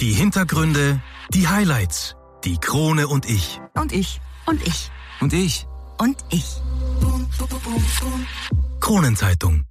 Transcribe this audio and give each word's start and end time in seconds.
Die 0.00 0.12
Hintergründe, 0.12 1.00
die 1.32 1.48
Highlights, 1.48 2.16
die 2.44 2.58
Krone 2.58 3.08
und 3.08 3.24
ich. 3.24 3.62
Und 3.72 3.92
ich. 3.92 4.20
Und 4.44 4.60
ich. 4.66 4.90
Und 5.22 5.32
ich. 5.32 5.66
Und 5.96 6.18
ich. 6.30 6.44
Kronenzeitung. 8.78 9.64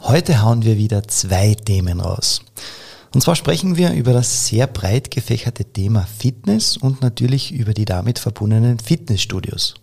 Heute 0.00 0.42
hauen 0.42 0.64
wir 0.64 0.76
wieder 0.76 1.08
zwei 1.08 1.54
Themen 1.54 1.98
raus. 2.02 2.42
Und 3.14 3.22
zwar 3.22 3.36
sprechen 3.36 3.78
wir 3.78 3.94
über 3.94 4.12
das 4.12 4.48
sehr 4.48 4.66
breit 4.66 5.10
gefächerte 5.10 5.64
Thema 5.64 6.06
Fitness 6.18 6.76
und 6.76 7.00
natürlich 7.00 7.52
über 7.52 7.72
die 7.72 7.86
damit 7.86 8.18
verbundenen 8.18 8.78
Fitnessstudios. 8.78 9.76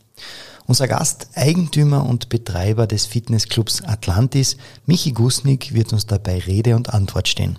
Unser 0.67 0.87
Gast, 0.87 1.29
Eigentümer 1.33 2.05
und 2.05 2.29
Betreiber 2.29 2.85
des 2.85 3.07
Fitnessclubs 3.07 3.81
Atlantis, 3.81 4.57
Michi 4.85 5.11
Gusnik, 5.11 5.73
wird 5.73 5.91
uns 5.91 6.05
dabei 6.05 6.37
Rede 6.37 6.75
und 6.75 6.93
Antwort 6.93 7.27
stehen. 7.27 7.57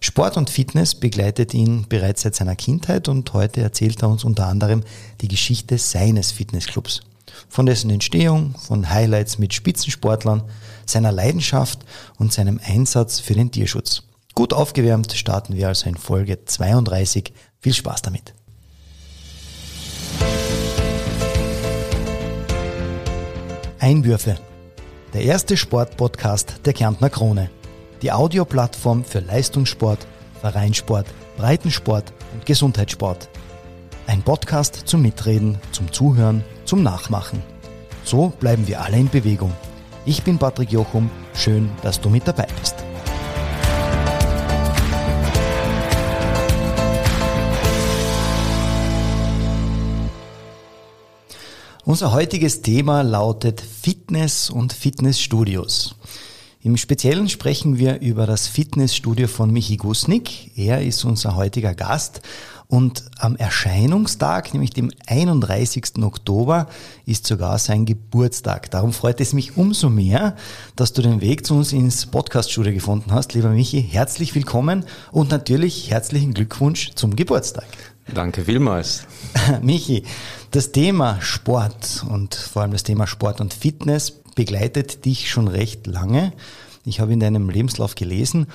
Sport 0.00 0.36
und 0.36 0.50
Fitness 0.50 0.94
begleitet 0.94 1.54
ihn 1.54 1.86
bereits 1.88 2.22
seit 2.22 2.34
seiner 2.34 2.56
Kindheit 2.56 3.08
und 3.08 3.32
heute 3.32 3.60
erzählt 3.60 4.02
er 4.02 4.08
uns 4.08 4.24
unter 4.24 4.46
anderem 4.46 4.82
die 5.20 5.28
Geschichte 5.28 5.78
seines 5.78 6.32
Fitnessclubs. 6.32 7.00
Von 7.48 7.66
dessen 7.66 7.90
Entstehung, 7.90 8.54
von 8.54 8.90
Highlights 8.90 9.38
mit 9.38 9.54
Spitzensportlern, 9.54 10.42
seiner 10.86 11.12
Leidenschaft 11.12 11.80
und 12.18 12.32
seinem 12.32 12.60
Einsatz 12.64 13.20
für 13.20 13.34
den 13.34 13.50
Tierschutz. 13.50 14.02
Gut 14.34 14.52
aufgewärmt 14.52 15.12
starten 15.12 15.56
wir 15.56 15.68
also 15.68 15.88
in 15.88 15.96
Folge 15.96 16.44
32. 16.44 17.32
Viel 17.60 17.74
Spaß 17.74 18.02
damit. 18.02 18.34
Einwürfe. 23.78 24.36
Der 25.14 25.22
erste 25.22 25.56
Sportpodcast 25.56 26.60
der 26.64 26.72
Kärntner 26.72 27.08
Krone. 27.08 27.50
Die 28.02 28.12
Audioplattform 28.12 29.04
für 29.04 29.20
Leistungssport, 29.20 30.06
Vereinssport, 30.40 31.06
Breitensport 31.38 32.12
und 32.34 32.44
Gesundheitssport. 32.44 33.28
Ein 34.06 34.22
Podcast 34.22 34.82
zum 34.84 35.00
Mitreden, 35.00 35.58
zum 35.72 35.90
Zuhören, 35.90 36.44
zum 36.66 36.82
Nachmachen. 36.82 37.42
So 38.04 38.28
bleiben 38.38 38.68
wir 38.68 38.82
alle 38.82 38.98
in 38.98 39.08
Bewegung. 39.08 39.52
Ich 40.04 40.22
bin 40.22 40.38
Patrick 40.38 40.70
Jochum. 40.70 41.10
Schön, 41.34 41.70
dass 41.82 42.00
du 42.00 42.10
mit 42.10 42.28
dabei 42.28 42.46
bist. 42.60 42.76
Unser 51.84 52.12
heutiges 52.12 52.62
Thema 52.62 53.02
lautet 53.02 53.60
Fitness 53.60 54.50
und 54.50 54.72
Fitnessstudios. 54.72 55.94
Im 56.66 56.76
Speziellen 56.76 57.28
sprechen 57.28 57.78
wir 57.78 58.00
über 58.00 58.26
das 58.26 58.48
Fitnessstudio 58.48 59.28
von 59.28 59.52
Michi 59.52 59.76
Gusnik. 59.76 60.50
Er 60.58 60.82
ist 60.82 61.04
unser 61.04 61.36
heutiger 61.36 61.74
Gast 61.76 62.22
und 62.66 63.04
am 63.18 63.36
Erscheinungstag, 63.36 64.52
nämlich 64.52 64.70
dem 64.70 64.90
31. 65.06 66.02
Oktober, 66.02 66.66
ist 67.04 67.24
sogar 67.24 67.60
sein 67.60 67.84
Geburtstag. 67.86 68.68
Darum 68.72 68.92
freut 68.92 69.20
es 69.20 69.32
mich 69.32 69.56
umso 69.56 69.90
mehr, 69.90 70.34
dass 70.74 70.92
du 70.92 71.02
den 71.02 71.20
Weg 71.20 71.46
zu 71.46 71.54
uns 71.54 71.72
ins 71.72 72.06
Podcaststudio 72.06 72.72
gefunden 72.72 73.12
hast. 73.12 73.34
Lieber 73.34 73.50
Michi, 73.50 73.80
herzlich 73.80 74.34
willkommen 74.34 74.86
und 75.12 75.30
natürlich 75.30 75.92
herzlichen 75.92 76.34
Glückwunsch 76.34 76.90
zum 76.96 77.14
Geburtstag. 77.14 77.68
Danke 78.12 78.44
vielmals. 78.44 79.04
Michi, 79.62 80.02
das 80.50 80.72
Thema 80.72 81.20
Sport 81.20 82.04
und 82.10 82.34
vor 82.34 82.62
allem 82.62 82.72
das 82.72 82.82
Thema 82.82 83.06
Sport 83.06 83.40
und 83.40 83.54
Fitness 83.54 84.14
begleitet 84.36 85.04
dich 85.04 85.28
schon 85.28 85.48
recht 85.48 85.88
lange. 85.88 86.32
Ich 86.84 87.00
habe 87.00 87.12
in 87.12 87.18
deinem 87.18 87.50
Lebenslauf 87.50 87.96
gelesen, 87.96 88.46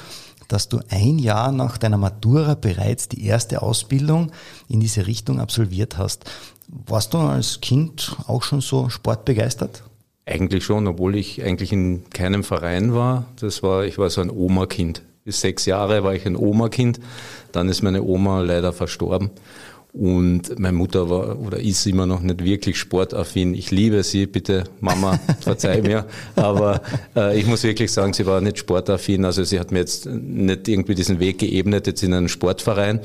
dass 0.48 0.70
du 0.70 0.80
ein 0.90 1.20
Jahr 1.20 1.52
nach 1.52 1.78
deiner 1.78 1.98
Matura 1.98 2.56
bereits 2.56 3.10
die 3.10 3.26
erste 3.26 3.62
Ausbildung 3.62 4.32
in 4.70 4.80
diese 4.80 5.08
Richtung 5.08 5.42
absolviert 5.42 5.98
hast. 5.98 6.24
Warst 6.68 7.14
du 7.14 7.18
als 7.18 7.60
Kind 7.60 8.16
auch 8.28 8.44
schon 8.44 8.62
so 8.62 8.90
sportbegeistert? 8.90 9.84
Eigentlich 10.26 10.64
schon, 10.64 10.88
obwohl 10.88 11.16
ich 11.16 11.44
eigentlich 11.44 11.74
in 11.74 12.10
keinem 12.10 12.44
Verein 12.44 12.94
war. 12.94 13.26
Das 13.40 13.64
war, 13.64 13.84
ich 13.86 13.98
war 13.98 14.10
so 14.10 14.22
ein 14.22 14.30
Oma-Kind. 14.30 15.02
Bis 15.24 15.42
sechs 15.42 15.66
Jahre 15.66 16.04
war 16.04 16.14
ich 16.14 16.26
ein 16.26 16.36
Oma-Kind. 16.36 17.00
Dann 17.52 17.70
ist 17.70 17.82
meine 17.82 18.04
Oma 18.04 18.42
leider 18.42 18.72
verstorben. 18.72 19.32
Und 19.94 20.58
meine 20.58 20.78
Mutter 20.78 21.10
war 21.10 21.38
oder 21.40 21.60
ist 21.60 21.86
immer 21.86 22.06
noch 22.06 22.22
nicht 22.22 22.44
wirklich 22.46 22.78
sportaffin. 22.78 23.54
Ich 23.54 23.72
liebe 23.72 24.04
sie, 24.04 24.26
bitte 24.26 24.64
Mama, 24.80 25.20
verzeih 25.42 25.82
mir. 25.82 26.06
Aber 26.36 26.82
äh, 27.16 27.38
ich 27.38 27.46
muss 27.46 27.64
wirklich 27.64 27.92
sagen, 27.92 28.14
sie 28.14 28.26
war 28.26 28.40
nicht 28.40 28.60
sportaffin. 28.60 29.26
Also 29.26 29.44
sie 29.44 29.60
hat 29.60 29.72
mir 29.72 29.80
jetzt 29.80 30.06
nicht 30.06 30.68
irgendwie 30.70 30.96
diesen 30.96 31.20
Weg 31.20 31.40
geebnet, 31.40 31.88
jetzt 31.88 32.04
in 32.04 32.14
einen 32.14 32.30
Sportverein. 32.30 33.02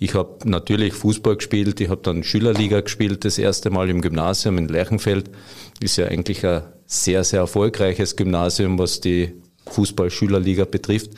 Ich 0.00 0.14
habe 0.14 0.38
natürlich 0.44 0.92
Fußball 0.92 1.36
gespielt, 1.36 1.80
ich 1.80 1.88
habe 1.88 2.02
dann 2.02 2.24
Schülerliga 2.24 2.80
gespielt, 2.80 3.24
das 3.24 3.38
erste 3.38 3.70
Mal 3.70 3.88
im 3.88 4.00
Gymnasium 4.00 4.58
in 4.58 4.66
Lerchenfeld. 4.66 5.30
Ist 5.80 5.96
ja 5.96 6.06
eigentlich 6.06 6.44
ein 6.44 6.62
sehr, 6.84 7.22
sehr 7.22 7.40
erfolgreiches 7.40 8.16
Gymnasium, 8.16 8.76
was 8.78 9.00
die 9.00 9.32
Fußball-Schülerliga 9.66 10.64
betrifft. 10.64 11.10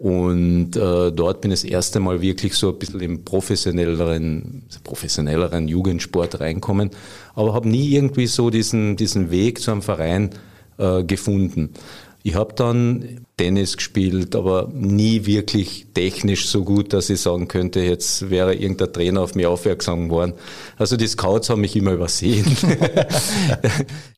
Und 0.00 0.76
äh, 0.76 1.12
dort 1.12 1.42
bin 1.42 1.50
ich 1.50 1.60
das 1.60 1.70
erste 1.70 2.00
Mal 2.00 2.22
wirklich 2.22 2.54
so 2.54 2.70
ein 2.70 2.78
bisschen 2.78 3.00
im 3.00 3.22
professionelleren, 3.22 4.62
professionelleren 4.82 5.68
Jugendsport 5.68 6.40
reinkommen, 6.40 6.88
aber 7.34 7.52
habe 7.52 7.68
nie 7.68 7.90
irgendwie 7.90 8.26
so 8.26 8.48
diesen, 8.48 8.96
diesen 8.96 9.30
Weg 9.30 9.60
zu 9.60 9.72
einem 9.72 9.82
Verein 9.82 10.30
äh, 10.78 11.04
gefunden. 11.04 11.74
Ich 12.22 12.34
habe 12.34 12.52
dann 12.54 13.24
Tennis 13.38 13.76
gespielt, 13.76 14.36
aber 14.36 14.68
nie 14.74 15.24
wirklich 15.24 15.86
technisch 15.94 16.48
so 16.48 16.64
gut, 16.64 16.92
dass 16.92 17.08
ich 17.08 17.20
sagen 17.20 17.48
könnte, 17.48 17.80
jetzt 17.80 18.28
wäre 18.28 18.54
irgendein 18.54 18.92
Trainer 18.92 19.22
auf 19.22 19.34
mich 19.34 19.46
aufmerksam 19.46 20.10
geworden. 20.10 20.34
Also 20.76 20.98
die 20.98 21.06
Scouts 21.06 21.48
haben 21.48 21.62
mich 21.62 21.74
immer 21.76 21.92
übersehen. 21.92 22.44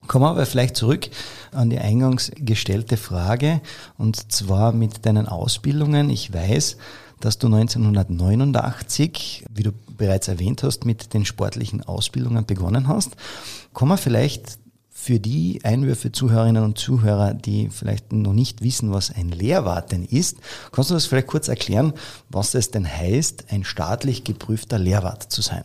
Kommen 0.08 0.24
wir 0.24 0.30
aber 0.30 0.46
vielleicht 0.46 0.76
zurück 0.76 1.08
an 1.52 1.70
die 1.70 1.78
eingangs 1.78 2.32
gestellte 2.36 2.96
Frage 2.96 3.60
und 3.98 4.32
zwar 4.32 4.72
mit 4.72 5.06
deinen 5.06 5.28
Ausbildungen. 5.28 6.10
Ich 6.10 6.32
weiß, 6.32 6.76
dass 7.20 7.38
du 7.38 7.46
1989, 7.46 9.44
wie 9.54 9.62
du 9.62 9.70
bereits 9.96 10.26
erwähnt 10.26 10.64
hast, 10.64 10.84
mit 10.84 11.14
den 11.14 11.24
sportlichen 11.24 11.84
Ausbildungen 11.84 12.44
begonnen 12.44 12.88
hast. 12.88 13.12
Kommen 13.72 13.92
wir 13.92 13.96
vielleicht 13.96 14.58
für 15.02 15.18
die 15.18 15.58
Einwürfe 15.64 16.12
Zuhörerinnen 16.12 16.62
und 16.62 16.78
Zuhörer, 16.78 17.34
die 17.34 17.70
vielleicht 17.70 18.12
noch 18.12 18.32
nicht 18.32 18.62
wissen, 18.62 18.92
was 18.92 19.10
ein 19.10 19.30
Lehrwart 19.30 19.90
denn 19.90 20.04
ist, 20.04 20.36
kannst 20.70 20.90
du 20.90 20.94
das 20.94 21.06
vielleicht 21.06 21.26
kurz 21.26 21.48
erklären, 21.48 21.92
was 22.28 22.54
es 22.54 22.70
denn 22.70 22.86
heißt, 22.88 23.46
ein 23.50 23.64
staatlich 23.64 24.22
geprüfter 24.22 24.78
Lehrwart 24.78 25.24
zu 25.24 25.42
sein? 25.42 25.64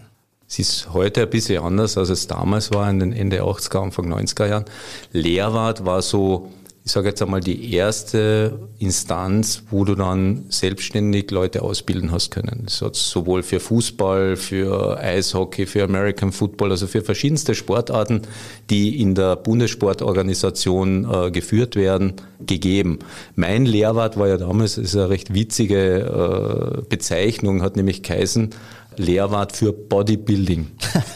Es 0.49 0.57
ist 0.57 0.91
heute 0.91 1.21
ein 1.21 1.29
bisschen 1.29 1.63
anders, 1.63 1.99
als 1.99 2.09
es 2.09 2.25
damals 2.25 2.71
war, 2.73 2.89
in 2.89 2.99
den 2.99 3.13
Ende 3.13 3.43
80er, 3.43 3.83
Anfang 3.83 4.11
90er 4.11 4.47
Jahren. 4.47 4.65
Lehrwart 5.11 5.85
war 5.85 6.01
so, 6.01 6.51
ich 6.87 6.93
sage 6.93 7.09
jetzt 7.09 7.21
einmal, 7.21 7.41
die 7.41 7.73
erste 7.73 8.59
Instanz, 8.79 9.63
wo 9.71 9.83
du 9.83 9.93
dann 9.93 10.45
selbstständig 10.47 11.29
Leute 11.31 11.61
ausbilden 11.61 12.13
hast 12.13 12.31
können. 12.31 12.61
Das 12.63 12.81
hat 12.81 12.95
sowohl 12.95 13.43
für 13.43 13.59
Fußball, 13.59 14.37
für 14.37 14.97
Eishockey, 14.97 15.65
für 15.65 15.83
American 15.83 16.31
Football, 16.31 16.71
also 16.71 16.87
für 16.87 17.01
verschiedenste 17.01 17.55
Sportarten, 17.55 18.21
die 18.69 19.01
in 19.01 19.15
der 19.15 19.35
Bundessportorganisation 19.35 21.13
äh, 21.13 21.29
geführt 21.29 21.75
werden, 21.75 22.13
gegeben. 22.39 22.99
Mein 23.35 23.65
Lehrwart 23.65 24.17
war 24.17 24.29
ja 24.29 24.37
damals, 24.37 24.77
ist 24.77 24.95
eine 24.95 25.09
recht 25.09 25.33
witzige 25.33 26.77
äh, 26.79 26.81
Bezeichnung, 26.87 27.63
hat 27.63 27.75
nämlich 27.75 28.01
geheißen, 28.01 28.51
Lehrwart 28.99 29.55
für 29.55 29.73
Bodybuilding. 29.73 30.67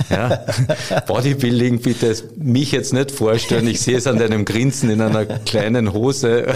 Ja? 0.09 0.45
Bodybuilding, 1.07 1.79
bitte 1.79 2.15
mich 2.37 2.71
jetzt 2.71 2.93
nicht 2.93 3.11
vorstellen. 3.11 3.67
Ich 3.67 3.81
sehe 3.81 3.97
es 3.97 4.07
an 4.07 4.17
deinem 4.17 4.45
Grinsen 4.45 4.89
in 4.89 5.01
einer 5.01 5.25
kleinen 5.25 5.93
Hose. 5.93 6.45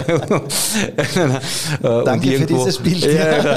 Danke 1.82 2.30
irgendwo, 2.30 2.38
für 2.38 2.46
dieses 2.46 2.78
Bild. 2.78 3.04
Ja, 3.04 3.44
ja, 3.44 3.56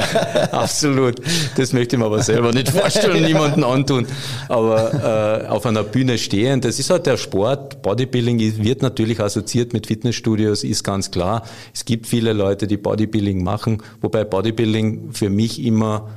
absolut. 0.52 1.20
Das 1.56 1.72
möchte 1.72 1.96
ich 1.96 2.00
mir 2.00 2.06
aber 2.06 2.22
selber 2.22 2.52
nicht 2.52 2.68
vorstellen, 2.68 3.24
niemanden 3.24 3.64
antun. 3.64 4.06
Aber 4.48 5.44
äh, 5.44 5.48
auf 5.48 5.66
einer 5.66 5.82
Bühne 5.82 6.18
stehen, 6.18 6.60
das 6.60 6.78
ist 6.78 6.90
halt 6.90 7.06
der 7.06 7.16
Sport. 7.16 7.82
Bodybuilding 7.82 8.40
wird 8.62 8.82
natürlich 8.82 9.20
assoziiert 9.20 9.72
mit 9.72 9.86
Fitnessstudios, 9.86 10.64
ist 10.64 10.84
ganz 10.84 11.10
klar. 11.10 11.44
Es 11.74 11.84
gibt 11.84 12.06
viele 12.06 12.32
Leute, 12.32 12.66
die 12.66 12.76
Bodybuilding 12.76 13.42
machen, 13.42 13.82
wobei 14.00 14.24
Bodybuilding 14.24 15.12
für 15.12 15.30
mich 15.30 15.62
immer 15.64 16.08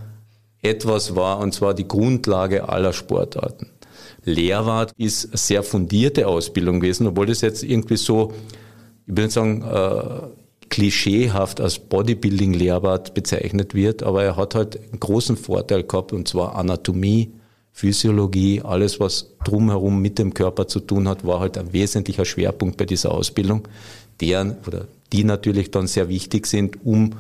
etwas 0.64 1.16
war, 1.16 1.40
und 1.40 1.54
zwar 1.54 1.74
die 1.74 1.88
Grundlage 1.88 2.68
aller 2.68 2.94
Sportarten. 2.94 3.70
Lehrwart 4.26 4.94
ist 4.98 5.28
eine 5.28 5.38
sehr 5.38 5.64
fundierte 5.64 6.28
Ausbildung 6.28 6.80
gewesen, 6.80 7.08
obwohl 7.08 7.26
das 7.26 7.42
jetzt 7.42 7.64
irgendwie 7.64 7.98
so, 7.98 8.32
ich 9.06 9.16
würde 9.16 9.30
sagen, 9.30 9.62
äh, 9.62 10.28
klischeehaft 10.70 11.62
als 11.62 11.78
Bodybuilding-Lehrwart 11.78 13.14
bezeichnet 13.14 13.76
wird, 13.76 14.02
aber 14.02 14.24
er 14.24 14.38
hat 14.38 14.56
halt 14.56 14.78
einen 14.78 15.00
großen 15.00 15.38
Vorteil 15.38 15.84
gehabt, 15.84 16.14
und 16.14 16.28
zwar 16.28 16.56
Anatomie, 16.56 17.34
Physiologie, 17.74 18.62
alles, 18.62 19.00
was 19.00 19.36
drumherum 19.44 20.02
mit 20.02 20.20
dem 20.20 20.34
Körper 20.34 20.68
zu 20.68 20.80
tun 20.80 21.08
hat, 21.08 21.26
war 21.26 21.40
halt 21.40 21.58
ein 21.58 21.74
wesentlicher 21.74 22.24
Schwerpunkt 22.24 22.78
bei 22.78 22.86
dieser 22.86 23.12
Ausbildung, 23.12 23.68
deren 24.22 24.58
oder 24.66 24.88
die 25.12 25.24
natürlich 25.24 25.72
dann 25.72 25.88
sehr 25.88 26.08
wichtig 26.08 26.48
sind, 26.48 26.86
um 26.86 27.12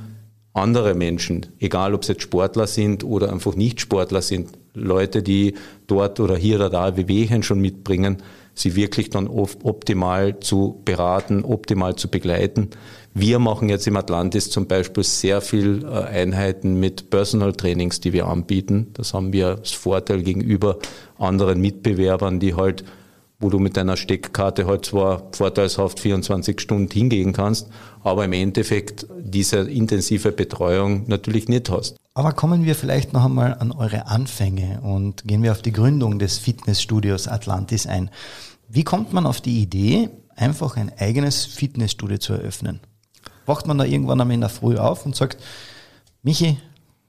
andere 0.53 0.94
Menschen, 0.94 1.47
egal 1.59 1.94
ob 1.94 2.03
es 2.03 2.09
jetzt 2.09 2.21
Sportler 2.21 2.67
sind 2.67 3.03
oder 3.03 3.31
einfach 3.31 3.55
nicht 3.55 3.81
Sportler 3.81 4.21
sind, 4.21 4.50
Leute, 4.75 5.23
die 5.23 5.55
dort 5.88 6.19
oder 6.19 6.35
hier 6.35 6.57
oder 6.57 6.69
da 6.69 6.95
Wehwehchen 6.97 7.44
schon 7.44 7.59
mitbringen, 7.59 8.17
sie 8.55 8.75
wirklich 8.75 9.09
dann 9.09 9.27
optimal 9.27 10.39
zu 10.39 10.81
beraten, 10.85 11.44
optimal 11.44 11.95
zu 11.95 12.07
begleiten. 12.09 12.69
Wir 13.15 13.39
machen 13.39 13.69
jetzt 13.69 13.88
im 13.88 13.97
Atlantis 13.97 14.50
zum 14.50 14.67
Beispiel 14.67 15.03
sehr 15.03 15.41
viel 15.41 15.85
äh, 15.85 15.88
Einheiten 15.88 16.79
mit 16.79 17.09
Personal 17.09 17.53
Trainings, 17.53 18.00
die 18.00 18.13
wir 18.13 18.27
anbieten. 18.27 18.88
Das 18.94 19.13
haben 19.13 19.33
wir 19.33 19.50
als 19.50 19.71
Vorteil 19.71 20.21
gegenüber 20.21 20.77
anderen 21.17 21.61
Mitbewerbern, 21.61 22.39
die 22.39 22.55
halt 22.55 22.83
wo 23.43 23.49
du 23.49 23.59
mit 23.59 23.77
deiner 23.77 23.97
Steckkarte 23.97 24.65
halt 24.65 24.85
zwar 24.85 25.23
vorteilshaft 25.33 25.99
24 25.99 26.59
Stunden 26.59 26.89
hingehen 26.91 27.33
kannst, 27.33 27.67
aber 28.01 28.25
im 28.25 28.33
Endeffekt 28.33 29.05
diese 29.19 29.57
intensive 29.57 30.31
Betreuung 30.31 31.03
natürlich 31.07 31.49
nicht 31.49 31.69
hast. 31.69 31.97
Aber 32.15 32.31
kommen 32.31 32.65
wir 32.65 32.75
vielleicht 32.75 33.13
noch 33.13 33.25
einmal 33.25 33.55
an 33.55 33.71
eure 33.71 34.07
Anfänge 34.07 34.81
und 34.81 35.27
gehen 35.27 35.43
wir 35.43 35.51
auf 35.51 35.61
die 35.61 35.73
Gründung 35.73 36.19
des 36.19 36.37
Fitnessstudios 36.37 37.27
Atlantis 37.27 37.85
ein. 37.85 38.09
Wie 38.69 38.83
kommt 38.83 39.13
man 39.13 39.25
auf 39.25 39.41
die 39.41 39.61
Idee, 39.61 40.09
einfach 40.35 40.77
ein 40.77 40.91
eigenes 40.97 41.45
Fitnessstudio 41.45 42.17
zu 42.17 42.33
eröffnen? 42.33 42.79
Wacht 43.45 43.67
man 43.67 43.77
da 43.77 43.83
irgendwann 43.83 44.29
in 44.31 44.41
der 44.41 44.49
Früh 44.49 44.77
auf 44.77 45.05
und 45.05 45.15
sagt, 45.15 45.37
Michi, 46.21 46.57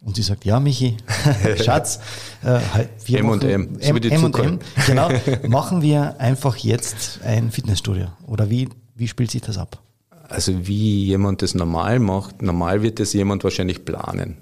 und 0.04 0.16
sie 0.16 0.22
sagt, 0.22 0.44
ja, 0.44 0.60
Michi, 0.60 0.96
Schatz, 1.64 1.98
äh, 2.42 2.60
wir 3.06 3.20
M 3.20 3.28
und 3.28 3.42
M, 3.44 3.78
M, 3.80 3.96
M 3.96 4.24
und 4.24 4.38
M, 4.38 4.58
genau, 4.86 5.08
machen 5.48 5.82
wir 5.82 6.20
einfach 6.20 6.56
jetzt 6.56 7.20
ein 7.24 7.50
Fitnessstudio. 7.50 8.08
Oder 8.26 8.50
wie, 8.50 8.68
wie 8.94 9.08
spielt 9.08 9.30
sich 9.30 9.42
das 9.42 9.58
ab? 9.58 9.80
Also 10.28 10.66
wie 10.66 11.04
jemand 11.04 11.42
das 11.42 11.54
normal 11.54 11.98
macht, 11.98 12.42
normal 12.42 12.82
wird 12.82 13.00
das 13.00 13.12
jemand 13.12 13.44
wahrscheinlich 13.44 13.84
planen. 13.84 14.38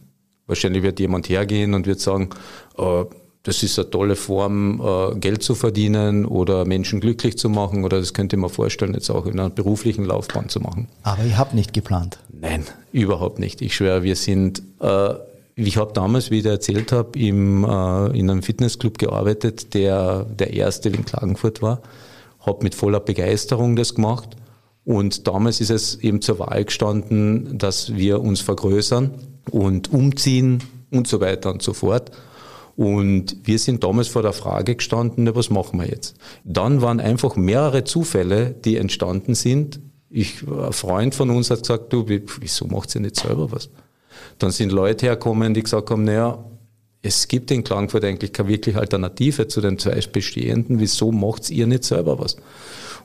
Wahrscheinlich 0.46 0.82
wird 0.82 1.00
jemand 1.00 1.28
hergehen 1.28 1.74
und 1.74 1.86
wird 1.86 2.00
sagen, 2.00 2.30
äh, 2.76 3.04
das 3.44 3.62
ist 3.62 3.78
eine 3.78 3.90
tolle 3.90 4.16
Form, 4.16 4.80
äh, 4.80 5.16
Geld 5.16 5.42
zu 5.42 5.54
verdienen 5.54 6.26
oder 6.26 6.64
Menschen 6.64 7.00
glücklich 7.00 7.38
zu 7.38 7.48
machen 7.48 7.84
oder 7.84 7.98
das 7.98 8.14
könnte 8.14 8.36
man 8.36 8.50
vorstellen, 8.50 8.94
jetzt 8.94 9.10
auch 9.10 9.26
in 9.26 9.38
einer 9.38 9.50
beruflichen 9.50 10.04
Laufbahn 10.04 10.48
zu 10.48 10.60
machen. 10.60 10.88
Aber 11.02 11.24
ihr 11.24 11.38
habt 11.38 11.54
nicht 11.54 11.72
geplant? 11.72 12.18
Nein, 12.32 12.64
überhaupt 12.92 13.38
nicht. 13.38 13.60
Ich 13.60 13.74
schwöre, 13.74 14.02
wir 14.02 14.16
sind 14.16 14.62
äh, 14.80 15.14
ich 15.54 15.76
habe 15.76 15.92
damals, 15.92 16.30
wie 16.30 16.38
ich 16.38 16.46
erzählt 16.46 16.92
habe, 16.92 17.18
äh, 17.18 17.28
in 17.28 17.64
einem 17.66 18.42
Fitnessclub 18.42 18.98
gearbeitet, 18.98 19.74
der 19.74 20.24
der 20.24 20.52
erste 20.52 20.88
in 20.88 21.04
Klagenfurt 21.04 21.62
war. 21.62 21.82
Habe 22.40 22.64
mit 22.64 22.74
voller 22.74 23.00
Begeisterung 23.00 23.76
das 23.76 23.94
gemacht. 23.94 24.36
Und 24.84 25.28
damals 25.28 25.60
ist 25.60 25.70
es 25.70 25.96
eben 25.96 26.22
zur 26.22 26.38
Wahl 26.38 26.64
gestanden, 26.64 27.58
dass 27.58 27.94
wir 27.94 28.20
uns 28.20 28.40
vergrößern 28.40 29.12
und 29.50 29.92
umziehen 29.92 30.62
und 30.90 31.06
so 31.06 31.20
weiter 31.20 31.52
und 31.52 31.62
so 31.62 31.72
fort. 31.72 32.10
Und 32.74 33.36
wir 33.44 33.58
sind 33.58 33.84
damals 33.84 34.08
vor 34.08 34.22
der 34.22 34.32
Frage 34.32 34.76
gestanden, 34.76 35.32
was 35.34 35.50
machen 35.50 35.78
wir 35.78 35.86
jetzt? 35.86 36.16
Dann 36.44 36.80
waren 36.80 37.00
einfach 37.00 37.36
mehrere 37.36 37.84
Zufälle, 37.84 38.54
die 38.64 38.76
entstanden 38.76 39.34
sind. 39.34 39.78
Ich, 40.10 40.42
ein 40.48 40.72
Freund 40.72 41.14
von 41.14 41.30
uns 41.30 41.50
hat 41.50 41.60
gesagt, 41.60 41.92
du, 41.92 42.06
wieso 42.08 42.66
macht 42.66 42.94
ihr 42.94 43.02
nicht 43.02 43.16
selber 43.16 43.52
was? 43.52 43.68
Dann 44.38 44.50
sind 44.50 44.72
Leute 44.72 45.06
hergekommen, 45.06 45.54
die 45.54 45.62
gesagt 45.62 45.90
haben, 45.90 46.04
naja, 46.04 46.44
es 47.02 47.26
gibt 47.26 47.50
in 47.50 47.64
Klagenfurt 47.64 48.04
eigentlich 48.04 48.32
keine 48.32 48.48
wirklich 48.48 48.76
Alternative 48.76 49.48
zu 49.48 49.60
den 49.60 49.78
zwei 49.78 50.00
bestehenden. 50.12 50.78
Wieso 50.78 51.10
macht 51.10 51.50
ihr 51.50 51.66
nicht 51.66 51.84
selber 51.84 52.18
was? 52.18 52.36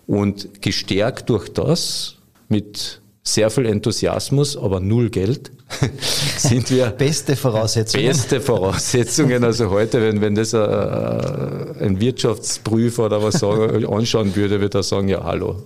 Und 0.06 0.62
gestärkt 0.62 1.30
durch 1.30 1.50
das, 1.50 2.16
mit 2.48 3.02
sehr 3.24 3.50
viel 3.50 3.66
Enthusiasmus, 3.66 4.56
aber 4.56 4.80
null 4.80 5.10
Geld, 5.10 5.52
sind 6.38 6.70
wir. 6.72 6.88
Beste 6.98 7.36
Voraussetzungen. 7.36 8.06
Beste 8.06 8.40
Voraussetzungen. 8.40 9.44
Also 9.44 9.70
heute, 9.70 10.02
wenn, 10.02 10.22
wenn 10.22 10.36
das 10.36 10.54
ein, 10.54 10.62
äh, 10.62 11.86
ein 11.86 12.00
Wirtschaftsprüfer 12.00 13.08
oder 13.08 13.22
was 13.22 13.40
sagen, 13.40 13.86
anschauen 13.94 14.36
würde, 14.36 14.62
würde 14.62 14.78
er 14.78 14.84
sagen, 14.84 15.10
ja, 15.10 15.24
hallo, 15.24 15.64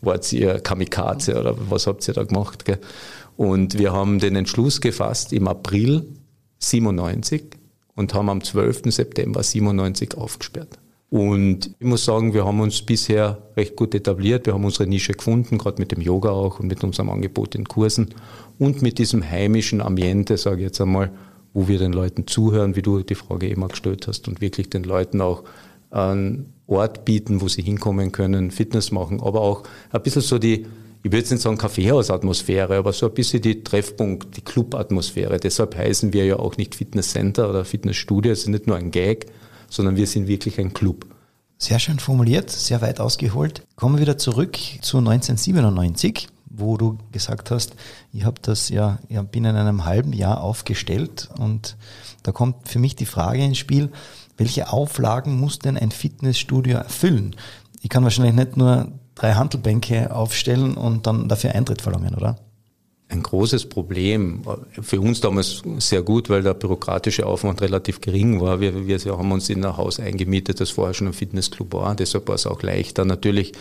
wart 0.00 0.32
ihr 0.32 0.60
Kamikaze 0.60 1.38
oder 1.38 1.54
was 1.70 1.86
habt 1.86 2.06
ihr 2.08 2.14
da 2.14 2.24
gemacht? 2.24 2.64
Gell? 2.64 2.78
Und 3.36 3.78
wir 3.78 3.92
haben 3.92 4.18
den 4.18 4.36
Entschluss 4.36 4.80
gefasst 4.80 5.32
im 5.32 5.48
April 5.48 6.06
97 6.58 7.44
und 7.94 8.14
haben 8.14 8.28
am 8.28 8.42
12. 8.42 8.82
September 8.86 9.42
97 9.42 10.16
aufgesperrt. 10.16 10.78
Und 11.10 11.70
ich 11.78 11.86
muss 11.86 12.04
sagen, 12.04 12.34
wir 12.34 12.44
haben 12.44 12.60
uns 12.60 12.82
bisher 12.82 13.38
recht 13.56 13.76
gut 13.76 13.94
etabliert. 13.94 14.44
Wir 14.46 14.52
haben 14.52 14.64
unsere 14.64 14.86
Nische 14.86 15.14
gefunden, 15.14 15.56
gerade 15.56 15.80
mit 15.80 15.90
dem 15.90 16.02
Yoga 16.02 16.30
auch 16.30 16.60
und 16.60 16.66
mit 16.66 16.84
unserem 16.84 17.08
Angebot 17.08 17.54
in 17.54 17.66
Kursen 17.66 18.14
und 18.58 18.82
mit 18.82 18.98
diesem 18.98 19.28
heimischen 19.28 19.80
Ambiente, 19.80 20.36
sage 20.36 20.56
ich 20.56 20.64
jetzt 20.64 20.80
einmal, 20.80 21.10
wo 21.54 21.66
wir 21.66 21.78
den 21.78 21.92
Leuten 21.92 22.26
zuhören, 22.26 22.76
wie 22.76 22.82
du 22.82 23.02
die 23.02 23.14
Frage 23.14 23.48
immer 23.48 23.68
gestellt 23.68 24.06
hast 24.06 24.28
und 24.28 24.42
wirklich 24.42 24.68
den 24.68 24.84
Leuten 24.84 25.22
auch 25.22 25.44
einen 25.90 26.52
Ort 26.68 27.04
bieten, 27.04 27.40
wo 27.40 27.48
sie 27.48 27.62
hinkommen 27.62 28.12
können, 28.12 28.50
Fitness 28.50 28.92
machen, 28.92 29.20
aber 29.20 29.40
auch 29.40 29.64
ein 29.90 30.02
bisschen 30.02 30.22
so 30.22 30.38
die, 30.38 30.66
ich 31.02 31.04
würde 31.04 31.18
jetzt 31.18 31.30
nicht 31.30 31.42
sagen 31.42 31.56
Kaffeehausatmosphäre, 31.56 32.76
aber 32.76 32.92
so 32.92 33.06
ein 33.06 33.14
bisschen 33.14 33.40
die 33.40 33.64
Treffpunkt, 33.64 34.36
die 34.36 34.42
Clubatmosphäre. 34.42 35.38
Deshalb 35.38 35.76
heißen 35.76 36.12
wir 36.12 36.26
ja 36.26 36.38
auch 36.38 36.56
nicht 36.56 36.74
Fitnesscenter 36.74 37.48
oder 37.48 37.64
Fitnessstudio. 37.64 38.32
Es 38.32 38.40
ist 38.40 38.48
nicht 38.48 38.66
nur 38.66 38.76
ein 38.76 38.90
Gag, 38.90 39.26
sondern 39.70 39.96
wir 39.96 40.06
sind 40.06 40.28
wirklich 40.28 40.58
ein 40.60 40.74
Club. 40.74 41.06
Sehr 41.56 41.78
schön 41.78 41.98
formuliert, 41.98 42.50
sehr 42.50 42.82
weit 42.82 43.00
ausgeholt. 43.00 43.62
Kommen 43.74 43.96
wir 43.96 44.02
wieder 44.02 44.18
zurück 44.18 44.58
zu 44.80 44.98
1997, 44.98 46.28
wo 46.50 46.76
du 46.76 46.98
gesagt 47.10 47.50
hast, 47.50 47.74
ich 48.12 48.24
habe 48.24 48.40
das 48.42 48.68
ja, 48.68 48.98
ja 49.08 49.22
binnen 49.22 49.56
einem 49.56 49.84
halben 49.84 50.12
Jahr 50.12 50.42
aufgestellt 50.42 51.28
und 51.38 51.76
da 52.22 52.32
kommt 52.32 52.68
für 52.68 52.78
mich 52.78 52.94
die 52.94 53.06
Frage 53.06 53.42
ins 53.44 53.58
Spiel, 53.58 53.90
welche 54.38 54.72
Auflagen 54.72 55.38
muss 55.38 55.58
denn 55.58 55.76
ein 55.76 55.90
Fitnessstudio 55.90 56.78
erfüllen? 56.78 57.36
Ich 57.82 57.90
kann 57.90 58.04
wahrscheinlich 58.04 58.34
nicht 58.34 58.56
nur 58.56 58.92
drei 59.14 59.34
Handelbänke 59.34 60.14
aufstellen 60.14 60.74
und 60.74 61.06
dann 61.06 61.28
dafür 61.28 61.54
Eintritt 61.54 61.82
verlangen, 61.82 62.14
oder? 62.14 62.36
Ein 63.10 63.22
großes 63.22 63.70
Problem, 63.70 64.42
für 64.82 65.00
uns 65.00 65.22
damals 65.22 65.62
sehr 65.78 66.02
gut, 66.02 66.28
weil 66.28 66.42
der 66.42 66.52
bürokratische 66.52 67.24
Aufwand 67.24 67.62
relativ 67.62 68.02
gering 68.02 68.38
war. 68.38 68.60
Wir, 68.60 68.86
wir 68.86 68.98
haben 69.16 69.32
uns 69.32 69.48
in 69.48 69.64
ein 69.64 69.78
Haus 69.78 69.98
eingemietet, 69.98 70.60
das 70.60 70.68
vorher 70.68 70.92
schon 70.92 71.06
ein 71.06 71.14
Fitnessclub 71.14 71.72
war. 71.72 71.94
Deshalb 71.94 72.28
war 72.28 72.34
es 72.34 72.46
auch 72.46 72.62
leichter, 72.62 73.06
natürlich 73.06 73.52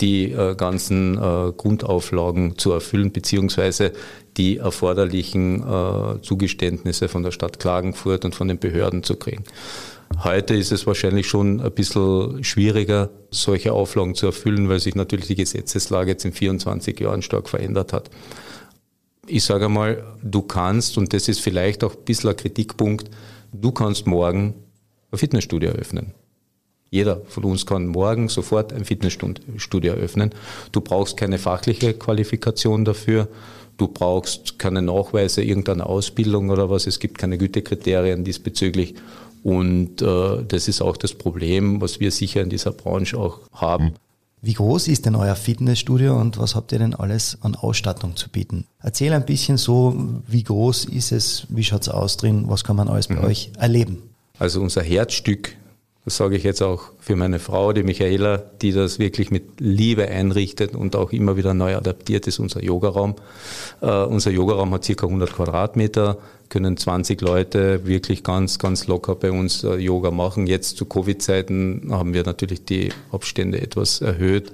die 0.00 0.30
äh, 0.30 0.54
ganzen 0.54 1.16
äh, 1.16 1.50
Grundauflagen 1.50 2.56
zu 2.58 2.70
erfüllen, 2.70 3.10
beziehungsweise 3.10 3.92
die 4.36 4.58
erforderlichen 4.58 5.62
äh, 5.62 6.22
Zugeständnisse 6.22 7.08
von 7.08 7.24
der 7.24 7.32
Stadt 7.32 7.58
Klagenfurt 7.58 8.24
und 8.24 8.36
von 8.36 8.46
den 8.46 8.60
Behörden 8.60 9.02
zu 9.02 9.16
kriegen. 9.16 9.42
Heute 10.18 10.54
ist 10.54 10.72
es 10.72 10.86
wahrscheinlich 10.86 11.26
schon 11.26 11.60
ein 11.60 11.72
bisschen 11.72 12.44
schwieriger, 12.44 13.10
solche 13.30 13.72
Auflagen 13.72 14.14
zu 14.14 14.26
erfüllen, 14.26 14.68
weil 14.68 14.80
sich 14.80 14.94
natürlich 14.94 15.26
die 15.26 15.34
Gesetzeslage 15.34 16.12
jetzt 16.12 16.24
in 16.24 16.32
24 16.32 16.98
Jahren 17.00 17.22
stark 17.22 17.48
verändert 17.48 17.92
hat. 17.92 18.10
Ich 19.26 19.44
sage 19.44 19.66
einmal, 19.66 20.04
du 20.22 20.42
kannst, 20.42 20.98
und 20.98 21.12
das 21.12 21.28
ist 21.28 21.40
vielleicht 21.40 21.84
auch 21.84 21.94
ein 21.94 22.04
bisschen 22.04 22.30
ein 22.30 22.36
Kritikpunkt, 22.36 23.10
du 23.52 23.72
kannst 23.72 24.06
morgen 24.06 24.54
ein 25.10 25.18
Fitnessstudio 25.18 25.70
eröffnen. 25.70 26.14
Jeder 26.90 27.22
von 27.26 27.44
uns 27.44 27.64
kann 27.64 27.86
morgen 27.86 28.28
sofort 28.28 28.72
ein 28.72 28.84
Fitnessstudio 28.84 29.94
eröffnen. 29.94 30.30
Du 30.72 30.82
brauchst 30.82 31.16
keine 31.16 31.38
fachliche 31.38 31.94
Qualifikation 31.94 32.84
dafür. 32.84 33.28
Du 33.78 33.88
brauchst 33.88 34.58
keine 34.58 34.82
Nachweise 34.82 35.42
irgendeiner 35.42 35.86
Ausbildung 35.86 36.50
oder 36.50 36.68
was. 36.68 36.86
Es 36.86 36.98
gibt 36.98 37.16
keine 37.16 37.38
Gütekriterien 37.38 38.24
diesbezüglich. 38.24 38.94
Und 39.42 40.02
äh, 40.02 40.44
das 40.46 40.68
ist 40.68 40.82
auch 40.82 40.96
das 40.96 41.14
Problem, 41.14 41.80
was 41.80 42.00
wir 42.00 42.10
sicher 42.10 42.42
in 42.42 42.50
dieser 42.50 42.72
Branche 42.72 43.18
auch 43.18 43.40
haben. 43.52 43.94
Wie 44.44 44.54
groß 44.54 44.88
ist 44.88 45.06
denn 45.06 45.14
euer 45.14 45.36
Fitnessstudio 45.36 46.20
und 46.20 46.36
was 46.36 46.56
habt 46.56 46.72
ihr 46.72 46.80
denn 46.80 46.94
alles 46.94 47.38
an 47.42 47.54
Ausstattung 47.54 48.16
zu 48.16 48.28
bieten? 48.28 48.66
Erzähl 48.80 49.12
ein 49.12 49.24
bisschen 49.24 49.56
so, 49.56 49.94
wie 50.26 50.42
groß 50.42 50.86
ist 50.86 51.12
es, 51.12 51.46
wie 51.48 51.62
schaut 51.62 51.82
es 51.82 51.88
aus 51.88 52.16
drin, 52.16 52.44
was 52.48 52.64
kann 52.64 52.74
man 52.74 52.88
alles 52.88 53.06
bei 53.06 53.14
mhm. 53.14 53.24
euch 53.24 53.52
erleben? 53.56 54.02
Also 54.40 54.60
unser 54.60 54.82
Herzstück 54.82 55.56
das 56.04 56.16
sage 56.16 56.36
ich 56.36 56.42
jetzt 56.42 56.62
auch 56.62 56.90
für 56.98 57.14
meine 57.14 57.38
Frau, 57.38 57.72
die 57.72 57.84
Michaela, 57.84 58.38
die 58.38 58.72
das 58.72 58.98
wirklich 58.98 59.30
mit 59.30 59.60
Liebe 59.60 60.08
einrichtet 60.08 60.74
und 60.74 60.96
auch 60.96 61.12
immer 61.12 61.36
wieder 61.36 61.54
neu 61.54 61.76
adaptiert, 61.76 62.26
ist 62.26 62.40
unser 62.40 62.62
Yogaraum. 62.62 63.14
Uh, 63.80 64.06
unser 64.08 64.32
Yogaraum 64.32 64.74
hat 64.74 64.84
circa 64.84 65.06
100 65.06 65.32
Quadratmeter, 65.32 66.18
können 66.48 66.76
20 66.76 67.20
Leute 67.20 67.86
wirklich 67.86 68.24
ganz, 68.24 68.58
ganz 68.58 68.88
locker 68.88 69.14
bei 69.14 69.30
uns 69.30 69.62
uh, 69.62 69.74
Yoga 69.74 70.10
machen. 70.10 70.48
Jetzt 70.48 70.76
zu 70.76 70.86
Covid-Zeiten 70.86 71.88
haben 71.92 72.14
wir 72.14 72.24
natürlich 72.24 72.64
die 72.64 72.88
Abstände 73.12 73.60
etwas 73.60 74.00
erhöht. 74.00 74.52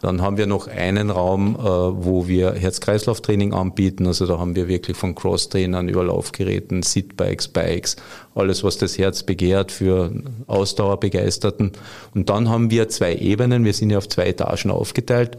Dann 0.00 0.22
haben 0.22 0.36
wir 0.36 0.46
noch 0.46 0.68
einen 0.68 1.10
Raum, 1.10 1.56
äh, 1.56 1.62
wo 1.62 2.28
wir 2.28 2.52
Herz-Kreislauf-Training 2.52 3.52
anbieten. 3.52 4.06
Also 4.06 4.26
da 4.26 4.38
haben 4.38 4.54
wir 4.54 4.68
wirklich 4.68 4.96
von 4.96 5.14
Cross-Trainern 5.14 5.88
über 5.88 6.04
Laufgeräten, 6.04 6.82
Sit-Bikes, 6.82 7.48
Bikes, 7.48 7.96
alles, 8.34 8.62
was 8.62 8.78
das 8.78 8.98
Herz 8.98 9.22
begehrt 9.22 9.72
für 9.72 10.12
Ausdauerbegeisterten. 10.46 11.72
Und 12.14 12.28
dann 12.28 12.48
haben 12.48 12.70
wir 12.70 12.88
zwei 12.88 13.14
Ebenen. 13.16 13.64
Wir 13.64 13.72
sind 13.72 13.90
ja 13.90 13.98
auf 13.98 14.08
zwei 14.08 14.26
Etagen 14.26 14.70
aufgeteilt. 14.70 15.36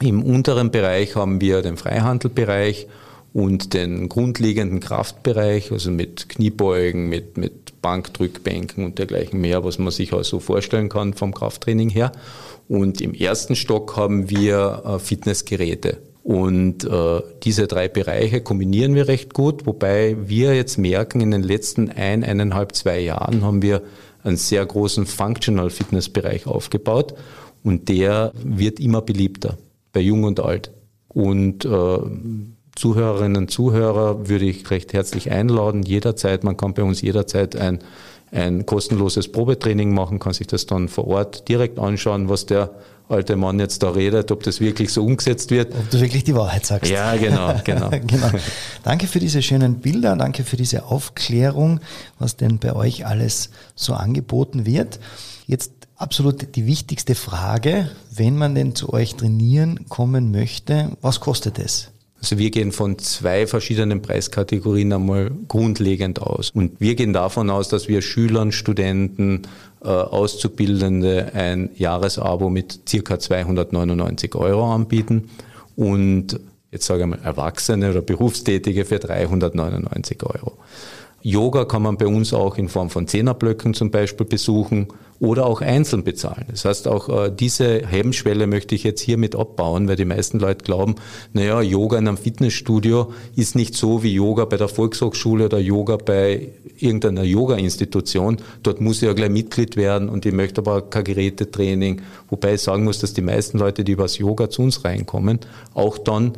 Im 0.00 0.22
unteren 0.22 0.70
Bereich 0.70 1.16
haben 1.16 1.40
wir 1.40 1.62
den 1.62 1.76
Freihandelbereich 1.76 2.86
und 3.32 3.74
den 3.74 4.08
grundlegenden 4.08 4.80
Kraftbereich, 4.80 5.70
also 5.72 5.90
mit 5.90 6.28
Kniebeugen, 6.28 7.08
mit, 7.08 7.36
mit 7.36 7.67
Bankdrückbänken 7.80 8.84
und 8.84 8.98
dergleichen 8.98 9.40
mehr, 9.40 9.64
was 9.64 9.78
man 9.78 9.90
sich 9.90 10.12
auch 10.12 10.24
so 10.24 10.40
vorstellen 10.40 10.88
kann 10.88 11.14
vom 11.14 11.34
Krafttraining 11.34 11.90
her. 11.90 12.12
Und 12.68 13.00
im 13.00 13.14
ersten 13.14 13.56
Stock 13.56 13.96
haben 13.96 14.30
wir 14.30 14.82
äh, 14.84 14.98
Fitnessgeräte. 14.98 15.98
Und 16.22 16.84
äh, 16.84 17.22
diese 17.42 17.66
drei 17.66 17.88
Bereiche 17.88 18.42
kombinieren 18.42 18.94
wir 18.94 19.08
recht 19.08 19.32
gut, 19.32 19.64
wobei 19.66 20.14
wir 20.28 20.54
jetzt 20.54 20.76
merken, 20.76 21.22
in 21.22 21.30
den 21.30 21.42
letzten 21.42 21.88
ein, 21.88 22.22
eineinhalb, 22.22 22.74
zwei 22.74 23.00
Jahren 23.00 23.42
haben 23.42 23.62
wir 23.62 23.82
einen 24.22 24.36
sehr 24.36 24.66
großen 24.66 25.06
Functional 25.06 25.70
Fitness 25.70 26.10
Bereich 26.10 26.46
aufgebaut 26.46 27.14
und 27.64 27.88
der 27.88 28.32
wird 28.34 28.78
immer 28.78 29.00
beliebter 29.00 29.56
bei 29.92 30.00
Jung 30.00 30.24
und 30.24 30.40
Alt. 30.40 30.70
Und 31.08 31.64
äh, 31.64 31.98
Zuhörerinnen 32.78 33.36
und 33.36 33.50
Zuhörer 33.50 34.28
würde 34.28 34.44
ich 34.44 34.70
recht 34.70 34.92
herzlich 34.92 35.32
einladen, 35.32 35.82
jederzeit, 35.82 36.44
man 36.44 36.56
kann 36.56 36.74
bei 36.74 36.84
uns 36.84 37.02
jederzeit 37.02 37.56
ein, 37.56 37.80
ein 38.30 38.66
kostenloses 38.66 39.32
Probetraining 39.32 39.92
machen, 39.92 40.20
kann 40.20 40.32
sich 40.32 40.46
das 40.46 40.66
dann 40.66 40.88
vor 40.88 41.08
Ort 41.08 41.48
direkt 41.48 41.80
anschauen, 41.80 42.28
was 42.28 42.46
der 42.46 42.70
alte 43.08 43.34
Mann 43.34 43.58
jetzt 43.58 43.82
da 43.82 43.90
redet, 43.90 44.30
ob 44.30 44.44
das 44.44 44.60
wirklich 44.60 44.92
so 44.92 45.04
umgesetzt 45.04 45.50
wird. 45.50 45.74
Ob 45.74 45.90
du 45.90 46.00
wirklich 46.00 46.22
die 46.22 46.36
Wahrheit 46.36 46.66
sagst. 46.66 46.88
Ja, 46.88 47.16
genau, 47.16 47.54
genau. 47.64 47.90
genau. 47.90 48.30
Danke 48.84 49.08
für 49.08 49.18
diese 49.18 49.42
schönen 49.42 49.80
Bilder, 49.80 50.14
danke 50.14 50.44
für 50.44 50.56
diese 50.56 50.84
Aufklärung, 50.84 51.80
was 52.20 52.36
denn 52.36 52.58
bei 52.58 52.76
euch 52.76 53.06
alles 53.06 53.50
so 53.74 53.94
angeboten 53.94 54.66
wird. 54.66 55.00
Jetzt 55.46 55.72
absolut 55.96 56.54
die 56.54 56.66
wichtigste 56.66 57.16
Frage, 57.16 57.90
wenn 58.14 58.36
man 58.36 58.54
denn 58.54 58.76
zu 58.76 58.92
euch 58.92 59.16
trainieren 59.16 59.86
kommen 59.88 60.30
möchte, 60.30 60.92
was 61.00 61.18
kostet 61.18 61.58
es? 61.58 61.90
Also 62.20 62.38
wir 62.38 62.50
gehen 62.50 62.72
von 62.72 62.98
zwei 62.98 63.46
verschiedenen 63.46 64.02
Preiskategorien 64.02 64.92
einmal 64.92 65.30
grundlegend 65.46 66.20
aus. 66.20 66.50
Und 66.50 66.80
wir 66.80 66.96
gehen 66.96 67.12
davon 67.12 67.48
aus, 67.48 67.68
dass 67.68 67.86
wir 67.86 68.02
Schülern, 68.02 68.50
Studenten, 68.50 69.42
äh, 69.82 69.88
Auszubildende 69.88 71.32
ein 71.34 71.70
Jahresabo 71.76 72.50
mit 72.50 72.80
circa 72.88 73.20
299 73.20 74.34
Euro 74.34 74.72
anbieten 74.74 75.30
und 75.76 76.40
jetzt 76.72 76.86
sage 76.86 77.02
ich 77.02 77.06
mal 77.06 77.20
Erwachsene 77.22 77.90
oder 77.90 78.02
Berufstätige 78.02 78.84
für 78.84 78.98
399 78.98 80.20
Euro. 80.24 80.58
Yoga 81.22 81.64
kann 81.64 81.82
man 81.82 81.96
bei 81.96 82.06
uns 82.06 82.32
auch 82.32 82.58
in 82.58 82.68
Form 82.68 82.90
von 82.90 83.06
Zehnerblöcken 83.06 83.74
zum 83.74 83.90
Beispiel 83.90 84.26
besuchen 84.26 84.88
oder 85.20 85.46
auch 85.46 85.60
einzeln 85.60 86.04
bezahlen. 86.04 86.46
Das 86.50 86.64
heißt, 86.64 86.86
auch 86.86 87.08
äh, 87.08 87.30
diese 87.30 87.86
Hemmschwelle 87.86 88.46
möchte 88.46 88.74
ich 88.74 88.84
jetzt 88.84 89.00
hiermit 89.00 89.34
abbauen, 89.34 89.88
weil 89.88 89.96
die 89.96 90.04
meisten 90.04 90.38
Leute 90.38 90.64
glauben, 90.64 90.94
naja, 91.32 91.60
Yoga 91.60 91.98
in 91.98 92.06
einem 92.06 92.16
Fitnessstudio 92.16 93.12
ist 93.34 93.56
nicht 93.56 93.74
so 93.74 94.02
wie 94.02 94.14
Yoga 94.14 94.44
bei 94.44 94.56
der 94.56 94.68
Volkshochschule 94.68 95.46
oder 95.46 95.58
Yoga 95.58 95.96
bei 95.96 96.50
irgendeiner 96.78 97.24
Yoga-Institution. 97.24 98.36
Dort 98.62 98.80
muss 98.80 98.96
ich 98.96 99.08
ja 99.08 99.12
gleich 99.12 99.30
Mitglied 99.30 99.76
werden 99.76 100.08
und 100.08 100.24
ich 100.24 100.32
möchte 100.32 100.60
aber 100.60 100.82
kein 100.82 101.04
Gerätetraining. 101.04 102.02
Wobei 102.28 102.54
ich 102.54 102.62
sagen 102.62 102.84
muss, 102.84 103.00
dass 103.00 103.12
die 103.12 103.22
meisten 103.22 103.58
Leute, 103.58 103.82
die 103.82 103.92
übers 103.92 104.18
Yoga 104.18 104.50
zu 104.50 104.62
uns 104.62 104.84
reinkommen, 104.84 105.40
auch 105.74 105.98
dann 105.98 106.32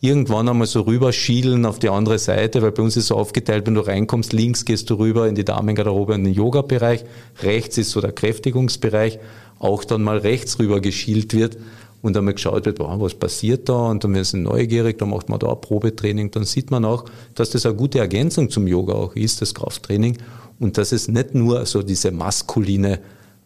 irgendwann 0.00 0.48
einmal 0.48 0.66
so 0.66 0.82
rüberschielen 0.82 1.66
auf 1.66 1.78
die 1.78 1.90
andere 1.90 2.18
Seite, 2.18 2.62
weil 2.62 2.72
bei 2.72 2.82
uns 2.82 2.96
ist 2.96 3.08
so 3.08 3.16
aufgeteilt, 3.16 3.66
wenn 3.66 3.74
du 3.74 3.82
reinkommst, 3.82 4.32
links 4.32 4.64
gehst 4.64 4.88
du 4.88 4.94
rüber 4.94 5.28
in 5.28 5.34
die 5.34 5.44
Damengarderobe 5.44 6.14
in 6.14 6.24
den 6.24 6.32
Yoga-Bereich, 6.32 7.04
rechts 7.42 7.76
ist 7.76 7.90
so 7.90 8.00
der 8.00 8.12
Kräftigungsbereich, 8.12 9.18
auch 9.58 9.84
dann 9.84 10.02
mal 10.02 10.18
rechts 10.18 10.58
rüber 10.58 10.80
geschielt 10.80 11.34
wird 11.34 11.58
und 12.00 12.16
dann 12.16 12.24
mal 12.24 12.32
geschaut 12.32 12.64
wird, 12.64 12.78
wow, 12.78 12.98
was 12.98 13.14
passiert 13.14 13.68
da? 13.68 13.90
Und 13.90 14.02
dann 14.02 14.14
werden 14.14 14.24
sie 14.24 14.38
neugierig, 14.38 14.98
dann 14.98 15.10
macht 15.10 15.28
man 15.28 15.38
da 15.38 15.50
ein 15.50 15.60
Probetraining, 15.60 16.30
dann 16.30 16.44
sieht 16.44 16.70
man 16.70 16.86
auch, 16.86 17.04
dass 17.34 17.50
das 17.50 17.66
eine 17.66 17.74
gute 17.74 17.98
Ergänzung 17.98 18.48
zum 18.48 18.66
Yoga 18.66 18.94
auch 18.94 19.14
ist, 19.14 19.42
das 19.42 19.54
Krafttraining. 19.54 20.16
Und 20.58 20.78
dass 20.78 20.92
es 20.92 21.08
nicht 21.08 21.34
nur 21.34 21.64
so 21.66 21.82
diese 21.82 22.10
maskuline 22.10 23.00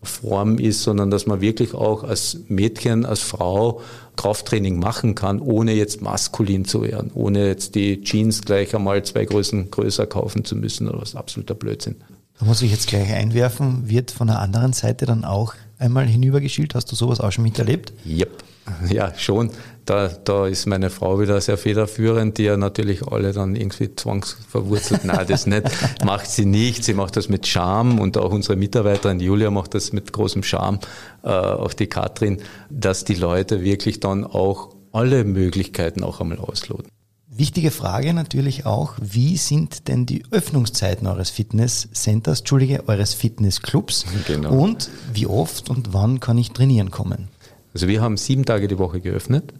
Form 0.04 0.58
ist, 0.58 0.82
sondern 0.82 1.10
dass 1.10 1.26
man 1.26 1.40
wirklich 1.40 1.74
auch 1.74 2.04
als 2.04 2.38
Mädchen, 2.48 3.06
als 3.06 3.20
Frau 3.20 3.80
Krafttraining 4.16 4.78
machen 4.78 5.14
kann, 5.14 5.40
ohne 5.40 5.72
jetzt 5.72 6.02
maskulin 6.02 6.64
zu 6.64 6.82
werden, 6.82 7.10
ohne 7.14 7.46
jetzt 7.46 7.74
die 7.74 8.02
Jeans 8.02 8.42
gleich 8.42 8.74
einmal 8.74 9.02
zwei 9.04 9.24
Größen 9.24 9.70
größer 9.70 10.06
kaufen 10.06 10.44
zu 10.44 10.56
müssen 10.56 10.88
oder 10.88 11.00
was 11.00 11.14
absoluter 11.14 11.54
Blödsinn. 11.54 11.96
Da 12.38 12.46
muss 12.46 12.62
ich 12.62 12.70
jetzt 12.70 12.88
gleich 12.88 13.12
einwerfen, 13.12 13.88
wird 13.88 14.10
von 14.10 14.26
der 14.26 14.40
anderen 14.40 14.72
Seite 14.72 15.06
dann 15.06 15.24
auch 15.24 15.54
einmal 15.78 16.06
hinübergeschielt? 16.06 16.74
Hast 16.74 16.90
du 16.90 16.96
sowas 16.96 17.20
auch 17.20 17.30
schon 17.30 17.44
miterlebt? 17.44 17.92
Yep. 18.06 18.30
Ja, 18.88 19.12
schon. 19.18 19.50
Da, 19.84 20.08
da 20.08 20.46
ist 20.46 20.66
meine 20.66 20.88
Frau 20.88 21.20
wieder 21.20 21.40
sehr 21.40 21.58
federführend, 21.58 22.38
die 22.38 22.44
ja 22.44 22.56
natürlich 22.56 23.06
alle 23.06 23.32
dann 23.32 23.54
irgendwie 23.54 23.94
zwangsverwurzelt. 23.94 25.04
Nein, 25.04 25.26
das 25.28 25.46
nicht. 25.46 25.64
Macht 26.04 26.30
sie 26.30 26.46
nicht. 26.46 26.84
Sie 26.84 26.94
macht 26.94 27.16
das 27.16 27.28
mit 27.28 27.46
Charme 27.46 27.98
und 27.98 28.16
auch 28.16 28.32
unsere 28.32 28.56
Mitarbeiterin 28.56 29.20
Julia 29.20 29.50
macht 29.50 29.74
das 29.74 29.92
mit 29.92 30.12
großem 30.12 30.42
Charme, 30.42 30.78
äh, 31.22 31.28
auch 31.28 31.74
die 31.74 31.86
Katrin, 31.86 32.40
dass 32.70 33.04
die 33.04 33.14
Leute 33.14 33.62
wirklich 33.62 34.00
dann 34.00 34.24
auch 34.24 34.74
alle 34.92 35.24
Möglichkeiten 35.24 36.02
auch 36.02 36.20
einmal 36.20 36.38
ausloten. 36.38 36.88
Wichtige 37.36 37.72
Frage 37.72 38.14
natürlich 38.14 38.64
auch, 38.64 38.94
wie 39.00 39.36
sind 39.36 39.88
denn 39.88 40.06
die 40.06 40.22
Öffnungszeiten 40.30 41.08
eures 41.08 41.30
Fitnesscenters, 41.30 42.40
Entschuldige, 42.40 42.88
eures 42.88 43.12
Fitnessclubs 43.12 44.06
genau. 44.28 44.52
und 44.52 44.88
wie 45.12 45.26
oft 45.26 45.68
und 45.68 45.92
wann 45.92 46.20
kann 46.20 46.38
ich 46.38 46.52
trainieren 46.52 46.92
kommen? 46.92 47.26
Also 47.74 47.88
wir 47.88 48.00
haben 48.00 48.16
sieben 48.16 48.44
Tage 48.44 48.68
die 48.68 48.78
Woche 48.78 49.00
geöffnet, 49.00 49.52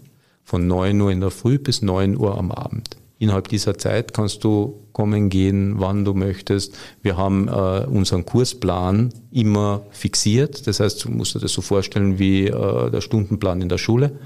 von 0.44 0.66
9 0.66 1.00
Uhr 1.00 1.10
in 1.10 1.20
der 1.20 1.30
Früh 1.30 1.58
bis 1.58 1.82
9 1.82 2.16
Uhr 2.16 2.38
am 2.38 2.52
Abend. 2.52 2.96
Innerhalb 3.18 3.48
dieser 3.48 3.78
Zeit 3.78 4.12
kannst 4.12 4.44
du 4.44 4.82
kommen, 4.92 5.30
gehen, 5.30 5.74
wann 5.78 6.04
du 6.04 6.14
möchtest. 6.14 6.76
Wir 7.00 7.16
haben 7.16 7.48
äh, 7.48 7.86
unseren 7.86 8.26
Kursplan 8.26 9.12
immer 9.30 9.82
fixiert. 9.90 10.66
Das 10.66 10.80
heißt, 10.80 11.04
du 11.04 11.10
musst 11.10 11.34
dir 11.34 11.38
das 11.38 11.52
so 11.52 11.62
vorstellen 11.62 12.18
wie 12.18 12.48
äh, 12.48 12.90
der 12.90 13.00
Stundenplan 13.00 13.62
in 13.62 13.68
der 13.68 13.78
Schule. 13.78 14.18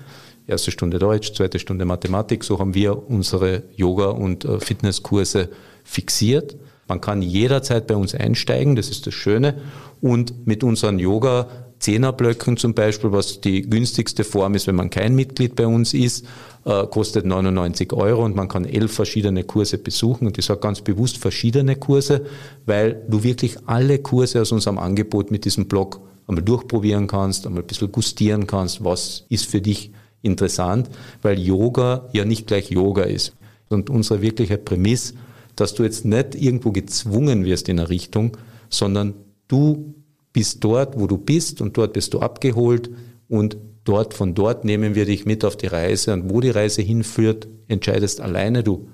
Erste 0.47 0.71
Stunde 0.71 0.99
Deutsch, 0.99 1.35
zweite 1.35 1.59
Stunde 1.59 1.85
Mathematik. 1.85 2.43
So 2.43 2.59
haben 2.59 2.75
wir 2.75 3.09
unsere 3.09 3.63
Yoga- 3.77 4.09
und 4.09 4.45
äh, 4.45 4.59
Fitnesskurse 4.59 5.51
fixiert. 5.85 6.57
Man 6.89 7.03
kann 7.03 7.21
jederzeit 7.21 7.87
bei 7.87 7.97
uns 7.97 8.15
einsteigen, 8.15 8.75
das 8.75 8.89
ist 8.89 9.07
das 9.07 9.15
Schöne. 9.15 9.61
Und 10.01 10.47
mit 10.47 10.65
unseren 10.65 10.99
Yoga 10.99 11.49
Zehnerblöcken 11.79 12.57
zum 12.57 12.75
Beispiel, 12.75 13.13
was 13.13 13.41
die 13.41 13.63
günstigste 13.63 14.25
Form 14.25 14.55
ist, 14.55 14.67
wenn 14.67 14.75
man 14.75 14.91
kein 14.91 15.15
Mitglied 15.15 15.55
bei 15.55 15.67
uns 15.67 15.95
ist, 15.95 16.27
äh, 16.65 16.87
kostet 16.87 17.25
99 17.25 17.93
Euro 17.93 18.25
und 18.25 18.35
man 18.35 18.49
kann 18.49 18.65
elf 18.65 18.93
verschiedene 18.93 19.45
Kurse 19.45 19.79
besuchen. 19.79 20.27
Und 20.27 20.39
ich 20.39 20.45
sage 20.45 20.61
ganz 20.61 20.81
bewusst 20.81 21.19
verschiedene 21.19 21.77
Kurse, 21.77 22.27
weil 22.67 23.05
du 23.09 23.23
wirklich 23.23 23.57
alle 23.67 23.99
Kurse 24.01 24.41
aus 24.43 24.53
unserem 24.53 24.79
Angebot 24.79 25.31
mit 25.31 25.45
diesem 25.45 25.67
Blog 25.67 26.01
einmal 26.27 26.45
durchprobieren 26.45 27.07
kannst, 27.07 27.47
einmal 27.47 27.63
ein 27.63 27.67
bisschen 27.67 27.93
gustieren 27.93 28.47
kannst, 28.47 28.85
was 28.85 29.25
ist 29.29 29.47
für 29.47 29.61
dich 29.61 29.93
interessant, 30.23 30.91
weil 31.23 31.39
Yoga 31.39 32.09
ja 32.13 32.25
nicht 32.25 32.47
gleich 32.47 32.71
Yoga 32.71 33.03
ist. 33.03 33.35
Und 33.69 33.89
unsere 33.89 34.21
wirkliche 34.21 34.59
Prämisse, 34.59 35.15
dass 35.57 35.75
du 35.75 35.85
jetzt 35.85 36.05
nicht 36.05 36.35
irgendwo 36.35 36.73
gezwungen 36.73 37.45
wirst 37.45 37.69
in 37.69 37.79
eine 37.79 37.89
Richtung, 37.89 38.37
sondern 38.69 39.15
du 39.49 39.95
bist 40.33 40.63
dort, 40.65 40.99
wo 40.99 41.07
du 41.07 41.19
bist 41.19 41.61
und 41.61 41.77
dort 41.77 41.93
bist 41.93 42.15
du 42.15 42.21
abgeholt 42.21 42.91
und 43.29 43.57
dort, 43.85 44.15
von 44.15 44.35
dort 44.35 44.65
nehmen 44.65 44.95
wir 44.95 45.07
dich 45.07 45.25
mit 45.25 45.45
auf 45.45 45.57
die 45.57 45.67
Reise 45.67 46.13
und 46.13 46.31
wo 46.31 46.41
die 46.41 46.51
Reise 46.51 46.83
hinführt, 46.83 47.49
entscheidest 47.69 48.21
alleine 48.21 48.63
du. 48.63 48.89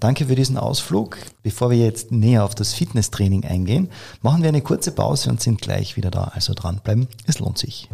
Danke 0.00 0.26
für 0.26 0.34
diesen 0.34 0.58
Ausflug. 0.58 1.16
Bevor 1.42 1.70
wir 1.70 1.78
jetzt 1.78 2.12
näher 2.12 2.44
auf 2.44 2.54
das 2.54 2.74
Fitnesstraining 2.74 3.44
eingehen, 3.44 3.88
machen 4.22 4.42
wir 4.42 4.48
eine 4.48 4.60
kurze 4.60 4.92
Pause 4.92 5.30
und 5.30 5.40
sind 5.40 5.60
gleich 5.60 5.96
wieder 5.96 6.10
da. 6.10 6.24
Also 6.34 6.52
dranbleiben, 6.52 7.08
es 7.26 7.38
lohnt 7.38 7.58
sich. 7.58 7.88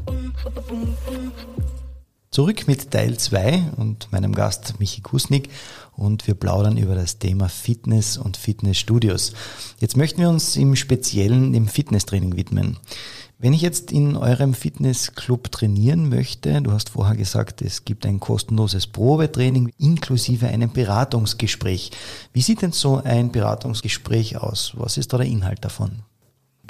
Zurück 2.30 2.66
mit 2.66 2.90
Teil 2.90 3.16
2 3.16 3.72
und 3.76 4.10
meinem 4.12 4.34
Gast 4.34 4.74
Michi 4.78 5.02
Kusnik 5.02 5.50
und 5.92 6.26
wir 6.26 6.34
plaudern 6.34 6.76
über 6.76 6.94
das 6.94 7.18
Thema 7.18 7.48
Fitness 7.48 8.16
und 8.16 8.36
Fitnessstudios. 8.36 9.32
Jetzt 9.78 9.96
möchten 9.96 10.20
wir 10.20 10.28
uns 10.28 10.56
im 10.56 10.76
Speziellen 10.76 11.52
dem 11.52 11.68
Fitnesstraining 11.68 12.36
widmen. 12.36 12.78
Wenn 13.42 13.54
ich 13.54 13.62
jetzt 13.62 13.90
in 13.90 14.16
eurem 14.16 14.52
Fitnessclub 14.52 15.50
trainieren 15.50 16.10
möchte, 16.10 16.60
du 16.60 16.72
hast 16.72 16.90
vorher 16.90 17.16
gesagt, 17.16 17.62
es 17.62 17.86
gibt 17.86 18.04
ein 18.04 18.20
kostenloses 18.20 18.86
Probetraining 18.86 19.72
inklusive 19.78 20.48
einem 20.48 20.70
Beratungsgespräch. 20.70 21.90
Wie 22.34 22.42
sieht 22.42 22.60
denn 22.60 22.72
so 22.72 22.96
ein 22.96 23.32
Beratungsgespräch 23.32 24.36
aus? 24.36 24.74
Was 24.76 24.98
ist 24.98 25.14
da 25.14 25.16
der 25.16 25.26
Inhalt 25.26 25.64
davon? 25.64 26.02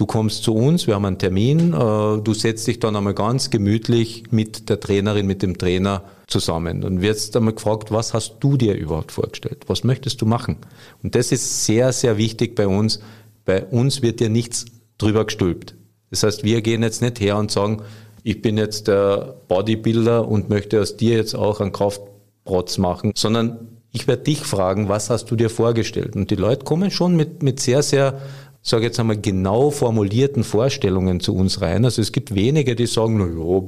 Du 0.01 0.07
kommst 0.07 0.45
zu 0.45 0.55
uns, 0.55 0.87
wir 0.87 0.95
haben 0.95 1.05
einen 1.05 1.19
Termin, 1.19 1.75
äh, 1.75 2.23
du 2.23 2.33
setzt 2.33 2.67
dich 2.67 2.81
dann 2.81 2.97
einmal 2.97 3.13
ganz 3.13 3.51
gemütlich 3.51 4.25
mit 4.31 4.71
der 4.71 4.81
Trainerin, 4.81 5.27
mit 5.27 5.43
dem 5.43 5.59
Trainer 5.59 6.05
zusammen. 6.27 6.81
Dann 6.81 7.03
wirst 7.03 7.37
einmal 7.37 7.53
gefragt, 7.53 7.93
was 7.93 8.15
hast 8.15 8.37
du 8.41 8.57
dir 8.57 8.77
überhaupt 8.77 9.13
vorgestellt? 9.13 9.65
Was 9.67 9.85
möchtest 9.85 10.23
du 10.23 10.25
machen? 10.25 10.57
Und 11.03 11.17
das 11.17 11.33
ist 11.33 11.67
sehr, 11.67 11.93
sehr 11.93 12.17
wichtig 12.17 12.55
bei 12.55 12.67
uns. 12.67 13.01
Bei 13.45 13.63
uns 13.63 14.01
wird 14.01 14.21
dir 14.21 14.31
nichts 14.31 14.65
drüber 14.97 15.27
gestülpt. 15.27 15.75
Das 16.09 16.23
heißt, 16.23 16.45
wir 16.45 16.63
gehen 16.63 16.83
jetzt 16.83 17.03
nicht 17.03 17.21
her 17.21 17.37
und 17.37 17.51
sagen, 17.51 17.83
ich 18.23 18.41
bin 18.41 18.57
jetzt 18.57 18.89
der 18.89 19.37
Bodybuilder 19.49 20.27
und 20.27 20.49
möchte 20.49 20.81
aus 20.81 20.97
dir 20.97 21.17
jetzt 21.17 21.35
auch 21.35 21.61
einen 21.61 21.73
Kraftprotz 21.73 22.79
machen, 22.79 23.13
sondern 23.15 23.69
ich 23.93 24.09
werde 24.09 24.23
dich 24.23 24.39
fragen, 24.39 24.89
was 24.89 25.11
hast 25.11 25.31
du 25.31 25.37
dir 25.37 25.51
vorgestellt? 25.51 26.17
Und 26.17 26.31
die 26.31 26.37
Leute 26.37 26.65
kommen 26.65 26.91
schon 26.91 27.17
mit, 27.17 27.43
mit 27.43 27.61
sehr, 27.61 27.83
sehr, 27.83 28.19
sage 28.63 28.85
jetzt 28.85 29.01
einmal, 29.01 29.19
genau 29.19 29.71
formulierten 29.71 30.45
Vorstellungen 30.45 31.21
zu 31.21 31.35
uns 31.35 31.61
rein. 31.61 31.85
Also 31.85 32.03
es 32.03 32.13
gibt 32.13 32.35
wenige, 32.35 32.77
die 32.77 32.87
sagen, 32.87 33.19
na 33.19 33.27
ja, 33.27 33.67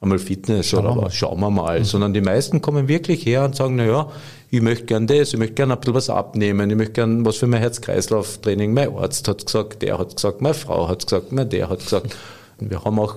einmal 0.00 0.18
Fitness 0.18 0.68
schauen 0.68 0.86
oder 0.86 1.02
was, 1.02 1.14
schauen 1.14 1.40
wir 1.40 1.50
mal. 1.50 1.80
Mhm. 1.80 1.84
Sondern 1.84 2.12
die 2.12 2.20
meisten 2.20 2.60
kommen 2.60 2.88
wirklich 2.88 3.24
her 3.24 3.44
und 3.44 3.56
sagen, 3.56 3.76
na 3.76 3.86
ja, 3.86 4.08
ich 4.50 4.60
möchte 4.60 4.84
gern 4.84 5.06
das, 5.06 5.32
ich 5.32 5.38
möchte 5.38 5.54
gern 5.54 5.70
ein 5.70 5.78
bisschen 5.78 5.94
was 5.94 6.10
abnehmen, 6.10 6.68
ich 6.68 6.76
möchte 6.76 6.92
gern 6.92 7.24
was 7.24 7.36
für 7.36 7.46
mein 7.46 7.60
Herz-Kreislauf-Training. 7.60 8.74
Mein 8.74 8.94
Arzt 8.94 9.28
hat 9.28 9.46
gesagt, 9.46 9.82
der 9.82 9.98
hat 9.98 10.16
gesagt, 10.16 10.42
meine 10.42 10.54
Frau 10.54 10.88
hat 10.88 11.06
gesagt, 11.06 11.32
mein 11.32 11.48
der 11.48 11.70
hat 11.70 11.78
gesagt. 11.78 12.16
Und 12.60 12.70
wir 12.70 12.84
haben 12.84 12.98
auch 12.98 13.16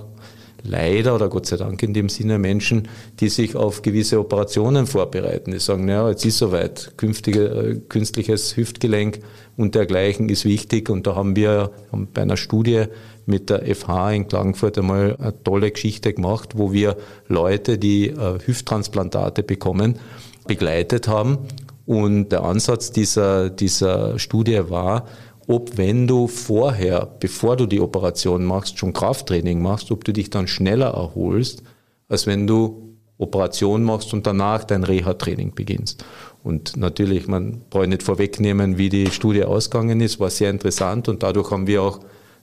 leider 0.67 1.15
oder 1.15 1.29
Gott 1.29 1.45
sei 1.45 1.57
Dank 1.57 1.81
in 1.83 1.93
dem 1.93 2.09
Sinne 2.09 2.37
Menschen, 2.37 2.87
die 3.19 3.29
sich 3.29 3.55
auf 3.55 3.81
gewisse 3.81 4.19
Operationen 4.19 4.87
vorbereiten. 4.87 5.51
Die 5.51 5.59
sagen, 5.59 5.85
naja, 5.85 6.09
jetzt 6.09 6.25
ist 6.25 6.37
soweit, 6.37 6.93
künftige, 6.97 7.45
äh, 7.45 7.79
künstliches 7.87 8.57
Hüftgelenk 8.57 9.19
und 9.57 9.75
dergleichen 9.75 10.29
ist 10.29 10.45
wichtig. 10.45 10.89
Und 10.89 11.07
da 11.07 11.15
haben 11.15 11.35
wir 11.35 11.71
bei 12.13 12.21
einer 12.21 12.37
Studie 12.37 12.85
mit 13.25 13.49
der 13.49 13.63
FH 13.75 14.11
in 14.11 14.27
Klagenfurt 14.27 14.77
einmal 14.77 15.15
eine 15.19 15.43
tolle 15.43 15.71
Geschichte 15.71 16.13
gemacht, 16.13 16.53
wo 16.55 16.73
wir 16.73 16.97
Leute, 17.27 17.77
die 17.77 18.09
äh, 18.09 18.39
Hüfttransplantate 18.45 19.43
bekommen, 19.43 19.99
begleitet 20.47 21.07
haben. 21.07 21.39
Und 21.85 22.29
der 22.29 22.43
Ansatz 22.43 22.91
dieser, 22.91 23.49
dieser 23.49 24.17
Studie 24.17 24.61
war, 24.69 25.05
ob 25.47 25.77
wenn 25.77 26.07
du 26.07 26.27
vorher, 26.27 27.07
bevor 27.19 27.55
du 27.55 27.65
die 27.65 27.79
Operation 27.79 28.45
machst, 28.45 28.79
schon 28.79 28.93
Krafttraining 28.93 29.61
machst, 29.61 29.91
ob 29.91 30.03
du 30.03 30.13
dich 30.13 30.29
dann 30.29 30.47
schneller 30.47 30.93
erholst, 30.93 31.63
als 32.07 32.27
wenn 32.27 32.47
du 32.47 32.95
Operation 33.17 33.83
machst 33.83 34.13
und 34.13 34.27
danach 34.27 34.63
dein 34.63 34.83
Reha-Training 34.83 35.53
beginnst. 35.55 36.03
Und 36.43 36.75
natürlich, 36.75 37.27
man 37.27 37.61
braucht 37.69 37.87
nicht 37.87 38.03
vorwegnehmen, 38.03 38.77
wie 38.77 38.89
die 38.89 39.07
Studie 39.07 39.45
ausgegangen 39.45 40.01
ist, 40.01 40.19
war 40.19 40.29
sehr 40.29 40.49
interessant 40.49 41.07
und 41.07 41.23
dadurch 41.23 41.51
haben 41.51 41.67
wir 41.67 41.81
auch 41.81 41.99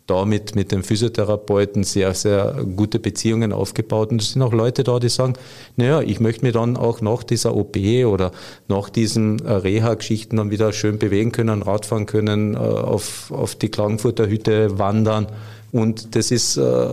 da 0.07 0.25
mit, 0.25 0.55
mit 0.55 0.73
den 0.73 0.83
Physiotherapeuten 0.83 1.85
sehr, 1.85 2.15
sehr 2.15 2.65
gute 2.77 2.99
Beziehungen 2.99 3.53
aufgebaut. 3.53 4.11
Und 4.11 4.21
es 4.21 4.33
sind 4.33 4.43
auch 4.43 4.53
Leute 4.53 4.83
da, 4.85 4.99
die 4.99 5.09
sagen, 5.09 5.35
naja, 5.77 6.01
ich 6.03 6.21
möchte 6.21 6.45
mir 6.45 6.53
dann 6.53 6.77
auch 6.77 7.01
nach 7.01 7.23
dieser 7.23 7.55
OP 7.55 7.77
oder 7.77 8.33
nach 8.69 8.91
diesen 8.91 9.45
äh, 9.45 9.53
Reha-Geschichten 9.53 10.37
dann 10.37 10.51
wieder 10.51 10.73
schön 10.73 10.99
bewegen 10.99 11.33
können, 11.33 11.63
Radfahren 11.63 12.07
können, 12.07 12.55
äh, 12.55 12.59
auf, 12.59 13.31
auf 13.31 13.55
die 13.55 13.69
Klagenfurter 13.69 14.29
Hütte 14.29 14.79
wandern. 14.79 15.29
Und 15.71 16.15
das 16.17 16.31
ist 16.31 16.57
äh, 16.57 16.87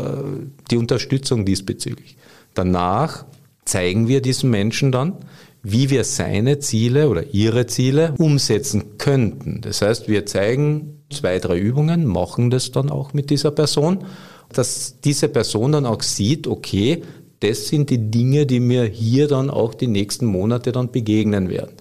die 0.69 0.77
Unterstützung 0.77 1.45
diesbezüglich. 1.45 2.15
Danach 2.53 3.25
zeigen 3.65 4.07
wir 4.07 4.21
diesen 4.21 4.49
Menschen 4.49 4.91
dann, 4.91 5.17
wie 5.63 5.89
wir 5.89 6.03
seine 6.03 6.59
Ziele 6.59 7.09
oder 7.09 7.33
ihre 7.33 7.65
Ziele 7.65 8.13
umsetzen 8.17 8.97
könnten. 8.97 9.61
Das 9.61 9.81
heißt, 9.81 10.07
wir 10.07 10.25
zeigen 10.25 10.98
zwei, 11.09 11.39
drei 11.39 11.57
Übungen, 11.57 12.05
machen 12.05 12.49
das 12.49 12.71
dann 12.71 12.89
auch 12.89 13.13
mit 13.13 13.29
dieser 13.29 13.51
Person, 13.51 14.05
dass 14.53 14.99
diese 15.03 15.29
Person 15.29 15.71
dann 15.71 15.85
auch 15.85 16.01
sieht, 16.01 16.47
okay, 16.47 17.03
das 17.39 17.67
sind 17.67 17.89
die 17.89 18.11
Dinge, 18.11 18.45
die 18.45 18.59
mir 18.59 18.83
hier 18.83 19.27
dann 19.27 19.49
auch 19.49 19.73
die 19.73 19.87
nächsten 19.87 20.25
Monate 20.25 20.71
dann 20.71 20.91
begegnen 20.91 21.49
werden. 21.49 21.71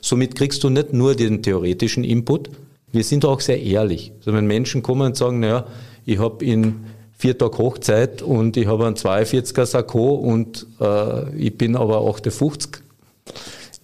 Somit 0.00 0.34
kriegst 0.34 0.62
du 0.64 0.70
nicht 0.70 0.92
nur 0.92 1.14
den 1.14 1.42
theoretischen 1.42 2.04
Input, 2.04 2.50
wir 2.92 3.02
sind 3.02 3.24
auch 3.24 3.40
sehr 3.40 3.60
ehrlich. 3.60 4.12
Also 4.18 4.32
wenn 4.32 4.46
Menschen 4.46 4.82
kommen 4.82 5.08
und 5.08 5.16
sagen, 5.16 5.40
naja, 5.40 5.66
ich 6.04 6.18
habe 6.18 6.44
in 6.44 6.84
vier 7.16 7.36
Tage 7.36 7.58
Hochzeit 7.58 8.22
und 8.22 8.56
ich 8.56 8.66
habe 8.66 8.86
einen 8.86 8.96
42er 8.96 9.66
Sakko 9.66 10.14
und 10.14 10.66
äh, 10.80 11.34
ich 11.36 11.56
bin 11.56 11.74
aber 11.74 12.06
58, 12.08 12.83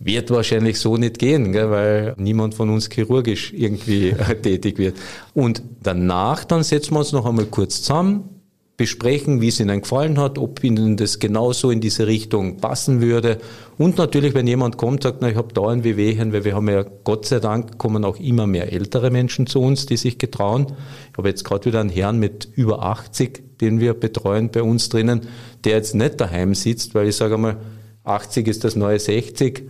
wird 0.03 0.31
wahrscheinlich 0.31 0.81
so 0.81 0.97
nicht 0.97 1.19
gehen, 1.19 1.53
gell, 1.53 1.71
weil 1.71 2.15
niemand 2.17 2.55
von 2.55 2.71
uns 2.71 2.89
chirurgisch 2.91 3.53
irgendwie 3.53 4.15
tätig 4.43 4.79
wird. 4.79 4.97
Und 5.35 5.63
danach, 5.83 6.45
dann 6.45 6.63
setzen 6.63 6.95
wir 6.95 7.01
uns 7.01 7.13
noch 7.13 7.27
einmal 7.27 7.45
kurz 7.45 7.83
zusammen, 7.83 8.41
besprechen, 8.79 9.43
wie 9.43 9.49
es 9.49 9.61
Ihnen 9.61 9.83
gefallen 9.83 10.19
hat, 10.19 10.39
ob 10.39 10.65
Ihnen 10.65 10.97
das 10.97 11.19
genauso 11.19 11.71
in 11.71 11.83
diese 11.83 12.07
Richtung 12.07 12.57
passen 12.57 13.03
würde. 13.03 13.37
Und 13.77 13.99
natürlich, 13.99 14.33
wenn 14.33 14.47
jemand 14.47 14.79
kommt, 14.79 15.03
sagt, 15.03 15.19
na, 15.21 15.29
ich 15.29 15.37
habe 15.37 15.53
da 15.53 15.69
ein 15.69 15.85
Wehwehchen, 15.85 16.33
weil 16.33 16.45
wir 16.45 16.55
haben 16.55 16.67
ja, 16.71 16.83
Gott 17.05 17.27
sei 17.27 17.41
Dank, 17.41 17.77
kommen 17.77 18.07
auch 18.07 18.19
immer 18.19 18.47
mehr 18.47 18.73
ältere 18.73 19.11
Menschen 19.11 19.47
zu 19.47 19.61
uns, 19.61 19.85
die 19.85 19.99
sich 19.99 20.17
getrauen. 20.17 20.69
Ich 21.13 21.19
habe 21.19 21.29
jetzt 21.29 21.45
gerade 21.45 21.67
wieder 21.67 21.81
einen 21.81 21.91
Herrn 21.91 22.19
mit 22.19 22.49
über 22.55 22.83
80, 22.85 23.59
den 23.61 23.81
wir 23.81 23.93
betreuen 23.93 24.51
bei 24.51 24.63
uns 24.63 24.89
drinnen, 24.89 25.29
der 25.65 25.73
jetzt 25.73 25.95
nicht 25.95 26.19
daheim 26.19 26.55
sitzt, 26.55 26.95
weil 26.95 27.09
ich 27.09 27.17
sage 27.17 27.35
einmal, 27.35 27.59
80 28.05 28.49
ist 28.49 28.65
das 28.65 28.77
neue 28.77 28.99
60, 28.99 29.69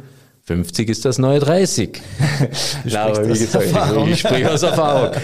50 0.50 0.88
ist 0.88 1.04
das 1.04 1.18
neue 1.18 1.38
30. 1.38 2.02
Na, 2.84 3.04
aber 3.04 3.24
wie 3.24 3.38
gesagt, 3.38 3.66
ich 4.08 4.18
spreche 4.18 4.50
aus 4.50 4.64
Erfahrung. 4.64 5.14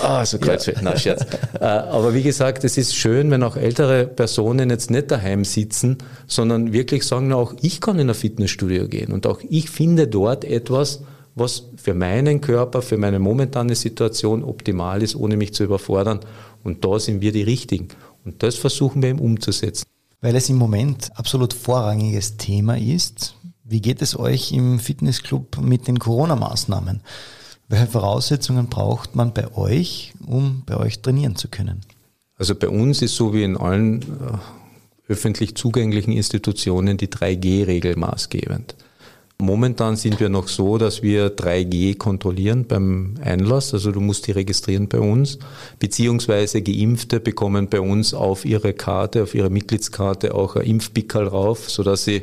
Ah, 0.00 0.22
oh, 0.22 0.24
so 0.24 0.38
Kreuzfeld, 0.38 0.78
ja. 0.78 0.82
na 0.84 0.96
Scherz. 0.96 1.26
Äh, 1.60 1.64
aber 1.64 2.14
wie 2.14 2.22
gesagt, 2.22 2.62
es 2.62 2.78
ist 2.78 2.94
schön, 2.94 3.30
wenn 3.30 3.42
auch 3.42 3.56
ältere 3.56 4.06
Personen 4.06 4.70
jetzt 4.70 4.90
nicht 4.90 5.10
daheim 5.10 5.44
sitzen, 5.44 5.98
sondern 6.26 6.72
wirklich 6.72 7.02
sagen, 7.02 7.32
auch 7.32 7.52
ich 7.60 7.80
kann 7.80 7.98
in 7.98 8.08
ein 8.08 8.14
Fitnessstudio 8.14 8.86
gehen 8.86 9.12
und 9.12 9.26
auch 9.26 9.40
ich 9.48 9.68
finde 9.68 10.06
dort 10.06 10.44
etwas, 10.44 11.02
was 11.34 11.64
für 11.76 11.92
meinen 11.92 12.40
Körper, 12.40 12.80
für 12.80 12.96
meine 12.96 13.18
momentane 13.18 13.74
Situation 13.74 14.44
optimal 14.44 15.02
ist, 15.02 15.16
ohne 15.16 15.36
mich 15.36 15.52
zu 15.52 15.64
überfordern. 15.64 16.20
Und 16.62 16.84
da 16.84 16.98
sind 17.00 17.20
wir 17.20 17.32
die 17.32 17.42
Richtigen. 17.42 17.88
Und 18.24 18.42
das 18.42 18.54
versuchen 18.54 19.02
wir 19.02 19.10
eben 19.10 19.18
umzusetzen. 19.18 19.84
Weil 20.20 20.36
es 20.36 20.48
im 20.48 20.56
Moment 20.56 21.10
absolut 21.16 21.52
vorrangiges 21.52 22.36
Thema 22.36 22.78
ist. 22.78 23.34
Wie 23.70 23.80
geht 23.80 24.02
es 24.02 24.18
euch 24.18 24.50
im 24.50 24.80
Fitnessclub 24.80 25.58
mit 25.62 25.86
den 25.86 26.00
Corona-Maßnahmen? 26.00 27.02
Welche 27.68 27.86
Voraussetzungen 27.86 28.66
braucht 28.66 29.14
man 29.14 29.32
bei 29.32 29.54
euch, 29.54 30.12
um 30.26 30.64
bei 30.66 30.76
euch 30.76 31.02
trainieren 31.02 31.36
zu 31.36 31.46
können? 31.46 31.82
Also 32.34 32.56
bei 32.56 32.68
uns 32.68 33.00
ist 33.00 33.14
so 33.14 33.32
wie 33.32 33.44
in 33.44 33.56
allen 33.56 34.02
äh, 34.02 35.12
öffentlich 35.12 35.54
zugänglichen 35.54 36.12
Institutionen 36.12 36.96
die 36.96 37.06
3G-Regel 37.06 37.94
maßgebend. 37.94 38.74
Momentan 39.38 39.94
sind 39.94 40.18
wir 40.18 40.30
noch 40.30 40.48
so, 40.48 40.76
dass 40.76 41.04
wir 41.04 41.36
3G 41.36 41.96
kontrollieren 41.96 42.66
beim 42.66 43.14
Einlass. 43.22 43.72
Also 43.72 43.92
du 43.92 44.00
musst 44.00 44.26
die 44.26 44.32
registrieren 44.32 44.88
bei 44.88 44.98
uns. 44.98 45.38
Beziehungsweise 45.78 46.60
Geimpfte 46.60 47.20
bekommen 47.20 47.68
bei 47.68 47.80
uns 47.80 48.14
auf 48.14 48.44
ihre 48.44 48.72
Karte, 48.72 49.22
auf 49.22 49.32
ihre 49.36 49.48
Mitgliedskarte 49.48 50.34
auch 50.34 50.56
ein 50.56 50.66
Impfpickel 50.66 51.28
rauf, 51.28 51.70
sodass 51.70 52.02
sie 52.02 52.22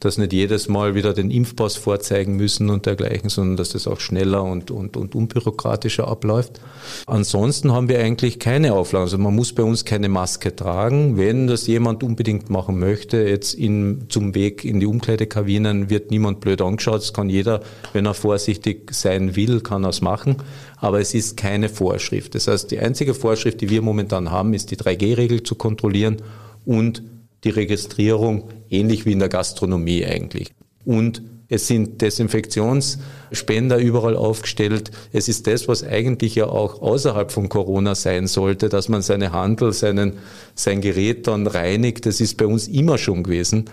dass 0.00 0.16
nicht 0.16 0.32
jedes 0.32 0.68
Mal 0.68 0.94
wieder 0.94 1.12
den 1.12 1.30
Impfpass 1.30 1.76
vorzeigen 1.76 2.36
müssen 2.36 2.70
und 2.70 2.86
dergleichen, 2.86 3.30
sondern 3.30 3.56
dass 3.56 3.70
das 3.70 3.88
auch 3.88 3.98
schneller 3.98 4.44
und, 4.44 4.70
und, 4.70 4.96
und 4.96 5.14
unbürokratischer 5.14 6.06
abläuft. 6.06 6.60
Ansonsten 7.06 7.72
haben 7.72 7.88
wir 7.88 7.98
eigentlich 7.98 8.38
keine 8.38 8.74
Auflagen. 8.74 9.04
Also 9.04 9.18
man 9.18 9.34
muss 9.34 9.52
bei 9.52 9.64
uns 9.64 9.84
keine 9.84 10.08
Maske 10.08 10.54
tragen. 10.54 11.16
Wenn 11.16 11.48
das 11.48 11.66
jemand 11.66 12.04
unbedingt 12.04 12.48
machen 12.48 12.78
möchte, 12.78 13.18
jetzt 13.18 13.54
in, 13.54 14.04
zum 14.08 14.34
Weg 14.36 14.64
in 14.64 14.78
die 14.78 14.86
Umkleidekabinen 14.86 15.90
wird 15.90 16.12
niemand 16.12 16.40
blöd 16.40 16.62
angeschaut. 16.62 17.00
Das 17.00 17.12
kann 17.12 17.28
jeder, 17.28 17.60
wenn 17.92 18.06
er 18.06 18.14
vorsichtig 18.14 18.92
sein 18.94 19.34
will, 19.34 19.60
kann 19.60 19.84
es 19.84 20.00
machen. 20.00 20.36
Aber 20.76 21.00
es 21.00 21.12
ist 21.12 21.36
keine 21.36 21.68
Vorschrift. 21.68 22.36
Das 22.36 22.46
heißt, 22.46 22.70
die 22.70 22.78
einzige 22.78 23.14
Vorschrift, 23.14 23.60
die 23.60 23.68
wir 23.68 23.82
momentan 23.82 24.30
haben, 24.30 24.54
ist 24.54 24.70
die 24.70 24.76
3G-Regel 24.76 25.42
zu 25.42 25.56
kontrollieren 25.56 26.18
und 26.64 27.02
die 27.44 27.50
Registrierung 27.50 28.50
ähnlich 28.68 29.06
wie 29.06 29.12
in 29.12 29.18
der 29.18 29.28
Gastronomie 29.28 30.04
eigentlich. 30.04 30.52
Und 30.84 31.22
es 31.50 31.66
sind 31.66 32.02
Desinfektionsspender 32.02 33.78
überall 33.78 34.16
aufgestellt. 34.16 34.90
Es 35.12 35.28
ist 35.28 35.46
das, 35.46 35.66
was 35.66 35.82
eigentlich 35.82 36.34
ja 36.34 36.46
auch 36.46 36.82
außerhalb 36.82 37.32
von 37.32 37.48
Corona 37.48 37.94
sein 37.94 38.26
sollte, 38.26 38.68
dass 38.68 38.90
man 38.90 39.00
seine 39.00 39.32
Handel, 39.32 39.72
seinen, 39.72 40.14
sein 40.54 40.82
Gerät 40.82 41.26
dann 41.26 41.46
reinigt. 41.46 42.04
Das 42.04 42.20
ist 42.20 42.36
bei 42.36 42.46
uns 42.46 42.68
immer 42.68 42.98
schon 42.98 43.22
gewesen. 43.22 43.64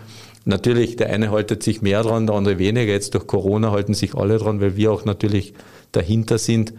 Natürlich, 0.45 0.95
der 0.95 1.09
eine 1.09 1.31
haltet 1.31 1.63
sich 1.63 1.81
mehr 1.81 2.03
dran, 2.03 2.27
der 2.27 2.35
andere 2.35 2.59
weniger. 2.59 2.93
Jetzt 2.93 3.13
durch 3.13 3.27
Corona 3.27 3.71
halten 3.71 3.93
sich 3.93 4.15
alle 4.15 4.37
dran, 4.37 4.61
weil 4.61 4.77
wir 4.77 4.93
auch 4.93 5.03
natürlich 5.03 5.53
dahinter 5.91 6.37
sind, 6.37 6.73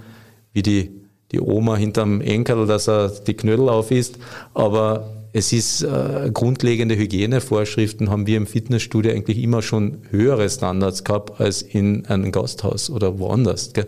wie 0.55 0.63
die, 0.63 0.93
die 1.31 1.41
Oma 1.41 1.77
hinterm 1.77 2.23
Enkel, 2.23 2.67
dass 2.67 2.89
er 2.89 3.09
die 3.09 3.35
Knödel 3.35 3.69
auf 3.69 3.91
isst. 3.91 4.19
Aber 4.55 5.13
es 5.37 5.53
ist 5.53 5.83
äh, 5.83 6.31
grundlegende 6.33 6.97
Hygienevorschriften 6.97 8.09
haben 8.09 8.27
wir 8.27 8.39
im 8.39 8.47
Fitnessstudio 8.47 9.13
eigentlich 9.13 9.37
immer 9.43 9.61
schon 9.61 9.99
höhere 10.09 10.49
Standards 10.49 11.05
gehabt 11.05 11.43
als 11.43 11.61
in 11.61 12.07
einem 12.07 12.33
Gasthaus 12.33 12.89
oder 12.89 13.19
woanders. 13.19 13.75
Gell? 13.75 13.87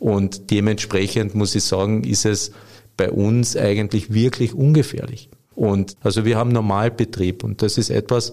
Und 0.00 0.50
dementsprechend 0.50 1.36
muss 1.36 1.54
ich 1.54 1.62
sagen, 1.62 2.02
ist 2.02 2.26
es 2.26 2.50
bei 2.96 3.12
uns 3.12 3.56
eigentlich 3.56 4.12
wirklich 4.12 4.54
ungefährlich. 4.54 5.28
Und 5.54 5.94
also 6.00 6.24
wir 6.24 6.36
haben 6.36 6.50
Normalbetrieb 6.50 7.44
und 7.44 7.62
das 7.62 7.78
ist 7.78 7.90
etwas, 7.90 8.32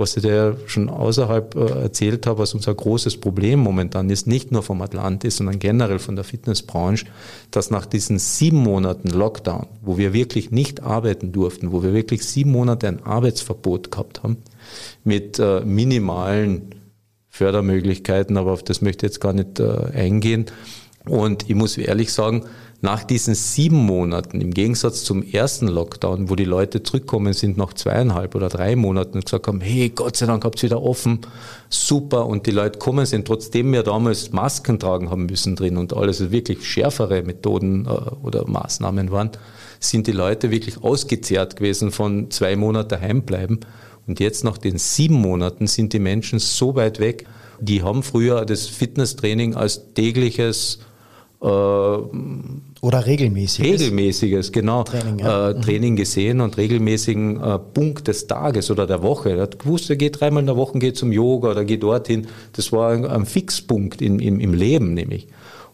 was 0.00 0.16
ich 0.16 0.22
dir 0.22 0.56
schon 0.66 0.88
außerhalb 0.88 1.54
äh, 1.54 1.82
erzählt 1.82 2.26
habe, 2.26 2.38
was 2.38 2.54
unser 2.54 2.74
großes 2.74 3.18
Problem 3.18 3.60
momentan 3.60 4.08
ist, 4.08 4.26
nicht 4.26 4.50
nur 4.50 4.62
vom 4.62 4.80
Atlantis, 4.80 5.36
sondern 5.36 5.58
generell 5.58 5.98
von 5.98 6.16
der 6.16 6.24
Fitnessbranche, 6.24 7.04
dass 7.50 7.70
nach 7.70 7.84
diesen 7.84 8.18
sieben 8.18 8.56
Monaten 8.56 9.08
Lockdown, 9.08 9.66
wo 9.82 9.98
wir 9.98 10.14
wirklich 10.14 10.50
nicht 10.50 10.82
arbeiten 10.82 11.32
durften, 11.32 11.70
wo 11.70 11.82
wir 11.82 11.92
wirklich 11.92 12.24
sieben 12.24 12.50
Monate 12.50 12.88
ein 12.88 13.04
Arbeitsverbot 13.04 13.90
gehabt 13.90 14.22
haben, 14.22 14.38
mit 15.04 15.38
äh, 15.38 15.60
minimalen 15.60 16.74
Fördermöglichkeiten, 17.28 18.38
aber 18.38 18.52
auf 18.52 18.62
das 18.62 18.80
möchte 18.80 19.04
ich 19.04 19.12
jetzt 19.12 19.20
gar 19.20 19.34
nicht 19.34 19.60
äh, 19.60 19.90
eingehen. 19.94 20.46
Und 21.04 21.48
ich 21.48 21.54
muss 21.54 21.76
ehrlich 21.76 22.12
sagen, 22.12 22.46
nach 22.82 23.04
diesen 23.04 23.34
sieben 23.34 23.76
Monaten, 23.76 24.40
im 24.40 24.52
Gegensatz 24.52 25.04
zum 25.04 25.22
ersten 25.22 25.68
Lockdown, 25.68 26.30
wo 26.30 26.34
die 26.34 26.44
Leute 26.46 26.82
zurückkommen 26.82 27.34
sind 27.34 27.58
nach 27.58 27.74
zweieinhalb 27.74 28.34
oder 28.34 28.48
drei 28.48 28.74
Monaten 28.74 29.18
und 29.18 29.26
gesagt 29.26 29.48
haben, 29.48 29.60
hey, 29.60 29.90
Gott 29.90 30.16
sei 30.16 30.26
Dank 30.26 30.44
habt 30.44 30.62
ihr 30.62 30.70
wieder 30.70 30.82
offen, 30.82 31.20
super, 31.68 32.26
und 32.26 32.46
die 32.46 32.52
Leute 32.52 32.78
kommen 32.78 33.04
sind, 33.04 33.26
trotzdem 33.26 33.72
wir 33.72 33.82
damals 33.82 34.32
Masken 34.32 34.78
tragen 34.78 35.10
haben 35.10 35.26
müssen 35.26 35.56
drin 35.56 35.76
und 35.76 35.94
alles 35.94 36.30
wirklich 36.30 36.66
schärfere 36.66 37.22
Methoden 37.22 37.84
äh, 37.84 37.90
oder 38.26 38.48
Maßnahmen 38.48 39.10
waren, 39.10 39.30
sind 39.78 40.06
die 40.06 40.12
Leute 40.12 40.50
wirklich 40.50 40.82
ausgezehrt 40.82 41.56
gewesen 41.56 41.90
von 41.90 42.30
zwei 42.30 42.56
Monaten 42.56 43.00
heimbleiben. 43.00 43.60
Und 44.06 44.20
jetzt 44.20 44.42
nach 44.42 44.58
den 44.58 44.78
sieben 44.78 45.16
Monaten 45.16 45.66
sind 45.66 45.92
die 45.92 45.98
Menschen 45.98 46.38
so 46.38 46.74
weit 46.74 46.98
weg, 46.98 47.26
die 47.60 47.82
haben 47.82 48.02
früher 48.02 48.46
das 48.46 48.66
Fitnesstraining 48.66 49.54
als 49.54 49.92
tägliches 49.92 50.78
oder 51.42 53.06
regelmäßiges. 53.06 53.80
Regelmäßiges, 53.80 54.52
genau. 54.52 54.82
Training, 54.82 55.18
ja. 55.20 55.50
äh, 55.50 55.54
mhm. 55.54 55.62
Training 55.62 55.96
gesehen 55.96 56.40
und 56.42 56.58
regelmäßigen 56.58 57.40
äh, 57.40 57.58
Punkt 57.58 58.08
des 58.08 58.26
Tages 58.26 58.70
oder 58.70 58.86
der 58.86 59.02
Woche. 59.02 59.30
Er 59.30 59.42
hat 59.42 59.58
gewusst, 59.58 59.88
er 59.88 59.96
geht 59.96 60.20
dreimal 60.20 60.42
in 60.42 60.46
der 60.46 60.56
Woche 60.56 60.78
geht 60.78 60.96
zum 60.96 61.12
Yoga 61.12 61.52
oder 61.52 61.64
geht 61.64 61.82
dorthin. 61.82 62.26
Das 62.52 62.72
war 62.72 62.90
ein, 62.90 63.06
ein 63.06 63.24
Fixpunkt 63.24 64.02
in, 64.02 64.18
im, 64.18 64.38
im 64.38 64.52
Leben 64.52 64.92
nämlich. 64.92 65.28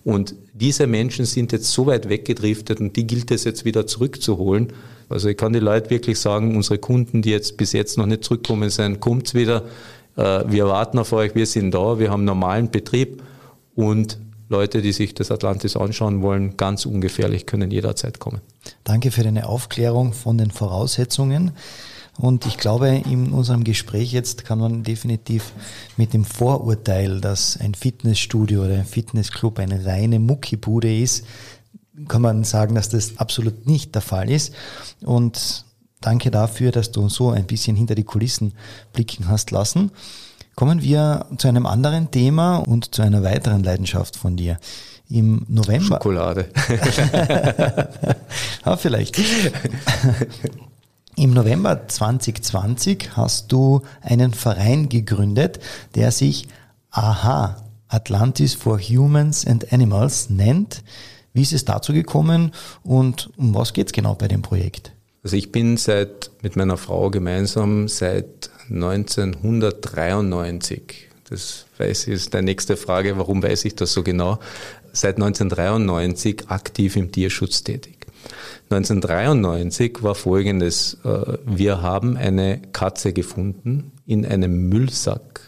Und 0.05 0.37
diese 0.55 0.87
Menschen 0.87 1.25
sind 1.25 1.51
jetzt 1.51 1.73
so 1.73 1.87
weit 1.87 2.09
weggedriftet 2.09 2.81
und 2.81 2.95
die 2.95 3.09
gilt 3.09 3.33
es 3.33 3.43
jetzt 3.43 3.65
wieder 3.65 3.89
zurückzuholen. 3.89 4.73
Also 5.09 5.29
ich 5.29 5.37
kann 5.37 5.53
die 5.53 5.59
Leute 5.59 5.91
wirklich 5.91 6.21
sagen, 6.21 6.55
unsere 6.55 6.79
Kunden, 6.79 7.23
die 7.23 7.31
jetzt 7.31 7.57
bis 7.57 7.73
jetzt 7.73 7.99
noch 7.99 8.07
nicht 8.07 8.23
zurückkommen 8.23 8.71
sind, 8.71 9.01
kommt's 9.01 9.35
wieder. 9.35 9.65
Äh, 10.17 10.45
wir 10.47 10.67
warten 10.69 11.01
auf 11.01 11.13
euch, 11.13 11.35
wir 11.35 11.47
sind 11.47 11.73
da, 11.75 11.99
wir 11.99 12.11
haben 12.11 12.25
normalen 12.25 12.71
Betrieb 12.71 13.21
und 13.75 14.19
Leute, 14.49 14.83
die 14.83 14.93
sich 14.93 15.15
das 15.15 15.31
Atlantis 15.31 15.77
anschauen 15.77 16.23
wollen, 16.23 16.57
ganz 16.57 16.87
ungefährlich 16.87 17.47
können 17.47 17.71
jederzeit 17.71 18.21
kommen. 18.21 18.41
Danke 18.85 19.11
für 19.11 19.25
deine 19.25 19.49
Aufklärung 19.49 20.13
von 20.13 20.39
den 20.39 20.51
Voraussetzungen. 20.51 21.53
Und 22.19 22.47
ich 22.47 22.57
glaube, 22.57 22.89
in 22.89 23.33
unserem 23.33 23.65
Gespräch 23.65 24.13
jetzt 24.13 24.45
kann 24.45 24.59
man 24.59 24.83
definitiv 24.85 25.53
mit 25.97 26.15
dem 26.15 26.25
Vorurteil, 26.25 27.21
dass 27.21 27.59
ein 27.59 27.75
Fitnessstudio 27.75 28.65
oder 28.65 28.75
ein 28.75 28.87
Fitnessclub 28.87 29.59
eine 29.59 29.85
reine 29.85 30.19
Muckibude 30.19 30.97
ist, 30.97 31.27
kann 32.09 32.23
man 32.23 32.45
sagen, 32.45 32.75
dass 32.75 32.89
das 32.89 33.19
absolut 33.19 33.67
nicht 33.67 33.95
der 33.95 34.03
Fall 34.03 34.31
ist. 34.31 34.55
Und 35.03 35.65
danke 36.01 36.31
dafür, 36.31 36.73
dass 36.73 36.91
du 36.91 37.09
so 37.09 37.31
ein 37.31 37.47
bisschen 37.47 37.77
hinter 37.77 37.95
die 37.95 38.05
Kulissen 38.05 38.55
blicken 38.93 39.29
hast 39.29 39.51
lassen. 39.51 39.91
Kommen 40.57 40.81
wir 40.81 41.27
zu 41.37 41.49
einem 41.49 41.67
anderen 41.67 42.11
Thema 42.11 42.57
und 42.57 42.95
zu 42.95 43.03
einer 43.03 43.23
weiteren 43.23 43.63
Leidenschaft 43.63 44.17
von 44.17 44.39
dir. 44.39 44.59
Im 45.11 45.45
November. 45.49 45.97
Schokolade. 45.97 46.47
ja, 48.65 48.77
vielleicht. 48.79 49.21
Im 51.15 51.35
November 51.35 51.87
2020 51.87 53.19
hast 53.19 53.53
du 53.53 53.83
einen 54.01 54.33
Verein 54.33 54.89
gegründet, 54.89 55.61
der 55.95 56.11
sich 56.11 56.49
AHA, 56.91 57.63
Atlantis 57.89 58.55
for 58.55 58.81
Humans 58.81 59.47
and 59.47 59.71
Animals, 59.75 60.31
nennt. 60.31 60.83
Wie 61.35 61.43
ist 61.43 61.53
es 61.53 61.67
dazu 61.67 61.93
gekommen 61.93 62.53
und 62.83 63.29
um 63.37 63.55
was 63.55 63.75
geht 63.75 63.89
es 63.89 63.93
genau 63.93 64.15
bei 64.15 64.27
dem 64.27 64.41
Projekt? 64.41 64.93
Also 65.23 65.37
ich 65.37 65.53
bin 65.53 65.77
seit 65.77 66.31
mit 66.41 66.57
meiner 66.57 66.79
Frau 66.79 67.11
gemeinsam 67.11 67.89
seit 67.89 68.49
1993. 68.71 71.07
Das 71.29 71.67
weiß 71.79 72.07
ich, 72.07 72.15
ist 72.15 72.35
die 72.35 72.43
nächste 72.43 72.77
Frage, 72.77 73.19
warum 73.19 73.43
weiß 73.43 73.65
ich 73.65 73.75
das 73.75 73.93
so 73.93 74.03
genau? 74.03 74.39
Seit 74.93 75.17
1993 75.17 76.45
aktiv 76.49 76.97
im 76.97 77.11
Tierschutz 77.11 77.65
tätig. 77.65 78.07
1993 78.71 80.03
war 80.03 80.15
folgendes, 80.15 80.99
äh, 81.05 81.39
wir 81.45 81.83
haben 81.83 82.17
eine 82.17 82.61
Katze 82.73 83.13
gefunden, 83.13 83.93
in 84.07 84.25
einem 84.25 84.69
Müllsack 84.69 85.41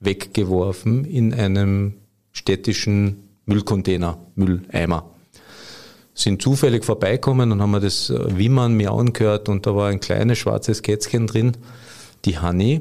weggeworfen, 0.00 1.04
in 1.04 1.34
einem 1.34 1.94
städtischen 2.32 3.28
Müllcontainer, 3.46 4.18
Mülleimer. 4.34 5.10
Sind 6.14 6.42
zufällig 6.42 6.84
vorbeikommen 6.84 7.52
und 7.52 7.62
haben 7.62 7.80
das 7.80 8.10
äh, 8.10 8.38
Wimmern 8.38 8.74
mir 8.74 8.92
angehört 8.92 9.48
und 9.48 9.66
da 9.66 9.74
war 9.74 9.88
ein 9.88 10.00
kleines 10.00 10.38
schwarzes 10.38 10.82
Kätzchen 10.82 11.26
drin 11.26 11.56
die 12.24 12.38
Hanni. 12.38 12.80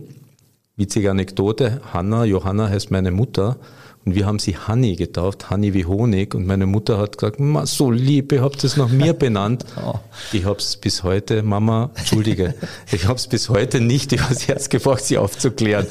Witzige 0.76 1.12
Anekdote, 1.12 1.82
Hanna, 1.94 2.24
Johanna 2.24 2.70
heißt 2.70 2.90
meine 2.90 3.12
Mutter 3.12 3.58
und 4.06 4.16
wir 4.16 4.26
haben 4.26 4.40
sie 4.40 4.56
Hanni 4.56 4.96
getauft, 4.96 5.50
Hanni 5.50 5.74
wie 5.74 5.86
Honig 5.86 6.34
und 6.34 6.48
meine 6.48 6.66
Mutter 6.66 6.98
hat 6.98 7.18
gesagt, 7.18 7.40
Ma, 7.40 7.66
so 7.66 7.92
lieb, 7.92 8.32
ihr 8.32 8.42
habt 8.42 8.64
es 8.64 8.78
nach 8.78 8.90
mir 8.90 9.14
benannt. 9.14 9.66
Oh. 9.86 10.00
Ich 10.34 10.46
habe 10.46 10.60
es 10.60 10.76
bis 10.78 11.04
heute, 11.04 11.42
Mama, 11.42 11.92
entschuldige, 11.96 12.54
ich 12.92 13.06
habe 13.06 13.16
es 13.16 13.28
bis 13.28 13.50
heute 13.50 13.80
nicht 13.80 14.12
übers 14.12 14.48
Herz 14.48 14.70
gebracht, 14.70 15.04
sie 15.04 15.18
aufzuklären. 15.18 15.88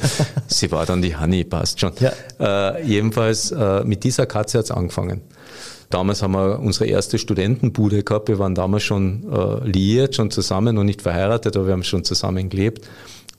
Sie 0.47 0.71
war 0.71 0.85
dann 0.85 1.01
die 1.01 1.15
Hanni, 1.15 1.43
passt 1.43 1.79
schon. 1.79 1.93
Ja. 1.99 2.11
Äh, 2.39 2.85
jedenfalls, 2.85 3.51
äh, 3.51 3.83
mit 3.83 4.03
dieser 4.03 4.25
Katze 4.25 4.59
hat 4.59 4.65
es 4.65 4.71
angefangen. 4.71 5.21
Damals 5.89 6.21
haben 6.21 6.33
wir 6.33 6.59
unsere 6.59 6.85
erste 6.85 7.17
Studentenbude 7.17 8.03
gehabt. 8.03 8.27
Wir 8.27 8.37
waren 8.37 8.53
damals 8.53 8.83
schon 8.83 9.25
äh, 9.31 9.67
liiert, 9.67 10.15
schon 10.15 10.29
zusammen 10.29 10.77
und 10.77 10.85
nicht 10.85 11.01
verheiratet, 11.01 11.55
aber 11.55 11.65
wir 11.65 11.73
haben 11.73 11.83
schon 11.83 12.03
zusammen 12.03 12.49
gelebt. 12.49 12.87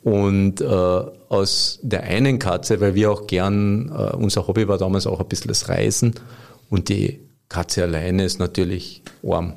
Und 0.03 0.61
äh, 0.61 0.65
aus 0.65 1.79
der 1.83 2.05
einen 2.05 2.39
Katze, 2.39 2.81
weil 2.81 2.95
wir 2.95 3.11
auch 3.11 3.27
gern, 3.27 3.91
äh, 3.91 4.17
unser 4.17 4.47
Hobby 4.47 4.67
war 4.67 4.79
damals 4.79 5.07
auch 5.07 5.21
ein 5.21 5.29
bisschen 5.29 5.49
das 5.49 5.69
Reisen 5.69 6.15
und 6.71 6.89
die 6.89 7.21
Katze 7.49 7.83
alleine 7.83 8.25
ist 8.25 8.39
natürlich 8.39 9.03
arm. 9.29 9.55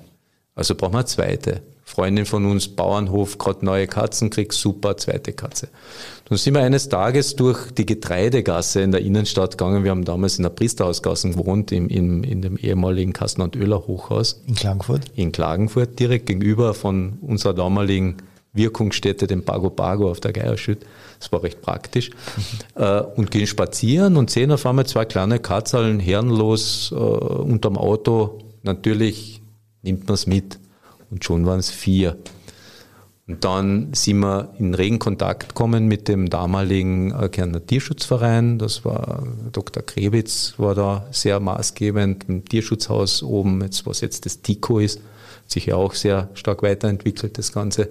Also 0.56 0.76
brauchen 0.76 0.94
wir 0.94 1.00
eine 1.00 1.06
zweite. 1.06 1.62
Freundin 1.86 2.26
von 2.26 2.46
uns, 2.46 2.70
Bauernhof, 2.70 3.38
gerade 3.38 3.64
neue 3.64 3.88
Katzen 3.88 4.30
kriegt, 4.30 4.54
super, 4.54 4.98
zweite 4.98 5.32
Katze. 5.32 5.68
Dann 6.26 6.38
sind 6.38 6.56
wir 6.56 6.62
eines 6.62 6.90
Tages 6.90 7.36
durch 7.36 7.72
die 7.72 7.86
Getreidegasse 7.86 8.82
in 8.82 8.92
der 8.92 9.02
Innenstadt 9.02 9.58
gegangen. 9.58 9.84
Wir 9.84 9.92
haben 9.92 10.06
damals 10.06 10.38
in 10.38 10.44
der 10.44 10.50
Priesterhausgasse 10.50 11.30
gewohnt, 11.30 11.72
im, 11.72 11.90
im, 11.90 12.24
in 12.24 12.42
dem 12.42 12.58
ehemaligen 12.58 13.14
Kasten- 13.14 13.42
und 13.42 13.56
Öler 13.56 13.86
Hochhaus. 13.86 14.42
In 14.48 14.56
Klagenfurt? 14.56 15.02
In 15.16 15.32
Klagenfurt, 15.32 16.00
direkt 16.00 16.26
gegenüber 16.26 16.74
von 16.74 17.20
unserer 17.22 17.54
damaligen 17.54 18.18
Wirkungsstätte, 18.54 19.28
dem 19.28 19.44
Pago 19.44 19.70
Pago 19.70 20.10
auf 20.10 20.20
der 20.20 20.32
Geierschütt. 20.32 20.86
Das 21.20 21.32
war 21.32 21.44
recht 21.44 21.62
praktisch. 21.62 22.12
äh, 22.76 23.02
und 23.02 23.32
gehen 23.32 23.48
spazieren 23.48 24.16
und 24.16 24.30
sehen 24.30 24.52
auf 24.52 24.66
einmal 24.66 24.86
zwei 24.86 25.06
kleine 25.06 25.39
Katzallen 25.39 26.00
herrenlos 26.00 26.92
äh, 26.92 26.96
unterm 26.96 27.78
Auto. 27.78 28.39
Natürlich 28.62 29.42
nimmt 29.82 30.08
man 30.08 30.13
es 30.13 30.28
mit. 30.28 30.60
Und 31.10 31.24
schon 31.24 31.46
waren 31.46 31.60
es 31.60 31.70
vier. 31.70 32.18
Und 33.28 33.44
dann 33.46 33.94
sind 33.94 34.20
wir 34.20 34.50
in 34.60 34.74
regen 34.74 35.00
Kontakt 35.00 35.50
gekommen 35.50 35.88
mit 35.88 36.08
dem 36.08 36.30
damaligen 36.30 37.12
äh, 37.12 37.30
Kärntner 37.30 37.66
Tierschutzverein. 37.66 38.60
Das 38.60 38.84
war 38.84 39.24
Dr. 39.52 39.82
Krebitz, 39.84 40.56
war 40.58 40.76
da 40.76 41.08
sehr 41.12 41.39
maßgebend 41.39 42.26
im 42.28 42.46
Tierschutzhaus 42.46 43.24
oben, 43.24 43.62
jetzt, 43.62 43.86
was 43.86 44.02
jetzt 44.02 44.26
das 44.26 44.42
TICO 44.42 44.80
ist 44.80 45.00
sich 45.54 45.68
ja 45.68 45.76
auch 45.76 45.94
sehr 45.94 46.30
stark 46.34 46.63
weiterentwickelt, 46.63 47.38
das 47.38 47.54
Ganze. 47.54 47.89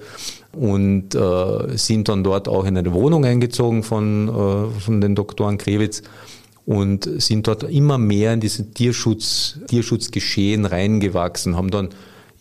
Und 0.53 1.15
äh, 1.15 1.77
sind 1.77 2.09
dann 2.09 2.23
dort 2.23 2.49
auch 2.49 2.65
in 2.65 2.77
eine 2.77 2.93
Wohnung 2.93 3.25
eingezogen 3.25 3.83
von, 3.83 4.29
äh, 4.29 4.81
von 4.81 5.01
den 5.01 5.15
Doktoren 5.15 5.59
Krewitz 5.59 6.03
und 6.67 7.09
sind 7.21 7.47
dort 7.49 7.65
immer 7.65 7.99
mehr 7.99 8.35
in 8.35 8.41
diesen 8.41 8.75
Tierschutz, 8.75 9.59
Tierschutzgeschehen 9.69 10.65
reingewachsen, 10.65 11.57
haben 11.57 11.71
dann 11.71 11.89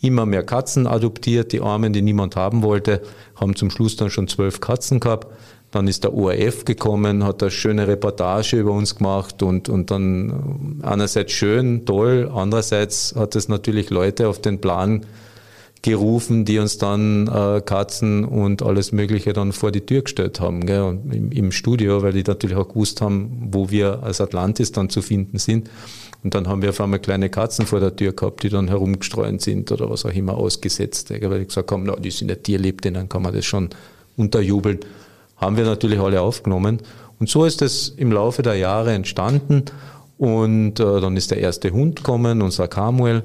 immer 0.02 0.26
mehr 0.26 0.44
Katzen 0.44 0.88
adoptiert, 0.88 1.52
die 1.52 1.62
Armen, 1.62 1.94
die 1.94 2.02
niemand 2.02 2.36
haben 2.36 2.64
wollte, 2.64 3.02
haben 3.36 3.56
zum 3.56 3.70
Schluss 3.70 3.96
dann 3.96 4.10
schon 4.10 4.28
zwölf 4.28 4.60
Katzen 4.60 5.00
gehabt 5.00 5.28
dann 5.72 5.88
ist 5.88 6.04
der 6.04 6.14
ORF 6.14 6.66
gekommen, 6.66 7.24
hat 7.24 7.42
eine 7.42 7.50
schöne 7.50 7.88
Reportage 7.88 8.58
über 8.58 8.72
uns 8.72 8.96
gemacht 8.96 9.42
und, 9.42 9.70
und 9.70 9.90
dann 9.90 10.82
einerseits 10.84 11.32
schön, 11.32 11.86
toll, 11.86 12.30
andererseits 12.34 13.16
hat 13.16 13.36
es 13.36 13.48
natürlich 13.48 13.90
Leute 13.90 14.28
auf 14.28 14.40
den 14.40 14.60
Plan 14.60 15.06
gerufen, 15.82 16.46
die 16.46 16.60
uns 16.60 16.78
dann 16.78 17.28
äh, 17.28 17.62
Katzen 17.62 18.26
und 18.26 18.62
alles 18.62 18.92
Mögliche 18.92 19.34
dann 19.34 19.52
vor 19.52 19.72
die 19.72 19.82
Tür 19.82 20.04
gestellt 20.04 20.40
haben, 20.40 20.66
gell, 20.66 20.82
und 20.82 21.14
im, 21.14 21.32
im 21.32 21.52
Studio, 21.52 22.04
weil 22.04 22.14
die 22.14 22.24
natürlich 22.24 22.58
auch 22.58 22.68
gewusst 22.68 23.02
haben, 23.02 23.50
wo 23.52 23.72
wir 23.72 24.04
als 24.04 24.22
Atlantis 24.22 24.72
dann 24.72 24.90
zu 24.90 25.02
finden 25.02 25.40
sind. 25.40 25.70
Und 26.24 26.36
dann 26.36 26.48
haben 26.48 26.62
wir 26.62 26.70
auf 26.70 26.80
einmal 26.82 27.00
kleine 27.00 27.30
Katzen 27.30 27.66
vor 27.66 27.80
der 27.80 27.96
Tür 27.96 28.12
gehabt, 28.14 28.44
die 28.44 28.50
dann 28.50 28.68
herumgestreut 28.68 29.42
sind 29.42 29.72
oder 29.72 29.90
was 29.90 30.06
auch 30.06 30.14
immer 30.14 30.38
ausgesetzt, 30.38 31.08
gell, 31.08 31.30
weil 31.32 31.40
die 31.40 31.48
gesagt 31.48 31.72
haben, 31.72 31.84
na, 31.84 31.96
die 31.96 32.12
sind 32.12 32.30
ja 32.30 32.36
tierlieb, 32.36 32.82
denen 32.82 33.10
kann 33.10 33.24
man 33.24 33.34
das 33.34 33.46
schon 33.46 33.70
unterjubeln 34.18 34.82
haben 35.42 35.58
wir 35.58 35.66
natürlich 35.66 36.00
alle 36.00 36.22
aufgenommen. 36.22 36.82
Und 37.20 37.30
so 37.30 37.44
ist 37.44 37.62
es 37.62 37.90
im 37.90 38.12
Laufe 38.12 38.44
der 38.44 38.56
Jahre 38.56 38.94
entstanden. 38.94 39.66
Und 40.18 40.80
äh, 40.80 41.02
dann 41.02 41.18
ist 41.18 41.32
der 41.32 41.40
erste 41.40 41.72
Hund 41.72 41.98
gekommen, 41.98 42.44
unser 42.44 42.70
Samuel 42.72 43.24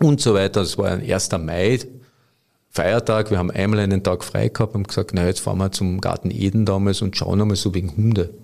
und 0.00 0.20
so 0.20 0.34
weiter. 0.34 0.60
Das 0.60 0.76
war 0.76 0.90
ein 0.90 1.08
1. 1.08 1.30
Mai, 1.38 1.78
Feiertag. 2.68 3.30
Wir 3.30 3.38
haben 3.38 3.52
einmal 3.52 3.78
einen 3.78 4.02
Tag 4.02 4.24
frei 4.24 4.48
gehabt 4.48 4.74
und 4.74 4.88
gesagt, 4.88 5.12
na 5.14 5.24
jetzt 5.24 5.40
fahren 5.40 5.58
wir 5.58 5.70
zum 5.70 6.00
Garten 6.00 6.32
Eden 6.32 6.66
damals 6.66 7.00
und 7.00 7.16
schauen 7.16 7.40
einmal 7.40 7.56
so 7.56 7.72
wegen 7.74 7.96
Hunde. 7.96 8.34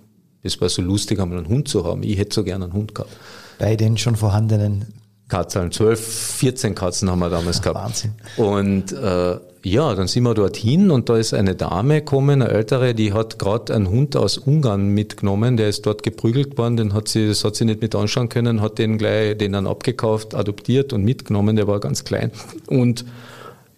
Das 0.44 0.61
war 0.61 0.68
so 0.68 0.80
lustig, 0.80 1.18
einmal 1.18 1.38
einen 1.38 1.48
Hund 1.48 1.68
zu 1.68 1.85
haben. 1.85 2.04
Ich 2.04 2.16
hätte 2.18 2.35
so 2.35 2.44
gerne 2.44 2.66
einen 2.66 2.72
Hund 2.72 2.94
gehabt. 2.94 3.11
Bei 3.59 3.74
den 3.74 3.98
schon 3.98 4.14
vorhandenen 4.14 4.87
Katzen, 5.28 5.70
12, 5.70 6.00
14 6.00 6.74
Katzen 6.74 7.11
haben 7.11 7.18
wir 7.18 7.30
damals 7.30 7.61
gehabt. 7.61 7.78
Wahnsinn. 7.78 8.12
Und 8.37 8.92
äh, 8.92 9.38
ja, 9.62 9.94
dann 9.94 10.08
sind 10.08 10.22
wir 10.22 10.34
dorthin 10.34 10.90
und 10.90 11.08
da 11.08 11.18
ist 11.18 11.34
eine 11.34 11.54
Dame 11.54 11.96
gekommen, 11.96 12.42
eine 12.42 12.50
ältere, 12.50 12.94
die 12.94 13.12
hat 13.12 13.38
gerade 13.38 13.74
einen 13.74 13.90
Hund 13.90 14.16
aus 14.16 14.38
Ungarn 14.38 14.88
mitgenommen, 14.88 15.56
der 15.56 15.68
ist 15.68 15.84
dort 15.84 16.02
geprügelt 16.02 16.56
worden, 16.56 16.76
den 16.76 16.94
hat 16.94 17.08
sie, 17.08 17.28
das 17.28 17.44
hat 17.44 17.56
sie 17.56 17.66
nicht 17.66 17.82
mit 17.82 17.94
anschauen 17.94 18.30
können, 18.30 18.62
hat 18.62 18.78
den 18.78 18.96
gleich, 18.96 19.36
den 19.36 19.52
dann 19.52 19.66
abgekauft, 19.66 20.34
adoptiert 20.34 20.92
und 20.92 21.04
mitgenommen, 21.04 21.56
der 21.56 21.66
war 21.66 21.78
ganz 21.78 22.04
klein. 22.04 22.30
Und 22.68 23.04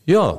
ja, 0.07 0.39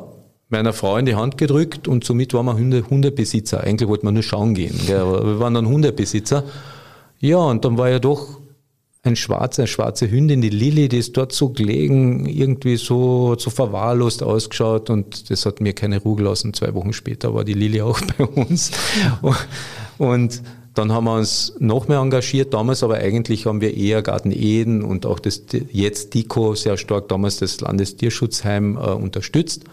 meiner 0.50 0.72
Frau 0.72 0.96
in 0.98 1.06
die 1.06 1.16
Hand 1.16 1.38
gedrückt 1.38 1.88
und 1.90 2.06
somit 2.06 2.34
waren 2.34 2.46
wir 2.46 2.54
Hunde, 2.54 2.86
Hundebesitzer. 2.90 3.62
Eigentlich 3.62 3.90
wollten 3.90 4.08
wir 4.08 4.12
nur 4.12 4.24
schauen 4.24 4.54
gehen, 4.54 4.80
gell, 4.86 5.00
aber 5.00 5.26
wir 5.26 5.40
waren 5.40 5.54
dann 5.54 5.68
Hundebesitzer. 5.68 6.44
Ja, 7.20 7.38
und 7.38 7.66
dann 7.66 7.78
war 7.78 7.90
ja 7.90 8.00
doch 8.00 8.40
ein 9.04 9.18
schwarzer, 9.18 9.64
eine 9.64 9.68
schwarze 9.68 10.10
Hündin, 10.10 10.42
die 10.42 10.50
Lilly, 10.50 10.88
die 10.88 10.98
ist 10.98 11.18
dort 11.18 11.34
so 11.34 11.50
gelegen, 11.50 12.26
irgendwie 12.26 12.78
so, 12.78 13.36
so 13.38 13.50
verwahrlost 13.50 14.24
ausgeschaut 14.24 14.90
und 14.90 15.30
das 15.30 15.46
hat 15.46 15.60
mir 15.60 15.74
keine 15.74 16.02
Ruhe 16.02 16.16
gelassen. 16.16 16.54
Zwei 16.54 16.74
Wochen 16.74 16.94
später 16.94 17.36
war 17.36 17.44
die 17.44 17.54
Lilly 17.54 17.82
auch 17.84 18.00
bei 18.18 18.24
uns. 18.24 18.72
Und 19.98 20.42
dann 20.74 20.92
haben 20.92 21.04
wir 21.04 21.16
uns 21.16 21.54
noch 21.60 21.88
mehr 21.90 22.00
engagiert. 22.00 22.54
Damals 22.54 22.82
aber 22.82 22.96
eigentlich 22.96 23.46
haben 23.46 23.60
wir 23.62 23.76
eher 23.76 24.02
Garten 24.02 24.32
Eden 24.32 24.82
und 24.82 25.06
auch 25.06 25.20
das 25.20 25.44
jetzt 25.72 26.14
DICO 26.14 26.56
sehr 26.56 26.78
stark 26.78 27.10
damals 27.10 27.38
das 27.38 27.60
Landestierschutzheim 27.60 28.78
äh, 28.78 28.80
unterstützt. 28.92 29.66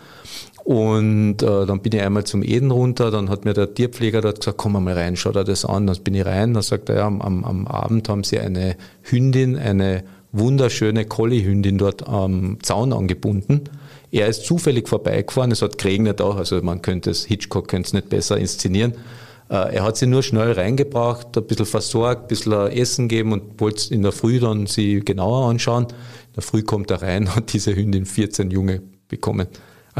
Und 0.64 1.42
äh, 1.42 1.66
dann 1.66 1.81
bin 1.81 1.92
ich 1.92 2.03
einmal 2.03 2.25
zum 2.25 2.42
Eden 2.42 2.70
runter, 2.70 3.11
dann 3.11 3.31
hat 3.31 3.44
mir 3.44 3.55
der 3.55 3.75
Tierpfleger 3.75 4.20
dort 4.20 4.40
gesagt, 4.40 4.59
komm 4.59 4.73
mal 4.73 4.92
rein, 4.92 5.16
schau 5.16 5.33
dir 5.33 5.44
das 5.44 5.64
an. 5.64 5.87
Dann 5.87 5.96
bin 6.03 6.14
ich 6.14 6.25
rein, 6.25 6.55
dann 6.55 6.62
sagt 6.62 6.88
er, 6.88 6.96
ja, 6.96 7.07
am, 7.07 7.20
am 7.20 7.66
Abend 7.66 8.09
haben 8.09 8.25
sie 8.25 8.38
eine 8.38 8.77
Hündin, 9.03 9.57
eine 9.57 10.05
wunderschöne 10.33 11.07
Collie-Hündin 11.07 11.79
dort 11.79 12.07
am 12.07 12.59
Zaun 12.62 12.92
angebunden. 12.92 13.62
Er 14.12 14.29
ist 14.29 14.44
zufällig 14.44 14.88
vorbeigefahren, 14.88 15.51
es 15.51 15.62
hat 15.62 15.79
geregnet 15.79 16.20
auch, 16.20 16.37
also 16.37 16.61
man 16.62 16.83
könnte 16.83 17.11
es, 17.11 17.25
Hitchcock 17.25 17.68
könnte 17.68 17.88
es 17.88 17.92
nicht 17.92 18.09
besser 18.09 18.37
inszenieren. 18.37 18.92
Äh, 19.49 19.77
er 19.77 19.85
hat 19.85 19.96
sie 19.96 20.07
nur 20.07 20.23
schnell 20.23 20.53
reingebracht, 20.53 21.37
ein 21.37 21.46
bisschen 21.46 21.66
versorgt, 21.66 22.23
ein 22.23 22.29
bisschen 22.29 22.53
Essen 22.68 23.09
geben 23.09 23.33
und 23.33 23.61
wollte 23.61 23.92
in 23.92 24.03
der 24.03 24.12
Früh 24.12 24.40
dann 24.40 24.66
sie 24.66 25.01
genauer 25.01 25.49
anschauen. 25.49 25.85
In 25.85 26.35
der 26.37 26.42
Früh 26.42 26.62
kommt 26.62 26.90
er 26.90 27.03
rein 27.03 27.29
und 27.37 27.53
diese 27.53 27.75
Hündin 27.75 28.05
14 28.05 28.51
Junge 28.51 28.83
bekommen 29.09 29.49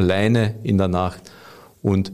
alleine 0.01 0.59
in 0.63 0.79
der 0.79 0.89
Nacht. 0.89 1.31
Und 1.83 2.13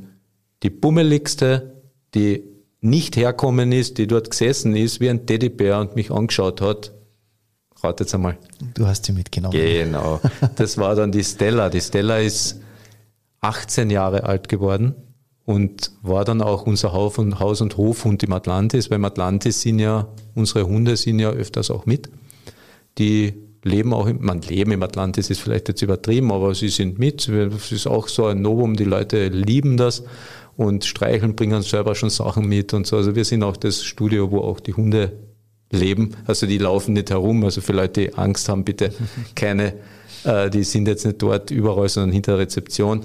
die 0.62 0.70
bummeligste, 0.70 1.82
die 2.14 2.44
nicht 2.80 3.16
herkommen 3.16 3.72
ist, 3.72 3.98
die 3.98 4.06
dort 4.06 4.30
gesessen 4.30 4.76
ist, 4.76 5.00
wie 5.00 5.08
ein 5.08 5.26
Teddybär 5.26 5.80
und 5.80 5.96
mich 5.96 6.10
angeschaut 6.10 6.60
hat, 6.60 6.92
ratet 7.82 8.12
einmal. 8.14 8.38
Du 8.74 8.86
hast 8.86 9.04
sie 9.04 9.12
mitgenommen. 9.12 9.52
Genau. 9.52 10.20
Das 10.56 10.78
war 10.78 10.94
dann 10.94 11.12
die 11.12 11.24
Stella. 11.24 11.68
Die 11.68 11.80
Stella 11.80 12.18
ist 12.18 12.60
18 13.40 13.90
Jahre 13.90 14.24
alt 14.24 14.48
geworden 14.48 14.94
und 15.44 15.92
war 16.02 16.24
dann 16.24 16.42
auch 16.42 16.66
unser 16.66 16.92
Haus- 16.92 17.60
und 17.60 17.76
Hofhund 17.76 18.22
im 18.22 18.32
Atlantis, 18.32 18.90
weil 18.90 18.96
im 18.96 19.04
Atlantis 19.04 19.60
sind 19.60 19.78
ja, 19.78 20.08
unsere 20.34 20.66
Hunde 20.66 20.96
sind 20.96 21.18
ja 21.18 21.30
öfters 21.30 21.70
auch 21.70 21.86
mit. 21.86 22.10
Die 22.98 23.45
leben 23.66 23.92
auch, 23.92 24.06
im, 24.06 24.24
man 24.24 24.40
leben 24.42 24.72
im 24.72 24.82
Atlantis 24.82 25.30
ist 25.30 25.40
vielleicht 25.40 25.68
jetzt 25.68 25.82
übertrieben, 25.82 26.32
aber 26.32 26.54
sie 26.54 26.68
sind 26.68 26.98
mit. 26.98 27.28
Es 27.28 27.72
ist 27.72 27.86
auch 27.86 28.08
so 28.08 28.26
ein 28.26 28.40
Novum, 28.40 28.76
die 28.76 28.84
Leute 28.84 29.28
lieben 29.28 29.76
das 29.76 30.04
und 30.56 30.84
streicheln, 30.84 31.36
bringen 31.36 31.62
selber 31.62 31.94
schon 31.94 32.10
Sachen 32.10 32.48
mit 32.48 32.72
und 32.72 32.86
so. 32.86 32.96
Also 32.96 33.14
wir 33.14 33.24
sind 33.24 33.42
auch 33.42 33.56
das 33.56 33.84
Studio, 33.84 34.30
wo 34.30 34.40
auch 34.40 34.60
die 34.60 34.74
Hunde 34.74 35.12
leben. 35.70 36.12
Also 36.26 36.46
die 36.46 36.58
laufen 36.58 36.94
nicht 36.94 37.10
herum. 37.10 37.44
Also 37.44 37.60
für 37.60 37.72
Leute, 37.72 38.00
die 38.02 38.14
Angst 38.14 38.48
haben, 38.48 38.64
bitte 38.64 38.92
keine, 39.34 39.74
äh, 40.24 40.48
die 40.48 40.64
sind 40.64 40.88
jetzt 40.88 41.04
nicht 41.04 41.20
dort 41.20 41.50
überall, 41.50 41.88
sondern 41.88 42.12
hinter 42.12 42.32
der 42.32 42.40
Rezeption. 42.40 43.02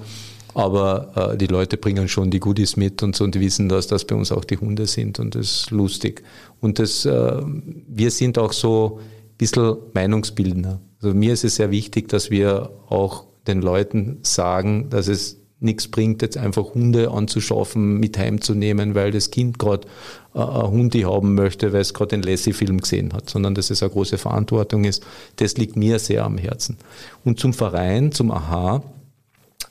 Aber 0.54 1.32
äh, 1.32 1.36
die 1.36 1.46
Leute 1.46 1.76
bringen 1.76 2.08
schon 2.08 2.30
die 2.30 2.40
Goodies 2.40 2.76
mit 2.76 3.02
und 3.02 3.16
so 3.16 3.24
und 3.24 3.34
die 3.34 3.40
wissen, 3.40 3.68
dass 3.68 3.86
das 3.86 4.04
bei 4.04 4.14
uns 4.14 4.32
auch 4.32 4.44
die 4.44 4.58
Hunde 4.58 4.86
sind 4.86 5.18
und 5.18 5.34
das 5.34 5.46
ist 5.46 5.70
lustig. 5.70 6.22
Und 6.60 6.78
das, 6.78 7.06
äh, 7.06 7.42
wir 7.88 8.10
sind 8.10 8.38
auch 8.38 8.52
so 8.52 9.00
bisschen 9.42 9.76
Meinungsbildner. 9.94 10.80
Also 11.02 11.14
mir 11.14 11.32
ist 11.32 11.44
es 11.44 11.56
sehr 11.56 11.70
wichtig, 11.70 12.08
dass 12.08 12.30
wir 12.30 12.70
auch 12.88 13.24
den 13.46 13.60
Leuten 13.60 14.18
sagen, 14.22 14.88
dass 14.90 15.08
es 15.08 15.38
nichts 15.58 15.88
bringt, 15.88 16.22
jetzt 16.22 16.36
einfach 16.36 16.74
Hunde 16.74 17.10
anzuschaffen, 17.10 17.98
mit 17.98 18.18
heimzunehmen, 18.18 18.94
weil 18.94 19.12
das 19.12 19.30
Kind 19.30 19.58
gerade 19.58 19.86
äh, 20.34 20.40
ein 20.40 20.70
Hundi 20.70 21.02
haben 21.02 21.34
möchte, 21.34 21.72
weil 21.72 21.80
es 21.80 21.94
gerade 21.94 22.16
den 22.16 22.22
Lassie-Film 22.22 22.80
gesehen 22.80 23.12
hat, 23.12 23.30
sondern 23.30 23.54
dass 23.54 23.70
es 23.70 23.82
eine 23.82 23.92
große 23.92 24.18
Verantwortung 24.18 24.84
ist. 24.84 25.04
Das 25.36 25.56
liegt 25.56 25.76
mir 25.76 25.98
sehr 25.98 26.24
am 26.24 26.36
Herzen. 26.36 26.78
Und 27.24 27.38
zum 27.38 27.52
Verein, 27.52 28.10
zum 28.10 28.32
AHA, 28.32 28.82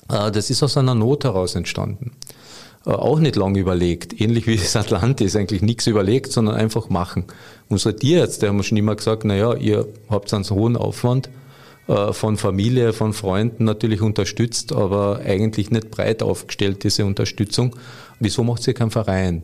äh, 0.09 0.31
das 0.31 0.49
ist 0.49 0.63
aus 0.63 0.77
einer 0.77 0.95
Not 0.95 1.25
heraus 1.25 1.55
entstanden. 1.55 2.11
Äh, 2.85 2.91
auch 2.91 3.19
nicht 3.19 3.35
lange 3.35 3.59
überlegt. 3.59 4.19
Ähnlich 4.19 4.47
wie 4.47 4.55
das 4.57 4.75
Atlantis, 4.75 5.35
eigentlich 5.35 5.61
nichts 5.61 5.87
überlegt, 5.87 6.31
sondern 6.31 6.55
einfach 6.55 6.89
machen. 6.89 7.25
Unsere 7.69 7.95
Tierärzte 7.95 8.47
haben 8.47 8.63
schon 8.63 8.77
immer 8.77 8.95
gesagt, 8.95 9.25
naja, 9.25 9.53
ihr 9.55 9.87
habt 10.09 10.33
einen 10.33 10.49
hohen 10.49 10.75
Aufwand 10.75 11.29
äh, 11.87 12.13
von 12.13 12.37
Familie, 12.37 12.93
von 12.93 13.13
Freunden 13.13 13.65
natürlich 13.65 14.01
unterstützt, 14.01 14.73
aber 14.73 15.21
eigentlich 15.25 15.71
nicht 15.71 15.91
breit 15.91 16.23
aufgestellt, 16.23 16.83
diese 16.83 17.05
Unterstützung. 17.05 17.75
Wieso 18.19 18.43
macht 18.43 18.67
ihr 18.67 18.73
keinen 18.73 18.91
Verein? 18.91 19.43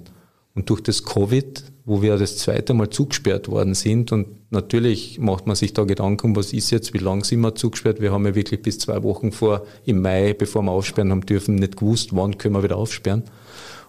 Und 0.56 0.70
durch 0.70 0.82
das 0.82 1.04
Covid, 1.04 1.64
wo 1.88 2.02
wir 2.02 2.18
das 2.18 2.36
zweite 2.36 2.74
Mal 2.74 2.90
zugesperrt 2.90 3.48
worden 3.48 3.74
sind, 3.74 4.12
und 4.12 4.28
natürlich 4.52 5.20
macht 5.20 5.48
man 5.48 5.56
sich 5.56 5.72
da 5.72 5.86
Gedanken, 5.86 6.36
was 6.36 6.52
ist 6.52 6.70
jetzt, 6.70 6.94
wie 6.94 6.98
lange 6.98 7.24
sind 7.24 7.40
wir 7.40 7.56
zugesperrt? 7.56 8.02
Wir 8.02 8.12
haben 8.12 8.26
ja 8.26 8.36
wirklich 8.36 8.62
bis 8.62 8.78
zwei 8.78 9.02
Wochen 9.04 9.32
vor, 9.32 9.66
im 9.86 10.02
Mai, 10.02 10.34
bevor 10.34 10.64
wir 10.64 10.72
aufsperren 10.72 11.12
haben 11.12 11.26
dürfen, 11.26 11.56
nicht 11.56 11.78
gewusst, 11.78 12.14
wann 12.14 12.38
können 12.38 12.56
wir 12.56 12.64
wieder 12.64 12.76
aufsperren. 12.76 13.24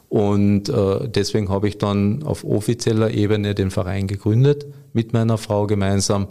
Und 0.08 0.68
äh, 0.68 1.08
deswegen 1.08 1.48
habe 1.48 1.66
ich 1.66 1.78
dann 1.78 2.22
auf 2.22 2.44
offizieller 2.44 3.10
Ebene 3.10 3.56
den 3.56 3.72
Verein 3.72 4.06
gegründet, 4.06 4.66
mit 4.92 5.12
meiner 5.12 5.36
Frau 5.36 5.66
gemeinsam. 5.66 6.28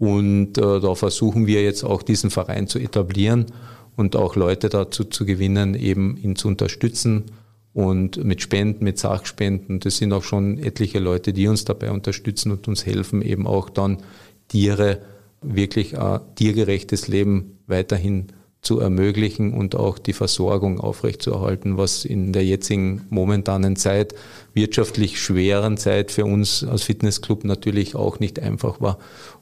Und 0.00 0.58
äh, 0.58 0.80
da 0.80 0.96
versuchen 0.96 1.46
wir 1.46 1.62
jetzt 1.62 1.84
auch 1.84 2.02
diesen 2.02 2.30
Verein 2.30 2.66
zu 2.66 2.80
etablieren 2.80 3.46
und 3.94 4.16
auch 4.16 4.34
Leute 4.34 4.68
dazu 4.68 5.04
zu 5.04 5.24
gewinnen, 5.24 5.76
eben 5.76 6.16
ihn 6.16 6.34
zu 6.34 6.48
unterstützen 6.48 7.26
und 7.74 8.24
mit 8.24 8.40
Spenden, 8.40 8.84
mit 8.84 8.98
Sachspenden. 8.98 9.80
Das 9.80 9.98
sind 9.98 10.12
auch 10.12 10.22
schon 10.22 10.58
etliche 10.58 11.00
Leute, 11.00 11.32
die 11.32 11.48
uns 11.48 11.64
dabei 11.64 11.90
unterstützen 11.90 12.52
und 12.52 12.68
uns 12.68 12.86
helfen, 12.86 13.20
eben 13.20 13.46
auch 13.46 13.68
dann 13.68 13.98
Tiere 14.48 15.00
wirklich 15.42 15.98
ein 15.98 16.20
tiergerechtes 16.36 17.08
Leben 17.08 17.58
weiterhin 17.66 18.28
zu 18.62 18.80
ermöglichen 18.80 19.52
und 19.52 19.74
auch 19.74 19.98
die 19.98 20.14
Versorgung 20.14 20.80
aufrechtzuerhalten, 20.80 21.76
was 21.76 22.04
in 22.04 22.32
der 22.32 22.44
jetzigen 22.44 23.02
momentanen 23.10 23.76
Zeit, 23.76 24.14
wirtschaftlich 24.54 25.20
schweren 25.20 25.76
Zeit 25.76 26.10
für 26.10 26.24
uns 26.24 26.64
als 26.64 26.84
Fitnessclub 26.84 27.44
natürlich 27.44 27.94
auch 27.94 28.20
nicht 28.20 28.40
einfach 28.40 28.80
war. 28.80 28.98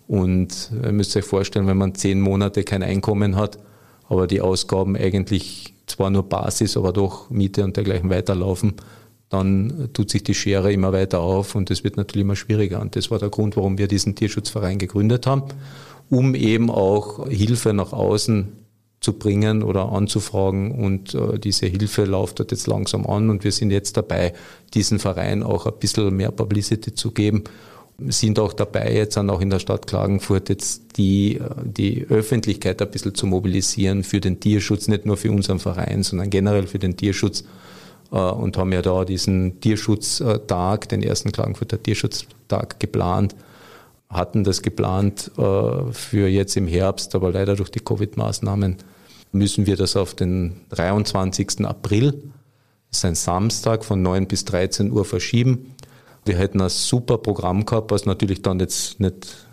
Und 0.08 0.72
ihr 0.82 0.92
müsst 0.92 1.16
euch 1.16 1.24
vorstellen, 1.24 1.68
wenn 1.68 1.76
man 1.76 1.94
zehn 1.94 2.20
Monate 2.20 2.64
kein 2.64 2.82
Einkommen 2.82 3.36
hat, 3.36 3.58
aber 4.08 4.26
die 4.26 4.40
Ausgaben 4.40 4.96
eigentlich 4.96 5.74
zwar 5.92 6.10
nur 6.10 6.24
Basis, 6.24 6.76
aber 6.76 6.92
doch 6.92 7.30
Miete 7.30 7.64
und 7.64 7.76
dergleichen 7.76 8.10
weiterlaufen, 8.10 8.74
dann 9.28 9.88
tut 9.94 10.10
sich 10.10 10.22
die 10.24 10.34
Schere 10.34 10.72
immer 10.72 10.92
weiter 10.92 11.20
auf 11.20 11.54
und 11.54 11.70
es 11.70 11.84
wird 11.84 11.96
natürlich 11.96 12.24
immer 12.24 12.36
schwieriger. 12.36 12.80
Und 12.80 12.96
das 12.96 13.10
war 13.10 13.18
der 13.18 13.30
Grund, 13.30 13.56
warum 13.56 13.78
wir 13.78 13.88
diesen 13.88 14.14
Tierschutzverein 14.14 14.78
gegründet 14.78 15.26
haben, 15.26 15.44
um 16.10 16.34
eben 16.34 16.70
auch 16.70 17.26
Hilfe 17.28 17.72
nach 17.72 17.92
außen 17.92 18.52
zu 19.00 19.14
bringen 19.14 19.62
oder 19.62 19.90
anzufragen. 19.90 20.72
Und 20.72 21.14
äh, 21.14 21.38
diese 21.38 21.66
Hilfe 21.66 22.04
läuft 22.04 22.40
dort 22.40 22.50
jetzt 22.50 22.66
langsam 22.66 23.06
an 23.06 23.30
und 23.30 23.42
wir 23.44 23.52
sind 23.52 23.70
jetzt 23.70 23.96
dabei, 23.96 24.34
diesen 24.74 24.98
Verein 24.98 25.42
auch 25.42 25.66
ein 25.66 25.78
bisschen 25.80 26.14
mehr 26.14 26.30
Publicity 26.30 26.94
zu 26.94 27.10
geben 27.10 27.44
sind 27.98 28.38
auch 28.38 28.52
dabei, 28.52 28.92
jetzt 28.94 29.16
dann 29.16 29.30
auch 29.30 29.40
in 29.40 29.50
der 29.50 29.58
Stadt 29.58 29.86
Klagenfurt 29.86 30.48
jetzt 30.48 30.96
die, 30.96 31.40
die 31.62 32.06
Öffentlichkeit 32.08 32.82
ein 32.82 32.90
bisschen 32.90 33.14
zu 33.14 33.26
mobilisieren 33.26 34.02
für 34.02 34.20
den 34.20 34.40
Tierschutz, 34.40 34.88
nicht 34.88 35.06
nur 35.06 35.16
für 35.16 35.30
unseren 35.30 35.58
Verein, 35.58 36.02
sondern 36.02 36.30
generell 36.30 36.66
für 36.66 36.78
den 36.78 36.96
Tierschutz 36.96 37.44
äh, 38.10 38.16
und 38.16 38.56
haben 38.56 38.72
ja 38.72 38.82
da 38.82 39.04
diesen 39.04 39.60
Tierschutztag, 39.60 40.88
den 40.88 41.02
ersten 41.02 41.32
Klagenfurter 41.32 41.82
Tierschutztag 41.82 42.80
geplant, 42.80 43.34
hatten 44.08 44.44
das 44.44 44.62
geplant 44.62 45.30
äh, 45.38 45.92
für 45.92 46.28
jetzt 46.28 46.56
im 46.56 46.66
Herbst, 46.66 47.14
aber 47.14 47.32
leider 47.32 47.56
durch 47.56 47.70
die 47.70 47.80
Covid-Maßnahmen 47.80 48.76
müssen 49.32 49.66
wir 49.66 49.76
das 49.76 49.96
auf 49.96 50.14
den 50.14 50.60
23. 50.70 51.64
April, 51.64 52.12
das 52.90 52.98
ist 52.98 53.04
ein 53.06 53.14
Samstag 53.14 53.86
von 53.86 54.02
9 54.02 54.26
bis 54.26 54.44
13 54.44 54.92
Uhr 54.92 55.06
verschieben. 55.06 55.71
Wir 56.24 56.36
hätten 56.36 56.60
ein 56.60 56.68
super 56.68 57.18
Programm 57.18 57.66
gehabt, 57.66 57.90
was 57.90 58.06
natürlich 58.06 58.42
dann 58.42 58.60
jetzt 58.60 59.00
nicht 59.00 59.48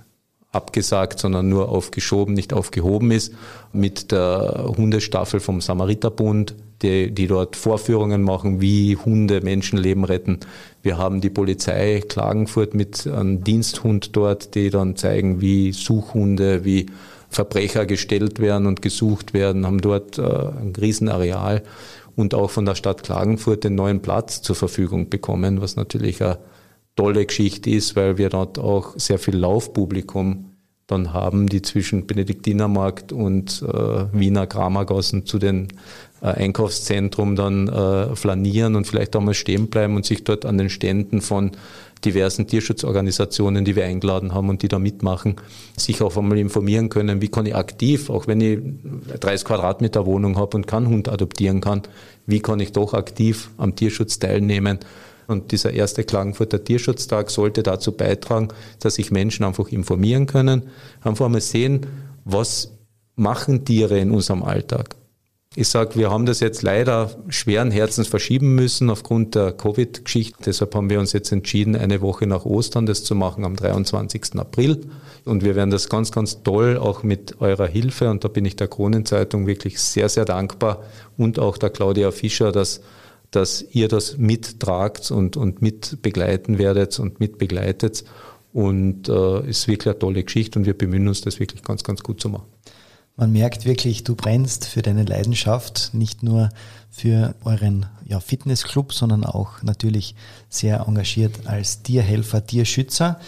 abgesagt, 0.52 1.20
sondern 1.20 1.50
nur 1.50 1.70
aufgeschoben, 1.70 2.34
nicht 2.34 2.54
aufgehoben 2.54 3.12
ist, 3.12 3.34
mit 3.72 4.12
der 4.12 4.72
Hundestaffel 4.78 5.40
vom 5.40 5.62
Samariterbund, 5.62 6.56
die, 6.82 7.12
die 7.12 7.28
dort 7.28 7.56
Vorführungen 7.56 8.24
machen, 8.24 8.62
wie 8.62 8.96
Hunde 8.96 9.42
Menschenleben 9.42 10.06
retten. 10.06 10.40
Wir 10.82 10.98
haben 10.98 11.22
die 11.22 11.30
Polizei 11.30 12.02
Klagenfurt 12.08 12.74
mit 12.74 13.06
einem 13.06 13.44
Diensthund 13.44 14.16
dort, 14.16 14.56
die 14.56 14.70
dann 14.70 14.96
zeigen, 14.96 15.42
wie 15.42 15.72
Suchhunde, 15.72 16.66
wie 16.66 16.88
Verbrecher 17.30 17.86
gestellt 17.86 18.40
werden 18.40 18.66
und 18.66 18.82
gesucht 18.82 19.34
werden, 19.34 19.68
haben 19.68 19.82
dort 19.82 20.18
äh, 20.18 20.24
ein 20.24 20.74
Riesenareal 20.80 21.62
und 22.16 22.34
auch 22.34 22.50
von 22.50 22.66
der 22.66 22.76
Stadt 22.76 23.04
Klagenfurt 23.04 23.64
den 23.64 23.76
neuen 23.76 24.02
Platz 24.02 24.42
zur 24.42 24.56
Verfügung 24.56 25.10
bekommen, 25.10 25.62
was 25.62 25.76
natürlich 25.76 26.24
eine 26.24 26.40
tolle 27.00 27.26
Geschichte 27.26 27.70
ist, 27.70 27.96
weil 27.96 28.18
wir 28.18 28.30
dort 28.30 28.60
auch 28.60 28.94
sehr 28.98 29.20
viel 29.20 29.38
Laufpublikum 29.38 30.50
dann 30.86 31.14
haben, 31.14 31.48
die 31.48 31.62
zwischen 31.62 32.08
Benediktinermarkt 32.08 33.14
und 33.14 33.62
äh, 33.62 34.06
Wiener 34.12 34.48
Kramergassen 34.48 35.26
zu 35.26 35.40
den 35.40 35.70
äh, 36.22 36.26
Einkaufszentrum 36.26 37.38
dann 37.38 37.70
äh, 37.70 38.16
flanieren 38.18 38.76
und 38.76 38.86
vielleicht 38.86 39.16
auch 39.16 39.22
mal 39.22 39.34
stehen 39.34 39.68
bleiben 39.68 39.96
und 39.96 40.06
sich 40.06 40.26
dort 40.26 40.46
an 40.46 40.58
den 40.58 40.70
Ständen 40.70 41.22
von 41.22 41.52
diversen 42.04 42.48
Tierschutzorganisationen, 42.48 43.64
die 43.64 43.78
wir 43.78 43.86
eingeladen 43.86 44.34
haben 44.34 44.50
und 44.50 44.62
die 44.62 44.68
da 44.68 44.78
mitmachen, 44.78 45.38
sich 45.78 46.02
auch 46.02 46.18
einmal 46.18 46.38
informieren 46.38 46.90
können, 46.90 47.22
wie 47.22 47.30
kann 47.30 47.46
ich 47.46 47.56
aktiv, 47.56 48.10
auch 48.10 48.28
wenn 48.28 48.42
ich 48.42 48.60
30 49.22 49.46
Quadratmeter 49.48 50.06
Wohnung 50.06 50.38
habe 50.38 50.58
und 50.58 50.68
keinen 50.68 50.88
Hund 50.88 51.08
adoptieren 51.08 51.62
kann, 51.62 51.84
wie 52.26 52.42
kann 52.42 52.60
ich 52.60 52.74
doch 52.74 52.94
aktiv 52.94 53.52
am 53.58 53.76
Tierschutz 53.78 54.20
teilnehmen 54.20 54.80
und 55.30 55.52
dieser 55.52 55.74
erste 55.74 56.04
Klagenfurter 56.04 56.64
Tierschutztag 56.64 57.30
sollte 57.30 57.64
dazu 57.64 57.92
beitragen, 57.92 58.50
dass 58.80 58.96
sich 58.96 59.12
Menschen 59.12 59.46
einfach 59.46 59.70
informieren 59.70 60.26
können, 60.26 60.64
einfach 61.02 61.30
mal 61.30 61.42
sehen, 61.42 61.86
was 62.26 62.72
machen 63.16 63.66
Tiere 63.66 64.00
in 64.00 64.12
unserem 64.12 64.44
Alltag. 64.44 64.96
Ich 65.56 65.68
sage, 65.68 65.96
wir 65.96 66.12
haben 66.12 66.26
das 66.26 66.42
jetzt 66.42 66.62
leider 66.62 67.10
schweren 67.28 67.72
Herzens 67.72 68.08
verschieben 68.08 68.54
müssen 68.54 68.90
aufgrund 68.90 69.34
der 69.34 69.52
Covid-Geschichte. 69.52 70.38
Deshalb 70.46 70.76
haben 70.76 70.90
wir 70.90 71.00
uns 71.00 71.12
jetzt 71.12 71.32
entschieden, 71.32 71.76
eine 71.76 72.02
Woche 72.02 72.28
nach 72.28 72.46
Ostern 72.46 72.86
das 72.86 73.04
zu 73.04 73.16
machen 73.16 73.44
am 73.44 73.56
23. 73.56 74.36
April. 74.36 74.82
Und 75.26 75.44
wir 75.44 75.56
werden 75.56 75.72
das 75.72 75.90
ganz, 75.90 76.12
ganz 76.12 76.44
toll 76.44 76.78
auch 76.78 77.02
mit 77.04 77.42
eurer 77.42 77.68
Hilfe, 77.68 78.10
und 78.10 78.24
da 78.24 78.28
bin 78.28 78.46
ich 78.46 78.56
der 78.56 78.68
Kronenzeitung 78.68 79.48
wirklich 79.48 79.80
sehr, 79.80 80.08
sehr 80.08 80.26
dankbar 80.26 80.84
und 81.18 81.40
auch 81.40 81.58
der 81.58 81.72
Claudia 81.72 82.12
Fischer, 82.12 82.52
dass 82.52 82.82
dass 83.32 83.64
ihr 83.72 83.88
das 83.88 84.18
mittragt 84.18 85.12
und, 85.12 85.38
und 85.38 85.62
mit 85.62 86.02
begleiten 86.02 86.58
werdet 86.58 87.00
und 87.00 87.20
mitbegleitet. 87.20 88.04
Und 88.52 89.08
äh, 89.10 89.48
ist 89.48 89.68
wirklich 89.68 89.88
eine 89.88 90.00
tolle 90.00 90.24
Geschichte 90.24 90.58
und 90.58 90.66
wir 90.66 90.76
bemühen 90.76 91.08
uns, 91.08 91.22
das 91.22 91.40
wirklich 91.40 91.62
ganz, 91.62 91.84
ganz 91.84 92.02
gut 92.02 92.20
zu 92.20 92.30
machen. 92.30 92.48
Man 93.16 93.32
merkt 93.32 93.66
wirklich, 93.66 94.06
du 94.06 94.16
brennst 94.16 94.66
für 94.66 94.82
deine 94.82 95.04
Leidenschaft, 95.04 95.92
nicht 95.94 96.24
nur 96.24 96.50
für 96.90 97.36
euren 97.44 97.86
ja, 98.06 98.20
Fitnessclub, 98.20 98.94
sondern 98.94 99.26
auch 99.26 99.62
natürlich 99.62 100.16
sehr 100.48 100.86
engagiert 100.88 101.46
als 101.46 101.84
Tierhelfer, 101.84 102.46
Tierschützer. 102.46 103.20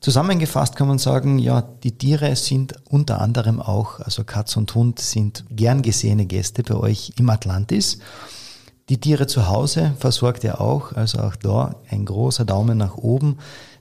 Zusammengefasst 0.00 0.76
kann 0.76 0.88
man 0.88 0.98
sagen, 0.98 1.38
ja, 1.38 1.62
die 1.62 1.92
Tiere 1.92 2.34
sind 2.34 2.74
unter 2.88 3.20
anderem 3.20 3.60
auch, 3.60 4.00
also 4.00 4.24
Katz 4.24 4.56
und 4.56 4.74
Hund 4.74 4.98
sind 4.98 5.44
gern 5.50 5.82
gesehene 5.82 6.26
Gäste 6.26 6.62
bei 6.62 6.74
euch 6.74 7.12
im 7.18 7.30
Atlantis. 7.30 7.98
Die 8.90 8.98
Tiere 8.98 9.28
zu 9.28 9.48
Hause 9.48 9.92
versorgt 10.00 10.42
er 10.42 10.60
auch, 10.60 10.92
also 10.94 11.20
auch 11.20 11.36
da 11.36 11.76
ein 11.90 12.04
großer 12.04 12.44
Daumen 12.44 12.76
nach 12.76 12.96
oben. 12.96 13.38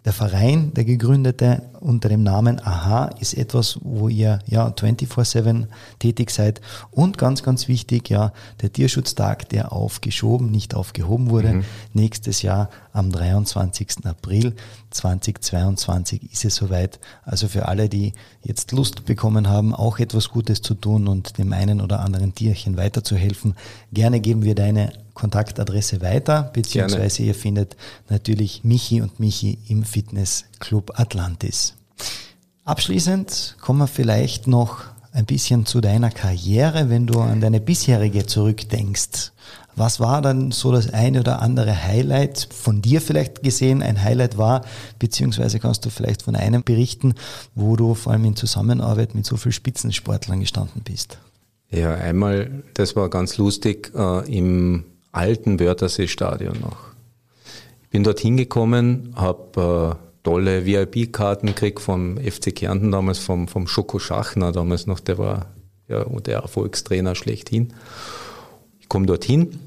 Der 0.10 0.16
Verein, 0.16 0.74
der 0.74 0.86
gegründete 0.86 1.70
unter 1.82 2.10
dem 2.10 2.24
Namen 2.24 2.60
AHA, 2.60 3.10
ist 3.20 3.36
etwas, 3.36 3.78
wo 3.84 4.10
ihr 4.10 4.40
ja 4.48 4.68
24-7 4.68 5.68
tätig 6.00 6.32
seid. 6.32 6.62
Und 6.90 7.20
ganz, 7.20 7.44
ganz 7.44 7.68
wichtig, 7.68 8.10
ja, 8.10 8.34
der 8.60 8.74
Tierschutztag, 8.74 9.50
der 9.50 9.72
aufgeschoben, 9.72 10.50
nicht 10.50 10.74
aufgehoben 10.74 11.30
wurde, 11.30 11.54
mhm. 11.54 11.66
nächstes 11.94 12.42
Jahr 12.42 12.72
am 12.92 13.12
23. 13.12 14.04
April 14.06 14.56
2022 14.90 16.34
ist 16.34 16.44
es 16.44 16.56
soweit. 16.56 17.00
Also 17.24 17.48
für 17.48 17.68
alle, 17.68 17.88
die 17.88 18.14
jetzt 18.42 18.72
Lust 18.72 19.06
bekommen 19.06 19.48
haben, 19.48 19.76
auch 19.76 20.00
etwas 20.00 20.30
Gutes 20.30 20.64
zu 20.64 20.74
tun 20.74 21.08
und 21.08 21.38
dem 21.38 21.54
einen 21.54 21.82
oder 21.82 22.00
anderen 22.00 22.34
Tierchen 22.34 22.78
weiterzuhelfen, 22.78 23.54
gerne 23.94 24.22
geben 24.22 24.42
wir 24.42 24.56
deine 24.56 24.92
Kontaktadresse 25.20 26.02
weiter, 26.02 26.50
beziehungsweise 26.54 27.18
Gerne. 27.18 27.28
ihr 27.28 27.36
findet 27.36 27.76
natürlich 28.10 28.64
Michi 28.64 29.02
und 29.02 29.20
Michi 29.20 29.60
im 29.68 29.84
Fitnessclub 29.84 30.98
Atlantis. 30.98 31.74
Abschließend 32.64 33.58
kommen 33.60 33.80
wir 33.80 33.88
vielleicht 33.88 34.48
noch 34.48 34.84
ein 35.12 35.26
bisschen 35.26 35.66
zu 35.66 35.82
deiner 35.82 36.12
Karriere, 36.12 36.90
wenn 36.90 37.08
du 37.08 37.20
an 37.20 37.42
deine 37.42 37.60
bisherige 37.60 38.26
zurückdenkst. 38.26 39.34
Was 39.76 40.00
war 40.00 40.22
dann 40.22 40.52
so 40.52 40.72
das 40.72 40.94
eine 40.94 41.22
oder 41.22 41.42
andere 41.42 41.84
Highlight 41.84 42.48
von 42.52 42.82
dir 42.82 43.02
vielleicht 43.02 43.44
gesehen, 43.44 43.82
ein 43.82 44.02
Highlight 44.02 44.38
war, 44.38 44.64
beziehungsweise 45.00 45.60
kannst 45.60 45.86
du 45.86 45.90
vielleicht 45.90 46.22
von 46.22 46.36
einem 46.36 46.64
berichten, 46.64 47.16
wo 47.56 47.76
du 47.76 47.94
vor 47.94 48.14
allem 48.14 48.26
in 48.26 48.36
Zusammenarbeit 48.36 49.16
mit 49.16 49.26
so 49.26 49.36
vielen 49.36 49.54
Spitzensportlern 49.54 50.40
gestanden 50.40 50.82
bist? 50.84 51.18
Ja, 51.72 51.94
einmal, 51.94 52.64
das 52.74 52.96
war 52.96 53.10
ganz 53.10 53.38
lustig, 53.38 53.92
äh, 53.96 54.38
im 54.38 54.86
alten 55.20 55.60
Wörthersee-Stadion 55.60 56.60
noch. 56.62 56.78
Ich 57.84 57.90
bin 57.90 58.04
dort 58.04 58.20
hingekommen, 58.20 59.14
habe 59.16 59.98
äh, 60.00 60.24
tolle 60.24 60.66
VIP-Karten 60.66 61.48
gekriegt 61.48 61.82
vom 61.82 62.18
FC 62.18 62.56
Kärnten 62.56 62.92
damals, 62.92 63.20
vom, 63.20 63.48
vom 63.48 63.68
Schoko 63.68 64.00
Schachner 64.00 64.52
damals 64.52 64.88
noch, 64.88 65.00
der 65.00 65.18
war 65.18 65.48
ja, 65.90 66.06
der 66.06 66.40
Erfolgstrainer 66.40 67.16
schlechthin. 67.16 67.74
Ich 68.80 68.88
komme 68.88 69.08
dorthin 69.08 69.60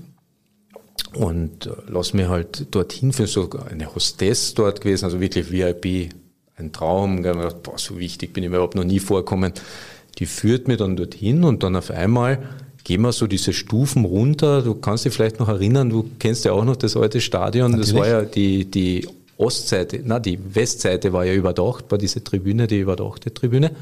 und 1.14 1.66
äh, 1.66 1.70
lass 1.86 2.14
mir 2.14 2.30
halt 2.30 2.74
dorthin 2.74 3.12
für 3.12 3.26
so 3.26 3.50
eine 3.70 3.94
Hostess 3.94 4.54
dort 4.54 4.80
gewesen, 4.80 5.04
also 5.04 5.20
wirklich 5.20 5.52
VIP, 5.52 6.14
ein 6.56 6.72
Traum. 6.72 7.22
Gedacht, 7.22 7.62
boah, 7.62 7.76
so 7.76 7.98
wichtig 7.98 8.32
bin 8.32 8.42
ich 8.42 8.50
mir 8.50 8.56
überhaupt 8.56 8.76
noch 8.76 8.84
nie 8.84 9.00
vorkommen. 9.00 9.52
Die 10.18 10.26
führt 10.26 10.68
mir 10.68 10.76
dann 10.76 10.96
dorthin 10.96 11.44
und 11.44 11.62
dann 11.62 11.76
auf 11.76 11.90
einmal 11.90 12.38
gehen 12.84 13.02
wir 13.02 13.12
so 13.12 13.26
diese 13.26 13.52
Stufen 13.52 14.04
runter. 14.04 14.62
Du 14.62 14.74
kannst 14.74 15.04
dich 15.04 15.12
vielleicht 15.12 15.38
noch 15.40 15.48
erinnern, 15.48 15.90
du 15.90 16.10
kennst 16.18 16.44
ja 16.44 16.52
auch 16.52 16.64
noch 16.64 16.76
das 16.76 16.96
alte 16.96 17.20
Stadion. 17.20 17.72
Natürlich. 17.72 17.92
Das 17.92 18.00
war 18.00 18.08
ja 18.08 18.22
die, 18.22 18.64
die 18.64 19.06
Ostseite, 19.36 20.00
na, 20.04 20.18
die 20.18 20.38
Westseite 20.54 21.12
war 21.12 21.24
ja 21.24 21.34
überdacht, 21.34 21.86
war 21.90 21.98
diese 21.98 22.22
Tribüne, 22.22 22.66
die 22.66 22.80
überdachte 22.80 23.32
Tribüne. 23.32 23.72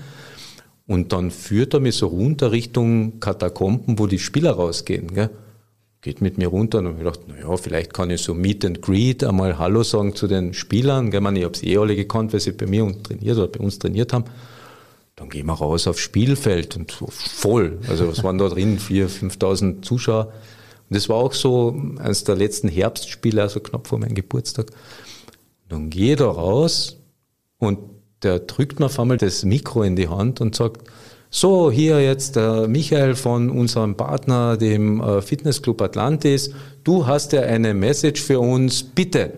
Und 0.86 1.12
dann 1.12 1.30
führt 1.30 1.74
er 1.74 1.80
mich 1.80 1.96
so 1.96 2.08
runter 2.08 2.50
Richtung 2.50 3.20
Katakomben, 3.20 3.98
wo 3.98 4.06
die 4.06 4.18
Spieler 4.18 4.52
rausgehen. 4.52 5.14
Gell? 5.14 5.30
Geht 6.00 6.20
mit 6.20 6.38
mir 6.38 6.48
runter 6.48 6.78
und 6.78 6.86
habe 6.86 6.96
ich 6.96 7.04
gedacht, 7.04 7.28
naja, 7.28 7.56
vielleicht 7.56 7.92
kann 7.92 8.10
ich 8.10 8.22
so 8.22 8.34
Meet 8.34 8.64
and 8.64 8.82
Greet 8.82 9.22
einmal 9.22 9.58
Hallo 9.58 9.82
sagen 9.82 10.16
zu 10.16 10.26
den 10.26 10.54
Spielern. 10.54 11.10
Gell? 11.10 11.36
Ich 11.36 11.44
habe 11.44 11.56
sie 11.56 11.68
eh 11.68 11.76
alle 11.76 11.94
gekannt, 11.94 12.32
weil 12.32 12.40
sie 12.40 12.52
bei 12.52 12.66
mir 12.66 12.92
trainiert 13.02 13.36
oder 13.36 13.46
bei 13.46 13.60
uns 13.60 13.78
trainiert 13.78 14.12
haben. 14.12 14.24
Dann 15.20 15.28
gehen 15.28 15.44
wir 15.44 15.52
raus 15.52 15.86
aufs 15.86 16.00
Spielfeld 16.00 16.78
und 16.78 16.92
voll. 16.92 17.78
Also 17.90 18.08
was 18.08 18.24
waren 18.24 18.38
da 18.38 18.48
drin? 18.48 18.78
Vier, 18.78 19.10
5.000 19.10 19.82
Zuschauer. 19.82 20.28
Und 20.88 20.96
das 20.96 21.10
war 21.10 21.16
auch 21.16 21.34
so 21.34 21.78
eines 21.98 22.24
der 22.24 22.36
letzten 22.36 22.68
Herbstspiele, 22.68 23.42
also 23.42 23.60
knapp 23.60 23.86
vor 23.86 23.98
meinem 23.98 24.14
Geburtstag. 24.14 24.70
Dann 25.68 25.90
gehe 25.90 26.12
ich 26.12 26.18
da 26.18 26.30
raus 26.30 26.96
und 27.58 27.80
der 28.22 28.38
drückt 28.38 28.80
mir 28.80 28.86
auf 28.86 28.98
einmal 28.98 29.18
das 29.18 29.44
Mikro 29.44 29.82
in 29.82 29.94
die 29.94 30.08
Hand 30.08 30.40
und 30.40 30.56
sagt, 30.56 30.88
so, 31.28 31.70
hier 31.70 32.02
jetzt 32.02 32.36
der 32.36 32.66
Michael 32.66 33.14
von 33.14 33.50
unserem 33.50 33.98
Partner, 33.98 34.56
dem 34.56 35.02
äh, 35.02 35.20
Fitnessclub 35.20 35.82
Atlantis. 35.82 36.50
Du 36.82 37.06
hast 37.06 37.34
ja 37.34 37.42
eine 37.42 37.74
Message 37.74 38.22
für 38.22 38.40
uns. 38.40 38.82
Bitte. 38.82 39.34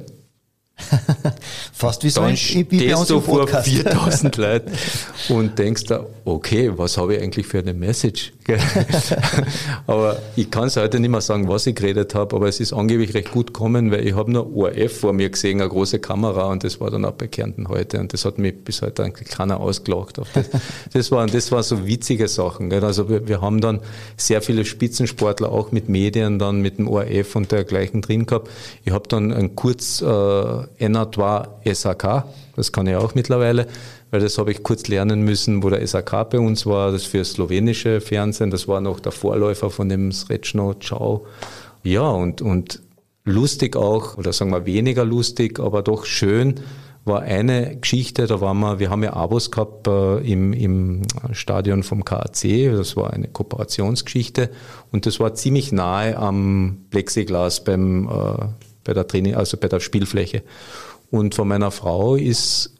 Fast 1.73 2.03
wie 2.05 2.11
so 2.11 2.23
ein 2.23 2.37
stehst 2.37 3.11
du 3.11 3.21
vor 3.21 3.47
4000 3.47 4.37
Leuten 4.37 4.73
und 5.29 5.59
denkst 5.59 5.85
da, 5.85 6.07
okay, 6.25 6.71
was 6.77 6.97
habe 6.97 7.17
ich 7.17 7.23
eigentlich 7.23 7.47
für 7.47 7.59
eine 7.59 7.75
Message? 7.75 8.33
aber 9.87 10.19
ich 10.37 10.51
kann 10.51 10.69
es 10.69 10.77
heute 10.77 11.01
nicht 11.01 11.11
mehr 11.11 11.21
sagen, 11.21 11.49
was 11.49 11.67
ich 11.67 11.75
geredet 11.75 12.15
habe, 12.15 12.37
aber 12.37 12.49
es 12.49 12.61
ist 12.61 12.73
angeblich 12.73 13.15
recht 13.15 13.31
gut 13.31 13.49
gekommen, 13.49 13.91
weil 13.91 14.07
ich 14.07 14.15
habe 14.15 14.31
nur 14.31 14.55
ORF 14.55 15.01
vor 15.01 15.13
mir 15.13 15.31
gesehen, 15.31 15.61
eine 15.61 15.69
große 15.69 15.99
Kamera 15.99 16.47
und 16.47 16.65
das 16.65 16.81
war 16.81 16.91
dann 16.91 17.05
auch 17.05 17.13
bei 17.13 17.29
Kärnten 17.29 17.69
heute 17.69 18.01
und 18.01 18.13
das 18.13 18.25
hat 18.25 18.39
mich 18.39 18.65
bis 18.65 18.83
heute 18.83 19.05
eigentlich 19.05 19.29
keiner 19.29 19.61
ausgelacht. 19.61 20.19
Das, 20.19 20.27
das, 20.93 21.11
waren, 21.11 21.31
das 21.31 21.53
waren 21.53 21.63
so 21.63 21.87
witzige 21.87 22.29
Sachen. 22.29 22.73
Also 22.73 23.09
wir, 23.09 23.29
wir 23.29 23.41
haben 23.41 23.61
dann 23.61 23.81
sehr 24.17 24.43
viele 24.43 24.65
Spitzensportler 24.65 25.51
auch 25.51 25.73
mit 25.73 25.89
Medien 25.89 26.39
dann 26.39 26.61
mit 26.61 26.79
dem 26.79 26.89
ORF 26.89 27.37
und 27.37 27.53
dergleichen 27.53 28.03
drin 28.03 28.27
gehabt. 28.27 28.51
Ich 28.85 28.93
habe 28.93 29.09
dann 29.09 29.33
ein 29.33 29.55
kurz 29.55 30.03
äh, 30.03 30.85
Enatoire 30.85 31.61
SAK, 31.65 32.25
das 32.57 32.73
kann 32.73 32.87
ich 32.87 32.97
auch 32.97 33.15
mittlerweile, 33.15 33.67
weil 34.13 34.21
das 34.21 34.37
habe 34.37 34.53
ich 34.53 34.63
kurz 34.63 34.89
lernen 34.89 35.23
müssen, 35.23 35.63
wo 35.63 35.71
der 35.71 35.85
SAK 35.85 36.29
bei 36.31 36.39
uns 36.39 36.67
war, 36.67 36.93
das 36.93 37.05
für 37.05 37.25
slowenische 37.25 38.03
Fernsehen, 38.03 38.51
das 38.51 38.69
war 38.69 38.83
noch 38.83 39.01
der 39.01 39.11
Vorläufer 39.11 39.71
von 39.71 39.89
dem 39.89 40.13
Srečno 40.13 40.75
Ciao. 40.75 41.27
Ja, 41.83 42.07
und, 42.09 42.43
und 42.43 42.83
lustig 43.25 43.75
auch, 43.75 44.19
oder 44.19 44.35
sagen 44.35 44.51
wir 44.53 44.67
weniger 44.67 45.07
lustig, 45.07 45.59
aber 45.59 45.83
doch 45.83 46.05
schön, 46.05 46.61
war 47.07 47.23
eine 47.23 47.79
Geschichte, 47.79 48.27
da 48.27 48.43
waren 48.43 48.61
wir, 48.61 48.79
wir 48.79 48.91
haben 48.91 49.03
ja 49.03 49.15
Abos 49.15 49.51
gehabt 49.51 49.89
äh, 49.89 50.19
im, 50.19 50.53
im 50.53 51.03
Stadion 51.33 51.83
vom 51.83 52.05
KAC, 52.05 52.71
das 52.77 52.97
war 52.97 53.15
eine 53.15 53.29
Kooperationsgeschichte 53.29 54.51
und 54.93 55.07
das 55.07 55.21
war 55.21 55.33
ziemlich 55.33 55.73
nahe 55.73 56.19
am 56.19 56.85
Plexiglas 56.91 57.65
beim, 57.65 58.09
äh, 58.09 58.45
bei 58.85 58.93
der 58.93 59.07
Training, 59.09 59.37
also 59.37 59.57
bei 59.57 59.69
der 59.69 59.81
Spielfläche. 59.81 60.43
Und 61.11 61.35
von 61.35 61.49
meiner 61.49 61.71
Frau 61.71 62.15
ist 62.15 62.75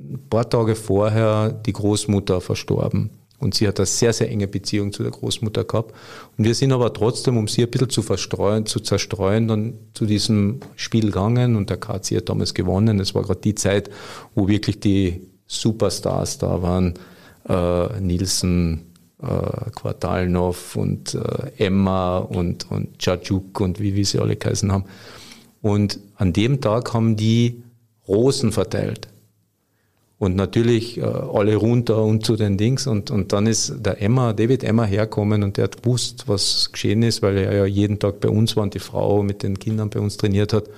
ein 0.00 0.28
paar 0.30 0.48
Tage 0.48 0.74
vorher 0.74 1.50
die 1.50 1.72
Großmutter 1.72 2.40
verstorben. 2.40 3.10
Und 3.40 3.54
sie 3.54 3.68
hat 3.68 3.78
eine 3.78 3.86
sehr, 3.86 4.12
sehr 4.12 4.30
enge 4.30 4.48
Beziehung 4.48 4.92
zu 4.92 5.04
der 5.04 5.12
Großmutter 5.12 5.62
gehabt. 5.64 5.94
Und 6.36 6.44
wir 6.44 6.54
sind 6.54 6.72
aber 6.72 6.92
trotzdem, 6.92 7.36
um 7.36 7.46
sie 7.46 7.62
ein 7.62 7.70
bisschen 7.70 7.90
zu 7.90 8.02
verstreuen, 8.02 8.66
zu 8.66 8.80
zerstreuen, 8.80 9.46
dann 9.46 9.74
zu 9.94 10.06
diesem 10.06 10.58
Spiel 10.74 11.06
gegangen. 11.06 11.54
Und 11.54 11.70
der 11.70 11.76
KC 11.76 12.16
hat 12.16 12.28
damals 12.28 12.52
gewonnen. 12.52 12.98
Es 12.98 13.14
war 13.14 13.22
gerade 13.22 13.40
die 13.40 13.54
Zeit, 13.54 13.90
wo 14.34 14.48
wirklich 14.48 14.80
die 14.80 15.28
Superstars 15.46 16.38
da 16.38 16.62
waren. 16.62 16.94
Äh, 17.48 18.00
Nielsen, 18.00 18.86
äh, 19.22 19.70
Quartalnov 19.70 20.74
und 20.74 21.14
äh, 21.14 21.64
Emma 21.64 22.18
und, 22.18 22.68
und 22.72 22.98
Chajuk 22.98 23.60
und 23.60 23.78
wie, 23.78 23.94
wie 23.94 24.04
sie 24.04 24.18
alle 24.18 24.34
geheißen 24.34 24.72
haben. 24.72 24.84
Und 25.62 26.00
an 26.16 26.32
dem 26.32 26.60
Tag 26.60 26.92
haben 26.92 27.16
die 27.16 27.62
Rosen 28.08 28.50
verteilt 28.50 29.08
und 30.18 30.34
natürlich 30.34 30.98
äh, 30.98 31.02
alle 31.02 31.54
runter 31.56 32.02
und 32.02 32.26
zu 32.26 32.36
den 32.36 32.56
Dings. 32.56 32.86
Und, 32.86 33.10
und 33.10 33.32
dann 33.32 33.46
ist 33.46 33.74
der 33.78 34.02
Emma, 34.02 34.32
David 34.32 34.64
Emma 34.64 34.84
herkommen 34.84 35.44
und 35.44 35.56
der 35.56 35.64
hat 35.64 35.82
gewusst, 35.82 36.24
was 36.26 36.72
geschehen 36.72 37.02
ist, 37.02 37.22
weil 37.22 37.38
er 37.38 37.54
ja 37.54 37.64
jeden 37.66 37.98
Tag 37.98 38.20
bei 38.20 38.28
uns 38.28 38.56
war 38.56 38.64
und 38.64 38.74
die 38.74 38.80
Frau 38.80 39.22
mit 39.22 39.42
den 39.42 39.58
Kindern 39.58 39.90
bei 39.90 40.00
uns 40.00 40.16
trainiert 40.16 40.52
hat. 40.52 40.68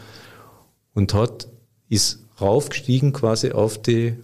Und 0.95 1.14
hat, 1.14 1.49
ist 1.88 2.26
raufgestiegen 2.41 3.12
quasi 3.12 3.53
auf 3.53 3.80
die 3.80 4.14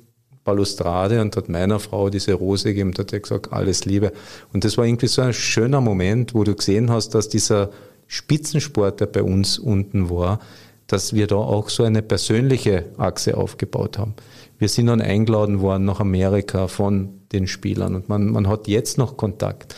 Balustrade 0.45 1.21
und 1.23 1.35
hat 1.37 1.49
meiner 1.49 1.81
Frau 1.81 2.11
diese 2.11 2.35
Rose 2.35 2.69
gegeben 2.69 2.91
und 2.91 2.99
hat 2.99 3.11
gesagt, 3.23 3.53
alles 3.53 3.87
Liebe. 3.87 4.13
Und 4.53 4.65
das 4.65 4.77
war 4.77 4.85
irgendwie 4.85 5.09
so 5.09 5.23
ein 5.23 5.33
schöner 5.33 5.81
Moment, 5.81 6.35
wo 6.35 6.45
du 6.45 6.55
gesehen 6.55 6.91
hast, 6.91 7.15
dass 7.15 7.29
dieser 7.29 7.71
Spitzensport, 8.07 9.01
der 9.01 9.07
bei 9.07 9.23
uns 9.23 9.59
unten 9.59 10.11
war, 10.11 10.41
dass 10.87 11.15
wir 11.15 11.27
da 11.27 11.37
auch 11.37 11.69
so 11.69 11.83
eine 11.83 12.03
persönliche 12.03 12.87
Achse 12.97 13.37
aufgebaut 13.37 13.99
haben. 13.99 14.15
Wir 14.59 14.69
sind 14.69 14.87
dann 14.87 15.01
eingeladen 15.01 15.61
worden 15.61 15.85
nach 15.85 16.01
Amerika 16.01 16.69
von 16.69 17.21
den 17.33 17.47
Spielern 17.47 17.95
und 17.95 18.09
man, 18.09 18.31
man 18.31 18.49
hat 18.49 18.69
jetzt 18.69 18.99
noch 18.99 19.17
Kontakt. 19.17 19.75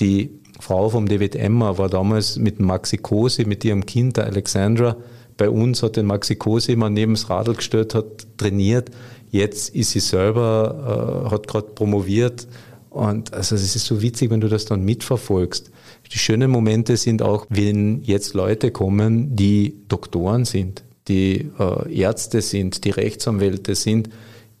Die 0.00 0.40
Frau 0.60 0.88
vom 0.88 1.08
David 1.08 1.36
Emma 1.36 1.78
war 1.78 1.88
damals 1.88 2.36
mit 2.36 2.60
Maxi 2.60 2.98
Cosi, 2.98 3.44
mit 3.44 3.64
ihrem 3.64 3.86
Kind, 3.86 4.16
der 4.16 4.26
Alexandra, 4.26 4.96
bei 5.36 5.48
uns, 5.48 5.82
hat 5.82 5.96
den 5.96 6.06
Maxi 6.06 6.34
Cosi 6.34 6.72
immer 6.72 6.90
neben 6.90 7.14
das 7.14 7.30
Radl 7.30 7.54
gestellt, 7.54 7.94
hat 7.94 8.26
trainiert. 8.36 8.90
Jetzt 9.30 9.74
ist 9.74 9.92
sie 9.92 10.00
selber, 10.00 11.24
äh, 11.26 11.30
hat 11.30 11.46
gerade 11.46 11.68
promoviert. 11.68 12.48
Und 12.90 13.32
also 13.32 13.54
es 13.54 13.76
ist 13.76 13.86
so 13.86 14.02
witzig, 14.02 14.30
wenn 14.30 14.40
du 14.40 14.48
das 14.48 14.64
dann 14.64 14.84
mitverfolgst. 14.84 15.70
Die 16.12 16.18
schönen 16.18 16.50
Momente 16.50 16.96
sind 16.96 17.22
auch, 17.22 17.46
wenn 17.50 18.02
jetzt 18.02 18.34
Leute 18.34 18.70
kommen, 18.70 19.36
die 19.36 19.74
Doktoren 19.88 20.44
sind, 20.44 20.82
die 21.06 21.50
äh, 21.58 21.94
Ärzte 21.94 22.40
sind, 22.40 22.84
die 22.84 22.90
Rechtsanwälte 22.90 23.74
sind, 23.74 24.08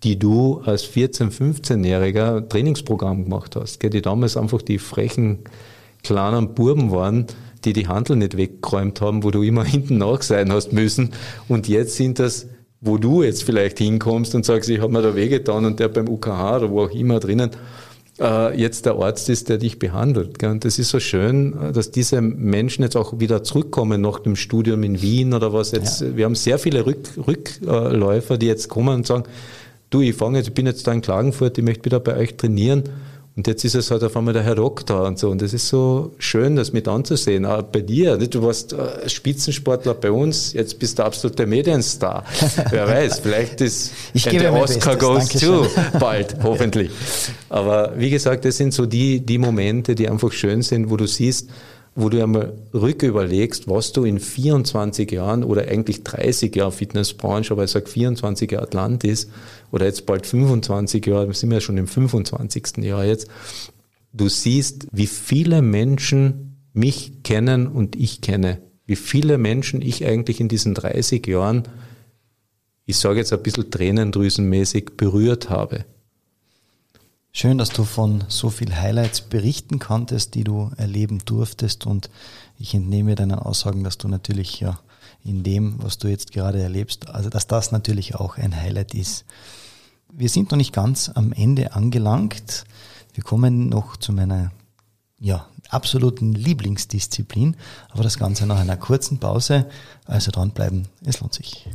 die 0.02 0.18
du 0.18 0.60
als 0.64 0.84
14-, 0.84 1.30
15-Jähriger 1.30 2.48
Trainingsprogramm 2.48 3.24
gemacht 3.24 3.56
hast, 3.56 3.82
die 3.82 4.02
damals 4.02 4.36
einfach 4.36 4.62
die 4.62 4.78
frechen 4.78 5.40
kleinen 6.02 6.54
Burben 6.54 6.90
waren, 6.90 7.26
die 7.64 7.72
die 7.72 7.88
Handel 7.88 8.16
nicht 8.16 8.36
weggeräumt 8.36 9.00
haben, 9.00 9.24
wo 9.24 9.30
du 9.30 9.42
immer 9.42 9.64
hinten 9.64 9.98
nach 9.98 10.22
sein 10.22 10.52
hast 10.52 10.72
müssen. 10.72 11.10
Und 11.48 11.66
jetzt 11.66 11.96
sind 11.96 12.18
das, 12.18 12.46
wo 12.80 12.98
du 12.98 13.22
jetzt 13.22 13.42
vielleicht 13.42 13.78
hinkommst 13.78 14.34
und 14.34 14.44
sagst, 14.44 14.70
ich 14.70 14.80
habe 14.80 14.92
mir 14.92 15.02
da 15.02 15.16
wehgetan 15.16 15.64
und 15.64 15.80
der 15.80 15.88
beim 15.88 16.08
UKH 16.08 16.58
oder 16.58 16.70
wo 16.70 16.82
auch 16.82 16.90
immer 16.90 17.18
drinnen 17.18 17.50
jetzt 18.18 18.84
der 18.84 18.94
Arzt 18.96 19.28
ist, 19.28 19.48
der 19.48 19.58
dich 19.58 19.78
behandelt. 19.78 20.42
Und 20.42 20.64
das 20.64 20.78
ist 20.80 20.88
so 20.90 20.98
schön, 20.98 21.54
dass 21.72 21.92
diese 21.92 22.20
Menschen 22.20 22.82
jetzt 22.82 22.96
auch 22.96 23.20
wieder 23.20 23.44
zurückkommen 23.44 24.00
nach 24.00 24.18
dem 24.18 24.34
Studium 24.34 24.82
in 24.82 25.00
Wien 25.00 25.34
oder 25.34 25.52
was 25.52 25.70
jetzt. 25.70 26.00
Ja. 26.00 26.16
Wir 26.16 26.24
haben 26.24 26.34
sehr 26.34 26.58
viele 26.58 26.84
Rück, 26.84 27.10
Rückläufer, 27.26 28.36
die 28.36 28.46
jetzt 28.46 28.68
kommen 28.68 28.96
und 28.96 29.06
sagen, 29.06 29.22
du, 29.90 30.00
ich 30.00 30.16
fange 30.16 30.38
jetzt, 30.38 30.48
ich 30.48 30.54
bin 30.54 30.66
jetzt 30.66 30.86
da 30.86 30.92
in 30.92 31.00
Klagenfurt, 31.00 31.58
ich 31.58 31.64
möchte 31.64 31.84
wieder 31.84 32.00
bei 32.00 32.16
euch 32.16 32.36
trainieren. 32.36 32.84
Und 33.38 33.46
jetzt 33.46 33.64
ist 33.64 33.76
es 33.76 33.92
halt 33.92 34.02
auf 34.02 34.16
einmal 34.16 34.34
der 34.34 34.42
Herr 34.42 34.56
Doktor 34.56 35.06
und 35.06 35.16
so. 35.16 35.30
Und 35.30 35.40
das 35.40 35.52
ist 35.52 35.68
so 35.68 36.10
schön, 36.18 36.56
das 36.56 36.72
mit 36.72 36.88
anzusehen. 36.88 37.46
Auch 37.46 37.62
bei 37.62 37.82
dir. 37.82 38.16
Du 38.16 38.42
warst 38.42 38.72
äh, 38.72 39.08
Spitzensportler 39.08 39.94
bei 39.94 40.10
uns, 40.10 40.54
jetzt 40.54 40.76
bist 40.80 40.98
du 40.98 41.04
absoluter 41.04 41.46
Medienstar. 41.46 42.24
Wer 42.70 42.88
weiß, 42.88 43.20
vielleicht 43.20 43.60
ist 43.60 43.92
der 44.12 44.52
Oscar 44.52 44.96
goes 44.96 45.28
to 45.28 45.68
bald, 46.00 46.34
hoffentlich. 46.42 46.90
Aber 47.48 47.92
wie 47.96 48.10
gesagt, 48.10 48.44
das 48.44 48.56
sind 48.56 48.74
so 48.74 48.86
die, 48.86 49.20
die 49.20 49.38
Momente, 49.38 49.94
die 49.94 50.08
einfach 50.08 50.32
schön 50.32 50.62
sind, 50.62 50.90
wo 50.90 50.96
du 50.96 51.06
siehst, 51.06 51.48
wo 51.98 52.08
du 52.08 52.22
einmal 52.22 52.56
rücküberlegst, 52.72 53.68
was 53.68 53.90
du 53.90 54.04
in 54.04 54.20
24 54.20 55.10
Jahren 55.10 55.42
oder 55.42 55.62
eigentlich 55.66 56.04
30 56.04 56.54
Jahren 56.54 56.70
Fitnessbranche, 56.70 57.52
aber 57.52 57.64
ich 57.64 57.72
sage 57.72 57.88
24 57.88 58.52
Jahre 58.52 58.66
Atlantis 58.66 59.28
oder 59.72 59.86
jetzt 59.86 60.06
bald 60.06 60.24
25 60.24 61.04
Jahre, 61.04 61.26
wir 61.26 61.34
sind 61.34 61.50
ja 61.50 61.60
schon 61.60 61.76
im 61.76 61.88
25. 61.88 62.84
Jahr 62.84 63.04
jetzt, 63.04 63.26
du 64.12 64.28
siehst, 64.28 64.86
wie 64.92 65.08
viele 65.08 65.60
Menschen 65.60 66.68
mich 66.72 67.24
kennen 67.24 67.66
und 67.66 67.96
ich 67.96 68.20
kenne, 68.20 68.62
wie 68.86 68.94
viele 68.94 69.36
Menschen 69.36 69.82
ich 69.82 70.06
eigentlich 70.06 70.38
in 70.38 70.46
diesen 70.46 70.74
30 70.74 71.26
Jahren, 71.26 71.64
ich 72.86 72.96
sage 72.96 73.18
jetzt 73.18 73.32
ein 73.32 73.42
bisschen 73.42 73.72
tränendrüsenmäßig, 73.72 74.90
berührt 74.96 75.50
habe. 75.50 75.84
Schön, 77.32 77.58
dass 77.58 77.68
du 77.68 77.84
von 77.84 78.24
so 78.28 78.50
viel 78.50 78.74
Highlights 78.74 79.20
berichten 79.20 79.78
konntest, 79.78 80.34
die 80.34 80.44
du 80.44 80.70
erleben 80.76 81.20
durftest. 81.24 81.86
Und 81.86 82.10
ich 82.58 82.74
entnehme 82.74 83.14
deinen 83.14 83.38
Aussagen, 83.38 83.84
dass 83.84 83.98
du 83.98 84.08
natürlich 84.08 84.60
ja 84.60 84.80
in 85.24 85.42
dem, 85.42 85.76
was 85.82 85.98
du 85.98 86.08
jetzt 86.08 86.32
gerade 86.32 86.60
erlebst, 86.60 87.08
also 87.08 87.28
dass 87.28 87.46
das 87.46 87.70
natürlich 87.70 88.14
auch 88.14 88.38
ein 88.38 88.56
Highlight 88.56 88.94
ist. 88.94 89.24
Wir 90.10 90.28
sind 90.28 90.50
noch 90.50 90.56
nicht 90.56 90.72
ganz 90.72 91.10
am 91.14 91.32
Ende 91.32 91.74
angelangt. 91.74 92.64
Wir 93.14 93.22
kommen 93.22 93.68
noch 93.68 93.96
zu 93.96 94.12
meiner 94.12 94.52
ja, 95.20 95.46
absoluten 95.68 96.32
Lieblingsdisziplin, 96.32 97.56
aber 97.90 98.02
das 98.02 98.18
Ganze 98.18 98.46
nach 98.46 98.58
einer 98.58 98.76
kurzen 98.76 99.18
Pause. 99.18 99.66
Also 100.06 100.30
dranbleiben, 100.30 100.88
es 101.04 101.20
lohnt 101.20 101.34
sich. 101.34 101.68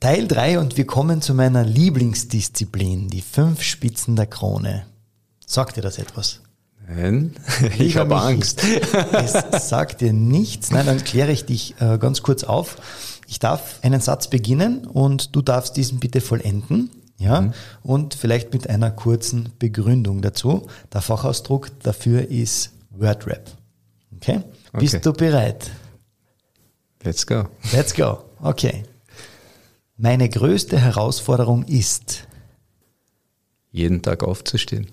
Teil 0.00 0.28
3 0.28 0.60
und 0.60 0.76
wir 0.76 0.86
kommen 0.86 1.20
zu 1.22 1.34
meiner 1.34 1.64
Lieblingsdisziplin, 1.64 3.08
die 3.08 3.20
fünf 3.20 3.62
Spitzen 3.62 4.14
der 4.14 4.26
Krone. 4.26 4.86
Sagt 5.44 5.76
dir 5.76 5.80
das 5.80 5.98
etwas? 5.98 6.40
Nein, 6.86 7.34
ich 7.78 7.96
habe 7.96 8.16
Angst. 8.16 8.62
Es 9.12 9.68
sagt 9.68 10.00
dir 10.00 10.12
nichts. 10.12 10.70
Nein, 10.70 10.86
dann 10.86 11.02
kläre 11.02 11.32
ich 11.32 11.46
dich 11.46 11.74
äh, 11.80 11.98
ganz 11.98 12.22
kurz 12.22 12.44
auf. 12.44 12.76
Ich 13.26 13.40
darf 13.40 13.80
einen 13.82 14.00
Satz 14.00 14.28
beginnen 14.28 14.86
und 14.86 15.34
du 15.34 15.42
darfst 15.42 15.76
diesen 15.76 15.98
bitte 15.98 16.20
vollenden. 16.20 16.90
Ja, 17.18 17.40
mhm. 17.40 17.52
und 17.82 18.14
vielleicht 18.14 18.52
mit 18.52 18.70
einer 18.70 18.92
kurzen 18.92 19.52
Begründung 19.58 20.22
dazu. 20.22 20.68
Der 20.92 21.00
Fachausdruck 21.00 21.70
dafür 21.80 22.28
ist 22.30 22.70
Wordrap. 22.90 23.50
Okay? 24.14 24.42
okay? 24.72 24.78
Bist 24.78 25.04
du 25.04 25.12
bereit? 25.12 25.68
Let's 27.02 27.26
go. 27.26 27.48
Let's 27.72 27.92
go. 27.92 28.18
Okay. 28.40 28.84
Meine 30.00 30.28
größte 30.28 30.78
Herausforderung 30.78 31.64
ist, 31.64 32.28
jeden 33.72 34.00
Tag 34.00 34.22
aufzustehen. 34.22 34.86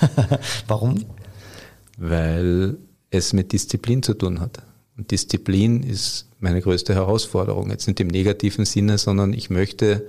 Warum? 0.68 1.04
Weil 1.98 2.76
es 3.10 3.32
mit 3.32 3.50
Disziplin 3.50 4.04
zu 4.04 4.14
tun 4.14 4.38
hat. 4.38 4.62
Und 4.96 5.10
Disziplin 5.10 5.82
ist 5.82 6.28
meine 6.38 6.60
größte 6.60 6.94
Herausforderung. 6.94 7.68
Jetzt 7.70 7.88
nicht 7.88 7.98
im 7.98 8.06
negativen 8.06 8.64
Sinne, 8.64 8.96
sondern 8.96 9.32
ich 9.32 9.50
möchte 9.50 10.08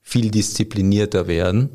viel 0.00 0.32
disziplinierter 0.32 1.28
werden. 1.28 1.68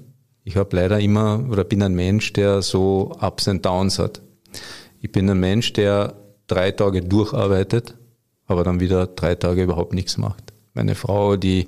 Ich 0.44 0.58
habe 0.58 0.76
leider 0.76 1.00
immer 1.00 1.48
oder 1.50 1.64
bin 1.64 1.82
ein 1.82 1.96
Mensch, 1.96 2.34
der 2.34 2.62
so 2.62 3.14
Ups 3.22 3.48
und 3.48 3.66
Downs 3.66 3.98
hat. 3.98 4.22
Ich 5.00 5.10
bin 5.14 5.30
ein 5.30 5.40
Mensch, 5.40 5.72
der 5.72 6.16
drei 6.48 6.72
Tage 6.72 7.02
durcharbeitet, 7.02 7.96
aber 8.46 8.66
dann 8.66 8.82
wieder 8.82 9.08
drei 9.08 9.36
Tage 9.36 9.64
überhaupt 9.64 9.94
nichts 9.94 10.18
macht. 10.18 10.52
Meine 10.74 10.96
Frau, 10.96 11.38
die 11.38 11.68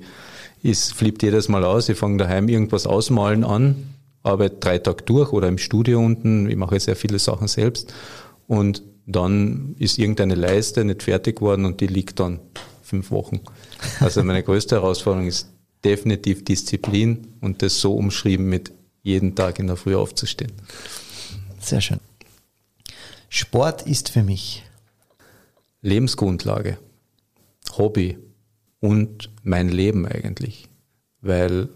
ist, 0.62 0.94
flippt 0.94 1.22
jedes 1.22 1.48
Mal 1.48 1.64
aus. 1.64 1.88
Ich 1.88 1.98
fange 1.98 2.18
daheim 2.18 2.48
irgendwas 2.48 2.86
ausmalen 2.86 3.44
an, 3.44 3.94
arbeite 4.22 4.56
drei 4.56 4.78
Tage 4.78 5.04
durch 5.04 5.32
oder 5.32 5.48
im 5.48 5.58
Studio 5.58 6.00
unten. 6.00 6.48
Ich 6.48 6.56
mache 6.56 6.78
sehr 6.80 6.96
viele 6.96 7.18
Sachen 7.18 7.48
selbst. 7.48 7.92
Und 8.46 8.82
dann 9.06 9.74
ist 9.78 9.98
irgendeine 9.98 10.34
Leiste 10.34 10.84
nicht 10.84 11.02
fertig 11.02 11.36
geworden 11.36 11.64
und 11.64 11.80
die 11.80 11.86
liegt 11.86 12.20
dann 12.20 12.40
fünf 12.82 13.10
Wochen. 13.10 13.40
Also 14.00 14.22
meine 14.22 14.42
größte 14.44 14.76
Herausforderung 14.76 15.26
ist 15.26 15.48
definitiv 15.84 16.44
Disziplin 16.44 17.26
und 17.40 17.62
das 17.62 17.80
so 17.80 17.94
umschrieben 17.96 18.48
mit 18.48 18.72
jeden 19.02 19.34
Tag 19.34 19.58
in 19.58 19.66
der 19.66 19.76
Früh 19.76 19.96
aufzustehen. 19.96 20.52
Sehr 21.58 21.80
schön. 21.80 22.00
Sport 23.28 23.86
ist 23.86 24.10
für 24.10 24.22
mich 24.22 24.62
Lebensgrundlage, 25.80 26.78
Hobby, 27.76 28.18
und 28.82 29.30
mein 29.44 29.68
Leben 29.68 30.06
eigentlich. 30.06 30.68
Weil 31.20 31.68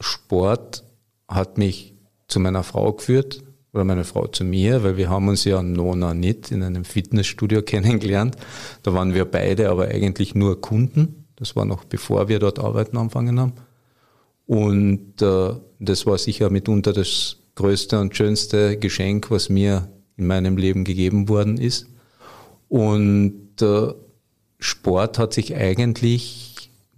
Sport 0.00 0.84
hat 1.28 1.56
mich 1.56 1.94
zu 2.26 2.40
meiner 2.40 2.64
Frau 2.64 2.92
geführt 2.92 3.44
oder 3.72 3.84
meine 3.84 4.02
Frau 4.02 4.26
zu 4.26 4.42
mir, 4.42 4.82
weil 4.82 4.96
wir 4.96 5.08
haben 5.08 5.28
uns 5.28 5.44
ja 5.44 5.62
Nona 5.62 6.14
nicht 6.14 6.50
in 6.50 6.64
einem 6.64 6.84
Fitnessstudio 6.84 7.62
kennengelernt. 7.72 8.36
Da 8.82 8.92
waren 8.92 9.14
wir 9.14 9.24
beide 9.24 9.70
aber 9.70 9.86
eigentlich 9.86 10.34
nur 10.34 10.60
Kunden. 10.60 11.26
Das 11.36 11.54
war 11.54 11.64
noch 11.64 11.84
bevor 11.84 12.28
wir 12.28 12.40
dort 12.40 12.58
arbeiten 12.58 12.96
angefangen 12.96 13.38
haben. 13.38 13.52
Und 14.46 15.22
äh, 15.22 15.50
das 15.78 16.06
war 16.06 16.18
sicher 16.18 16.50
mitunter 16.50 16.92
das 16.92 17.36
größte 17.54 18.00
und 18.00 18.16
schönste 18.16 18.78
Geschenk, 18.78 19.30
was 19.30 19.48
mir 19.48 19.88
in 20.16 20.26
meinem 20.26 20.56
Leben 20.56 20.82
gegeben 20.82 21.28
worden 21.28 21.56
ist. 21.56 21.86
Und 22.68 23.62
äh, 23.62 23.92
Sport 24.58 25.18
hat 25.18 25.32
sich 25.32 25.54
eigentlich 25.54 26.47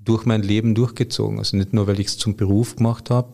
durch 0.04 0.24
mein 0.24 0.42
Leben 0.42 0.74
durchgezogen. 0.74 1.38
Also 1.38 1.56
nicht 1.56 1.72
nur, 1.72 1.86
weil 1.86 2.00
ich 2.00 2.08
es 2.08 2.18
zum 2.18 2.36
Beruf 2.36 2.76
gemacht 2.76 3.10
habe, 3.10 3.32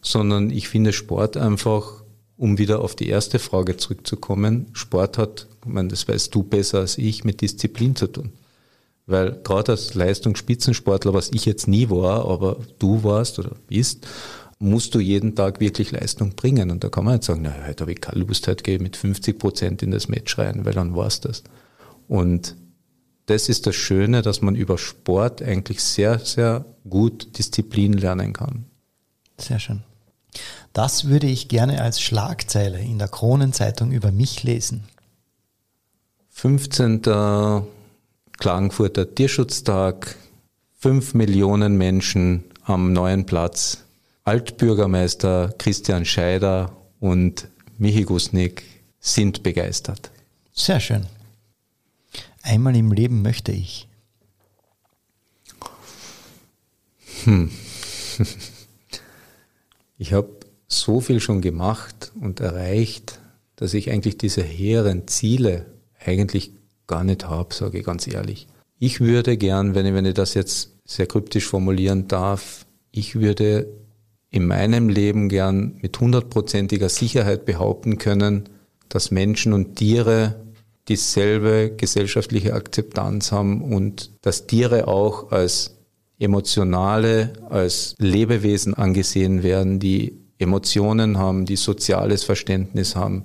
sondern 0.00 0.50
ich 0.50 0.68
finde 0.68 0.92
Sport 0.92 1.36
einfach, 1.36 2.02
um 2.36 2.58
wieder 2.58 2.80
auf 2.80 2.94
die 2.94 3.08
erste 3.08 3.38
Frage 3.38 3.76
zurückzukommen, 3.76 4.66
Sport 4.72 5.18
hat, 5.18 5.48
ich 5.64 5.72
meine, 5.72 5.88
das 5.88 6.08
weißt 6.08 6.34
du 6.34 6.42
besser 6.42 6.80
als 6.80 6.98
ich, 6.98 7.24
mit 7.24 7.40
Disziplin 7.40 7.96
zu 7.96 8.08
tun. 8.08 8.32
Weil 9.06 9.40
gerade 9.42 9.72
als 9.72 9.94
Leistungsspitzensportler, 9.94 11.14
was 11.14 11.30
ich 11.32 11.44
jetzt 11.44 11.66
nie 11.66 11.90
war, 11.90 12.26
aber 12.26 12.58
du 12.78 13.02
warst 13.04 13.38
oder 13.38 13.56
bist, 13.66 14.06
musst 14.58 14.94
du 14.94 15.00
jeden 15.00 15.34
Tag 15.34 15.60
wirklich 15.60 15.90
Leistung 15.90 16.34
bringen. 16.36 16.70
Und 16.70 16.84
da 16.84 16.88
kann 16.88 17.04
man 17.04 17.14
nicht 17.14 17.24
sagen, 17.24 17.42
na, 17.42 17.54
heute 17.66 17.82
habe 17.82 17.92
ich 17.92 18.00
keine 18.00 18.24
Lust, 18.24 18.46
heute 18.46 18.62
gehe 18.62 18.76
ich 18.76 18.80
mit 18.80 18.96
50 18.96 19.38
Prozent 19.38 19.82
in 19.82 19.90
das 19.90 20.08
Match 20.08 20.38
rein, 20.38 20.64
weil 20.64 20.72
dann 20.72 20.94
war 20.94 21.08
es 21.08 21.20
das. 21.20 21.42
Und 22.06 22.56
das 23.32 23.48
ist 23.48 23.66
das 23.66 23.74
Schöne, 23.74 24.20
dass 24.20 24.42
man 24.42 24.54
über 24.54 24.76
Sport 24.76 25.40
eigentlich 25.42 25.82
sehr, 25.82 26.18
sehr 26.18 26.66
gut 26.88 27.38
Disziplin 27.38 27.94
lernen 27.94 28.34
kann. 28.34 28.66
Sehr 29.38 29.58
schön. 29.58 29.82
Das 30.74 31.06
würde 31.06 31.26
ich 31.26 31.48
gerne 31.48 31.80
als 31.80 32.00
Schlagzeile 32.00 32.80
in 32.80 32.98
der 32.98 33.08
Kronenzeitung 33.08 33.90
über 33.90 34.12
mich 34.12 34.42
lesen. 34.42 34.84
15. 36.30 37.02
Klagenfurter 38.38 39.14
Tierschutztag, 39.14 40.16
5 40.78 41.14
Millionen 41.14 41.76
Menschen 41.76 42.44
am 42.64 42.92
neuen 42.92 43.24
Platz. 43.24 43.84
Altbürgermeister 44.24 45.54
Christian 45.58 46.04
Scheider 46.04 46.76
und 47.00 47.48
Michi 47.78 48.02
Gusnik 48.04 48.62
sind 49.00 49.42
begeistert. 49.42 50.10
Sehr 50.52 50.80
schön. 50.80 51.06
Einmal 52.42 52.76
im 52.76 52.92
Leben 52.92 53.22
möchte 53.22 53.52
ich. 53.52 53.88
Hm. 57.24 57.50
Ich 59.98 60.12
habe 60.12 60.30
so 60.66 61.00
viel 61.00 61.20
schon 61.20 61.40
gemacht 61.42 62.10
und 62.20 62.40
erreicht, 62.40 63.20
dass 63.54 63.72
ich 63.72 63.90
eigentlich 63.90 64.18
diese 64.18 64.42
hehren 64.42 65.06
Ziele 65.06 65.66
eigentlich 66.04 66.52
gar 66.88 67.04
nicht 67.04 67.28
habe, 67.28 67.54
sage 67.54 67.78
ich 67.78 67.84
ganz 67.84 68.08
ehrlich. 68.08 68.48
Ich 68.80 68.98
würde 68.98 69.36
gern, 69.36 69.76
wenn 69.76 69.86
ich, 69.86 69.94
wenn 69.94 70.06
ich 70.06 70.14
das 70.14 70.34
jetzt 70.34 70.72
sehr 70.84 71.06
kryptisch 71.06 71.46
formulieren 71.46 72.08
darf, 72.08 72.66
ich 72.90 73.14
würde 73.14 73.68
in 74.30 74.46
meinem 74.46 74.88
Leben 74.88 75.28
gern 75.28 75.78
mit 75.80 76.00
hundertprozentiger 76.00 76.88
Sicherheit 76.88 77.44
behaupten 77.44 77.98
können, 77.98 78.48
dass 78.88 79.12
Menschen 79.12 79.52
und 79.52 79.76
Tiere 79.76 80.34
dieselbe 80.88 81.72
gesellschaftliche 81.76 82.54
Akzeptanz 82.54 83.32
haben 83.32 83.62
und 83.62 84.10
dass 84.22 84.46
Tiere 84.46 84.88
auch 84.88 85.30
als 85.30 85.76
emotionale, 86.18 87.32
als 87.48 87.94
Lebewesen 87.98 88.74
angesehen 88.74 89.42
werden, 89.42 89.80
die 89.80 90.20
Emotionen 90.38 91.18
haben, 91.18 91.46
die 91.46 91.56
soziales 91.56 92.24
Verständnis 92.24 92.96
haben 92.96 93.24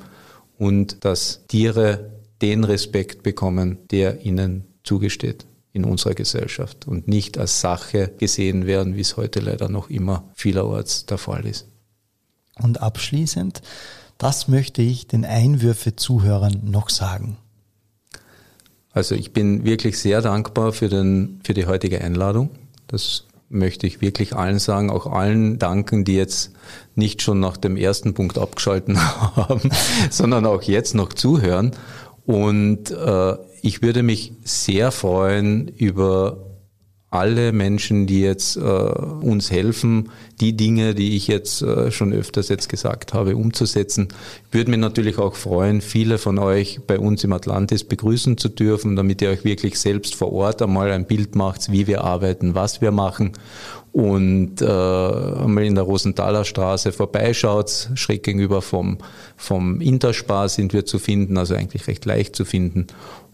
und 0.57 1.03
dass 1.03 1.45
Tiere 1.47 2.11
den 2.41 2.63
Respekt 2.63 3.23
bekommen, 3.23 3.79
der 3.89 4.23
ihnen 4.25 4.65
zugesteht 4.83 5.45
in 5.73 5.83
unserer 5.83 6.13
Gesellschaft 6.13 6.87
und 6.87 7.07
nicht 7.07 7.37
als 7.37 7.61
Sache 7.61 8.13
gesehen 8.17 8.65
werden, 8.65 8.95
wie 8.95 9.01
es 9.01 9.17
heute 9.17 9.39
leider 9.39 9.69
noch 9.69 9.89
immer 9.89 10.23
vielerorts 10.33 11.05
der 11.05 11.17
Fall 11.17 11.45
ist. 11.45 11.67
Und 12.55 12.81
abschließend, 12.81 13.61
das 14.17 14.47
möchte 14.47 14.81
ich 14.81 15.07
den 15.07 15.25
Einwürfe-Zuhörern 15.25 16.61
noch 16.63 16.89
sagen. 16.89 17.37
Also 18.97 19.13
ich 19.13 19.31
bin 19.31 19.63
wirklich 19.63 19.99
sehr 19.99 20.23
dankbar 20.23 20.73
für, 20.73 20.89
den, 20.89 21.39
für 21.43 21.53
die 21.53 21.67
heutige 21.67 22.01
Einladung. 22.01 22.49
Das 22.87 23.25
möchte 23.47 23.85
ich 23.85 24.01
wirklich 24.01 24.35
allen 24.35 24.57
sagen, 24.57 24.89
auch 24.89 25.05
allen 25.05 25.59
danken, 25.59 26.03
die 26.03 26.15
jetzt 26.15 26.51
nicht 26.95 27.21
schon 27.21 27.39
nach 27.39 27.57
dem 27.57 27.77
ersten 27.77 28.15
Punkt 28.15 28.39
abgeschalten 28.39 28.99
haben, 29.35 29.69
sondern 30.09 30.47
auch 30.47 30.63
jetzt 30.63 30.95
noch 30.95 31.13
zuhören 31.13 31.73
und 32.25 32.89
äh, 32.89 33.35
ich 33.61 33.83
würde 33.83 34.01
mich 34.01 34.33
sehr 34.43 34.91
freuen 34.91 35.67
über 35.67 36.46
alle 37.18 37.51
Menschen, 37.51 38.05
die 38.07 38.22
jetzt 38.22 38.57
äh, 38.57 38.59
uns 38.59 39.51
helfen, 39.51 40.09
die 40.39 40.55
Dinge, 40.55 40.93
die 40.93 41.15
ich 41.15 41.28
jetzt 41.28 41.61
äh, 41.61 41.91
schon 41.91 42.13
öfters 42.13 42.49
jetzt 42.49 42.70
gesagt 42.70 43.13
habe, 43.13 43.36
umzusetzen. 43.36 44.09
Ich 44.47 44.53
würde 44.53 44.72
mich 44.72 44.80
natürlich 44.80 45.18
auch 45.18 45.36
freuen, 45.36 45.82
viele 45.82 46.18
von 46.18 46.38
euch 46.38 46.80
bei 46.86 46.99
uns 46.99 47.24
im 47.24 47.34
Atlantis 47.34 47.84
begrüßen 47.84 48.38
zu 48.38 48.49
dürfen, 48.49 48.95
damit 48.95 49.22
ihr 49.22 49.30
euch 49.30 49.43
wirklich 49.43 49.80
selbst 49.80 50.15
vor 50.15 50.32
Ort 50.32 50.61
einmal 50.61 50.91
ein 50.91 51.07
Bild 51.07 51.36
macht, 51.36 51.72
wie 51.72 51.88
wir 51.88 52.03
arbeiten, 52.03 52.55
was 52.55 52.82
wir 52.82 52.91
machen 52.91 53.34
und 53.97 54.61
äh, 54.61 54.65
einmal 54.65 55.63
in 55.63 55.74
der 55.74 55.84
Rosenthaler 55.84 56.45
Straße 56.45 56.91
vorbeischaut, 56.91 57.89
schräg 57.95 58.22
gegenüber 58.22 58.61
vom, 58.61 58.99
vom 59.36 59.82
Interspar 59.82 60.49
sind 60.49 60.72
wir 60.72 60.86
zu 60.86 60.99
finden, 60.99 61.36
also 61.36 61.55
eigentlich 61.55 61.88
recht 61.88 62.05
leicht 62.05 62.36
zu 62.36 62.45
finden. 62.45 62.86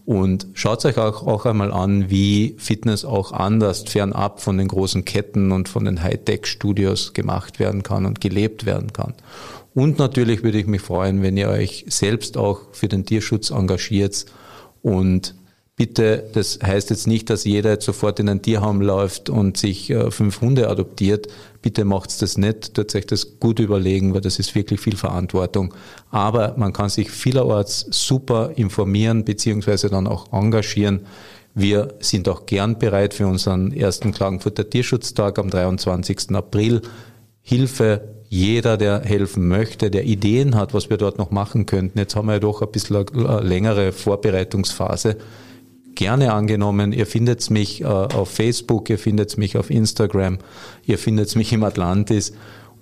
Und 0.06 0.48
schaut 0.52 0.84
euch 0.84 0.98
auch, 0.98 1.26
auch 1.26 1.46
einmal 1.46 1.72
an, 1.72 2.10
wie 2.10 2.56
Fitness 2.58 3.06
auch 3.06 3.32
anders 3.32 3.84
fernab 3.84 4.42
von 4.42 4.58
den 4.58 4.68
großen 4.68 5.04
Ketten 5.04 5.50
und 5.50 5.68
von 5.68 5.86
den 5.86 6.02
Hightech-Studios 6.02 7.14
gemacht 7.14 7.58
werden 7.58 7.82
kann 7.82 8.04
und 8.04 8.20
gelebt 8.20 8.66
werden 8.66 8.92
kann. 8.92 9.14
Und 9.74 9.98
natürlich 9.98 10.42
würde 10.42 10.58
ich 10.58 10.66
mich 10.66 10.82
freuen, 10.82 11.22
wenn 11.22 11.36
ihr 11.36 11.48
euch 11.48 11.86
selbst 11.88 12.36
auch 12.36 12.60
für 12.72 12.88
den 12.88 13.06
Tierschutz 13.06 13.50
engagiert 13.50 14.26
und 14.82 15.34
Bitte, 15.76 16.30
das 16.32 16.60
heißt 16.62 16.90
jetzt 16.90 17.08
nicht, 17.08 17.30
dass 17.30 17.42
jeder 17.44 17.70
jetzt 17.70 17.84
sofort 17.84 18.20
in 18.20 18.28
ein 18.28 18.42
Tierheim 18.42 18.80
läuft 18.80 19.28
und 19.28 19.56
sich 19.56 19.90
äh, 19.90 20.12
fünf 20.12 20.40
Hunde 20.40 20.68
adoptiert. 20.68 21.26
Bitte 21.62 21.84
macht's 21.84 22.16
das 22.18 22.38
nicht, 22.38 22.74
tut 22.74 22.94
euch 22.94 23.06
das 23.06 23.40
gut 23.40 23.58
überlegen, 23.58 24.14
weil 24.14 24.20
das 24.20 24.38
ist 24.38 24.54
wirklich 24.54 24.80
viel 24.80 24.96
Verantwortung. 24.96 25.74
Aber 26.10 26.54
man 26.56 26.72
kann 26.72 26.90
sich 26.90 27.10
vielerorts 27.10 27.86
super 27.90 28.52
informieren 28.54 29.24
beziehungsweise 29.24 29.88
dann 29.90 30.06
auch 30.06 30.32
engagieren. 30.32 31.06
Wir 31.54 31.94
sind 31.98 32.28
auch 32.28 32.46
gern 32.46 32.78
bereit 32.78 33.12
für 33.12 33.26
unseren 33.26 33.72
ersten 33.72 34.12
Klagenfurter 34.12 34.70
Tierschutztag 34.70 35.40
am 35.40 35.50
23. 35.50 36.30
April. 36.36 36.82
Hilfe 37.42 38.14
jeder, 38.28 38.76
der 38.76 39.00
helfen 39.00 39.48
möchte, 39.48 39.90
der 39.90 40.04
Ideen 40.04 40.54
hat, 40.54 40.72
was 40.72 40.88
wir 40.88 40.98
dort 40.98 41.18
noch 41.18 41.32
machen 41.32 41.66
könnten. 41.66 41.98
Jetzt 41.98 42.14
haben 42.14 42.26
wir 42.26 42.34
ja 42.34 42.40
doch 42.40 42.62
ein 42.62 42.70
bisschen 42.70 42.96
eine 42.96 43.40
längere 43.40 43.90
Vorbereitungsphase 43.90 45.16
gerne 45.96 46.32
angenommen. 46.32 46.92
Ihr 46.92 47.06
findet 47.06 47.50
mich 47.50 47.82
äh, 47.82 47.84
auf 47.84 48.30
Facebook, 48.30 48.90
ihr 48.90 48.98
findet 48.98 49.38
mich 49.38 49.56
auf 49.56 49.70
Instagram, 49.70 50.38
ihr 50.84 50.98
findet 50.98 51.34
mich 51.36 51.52
im 51.52 51.64
Atlantis 51.64 52.32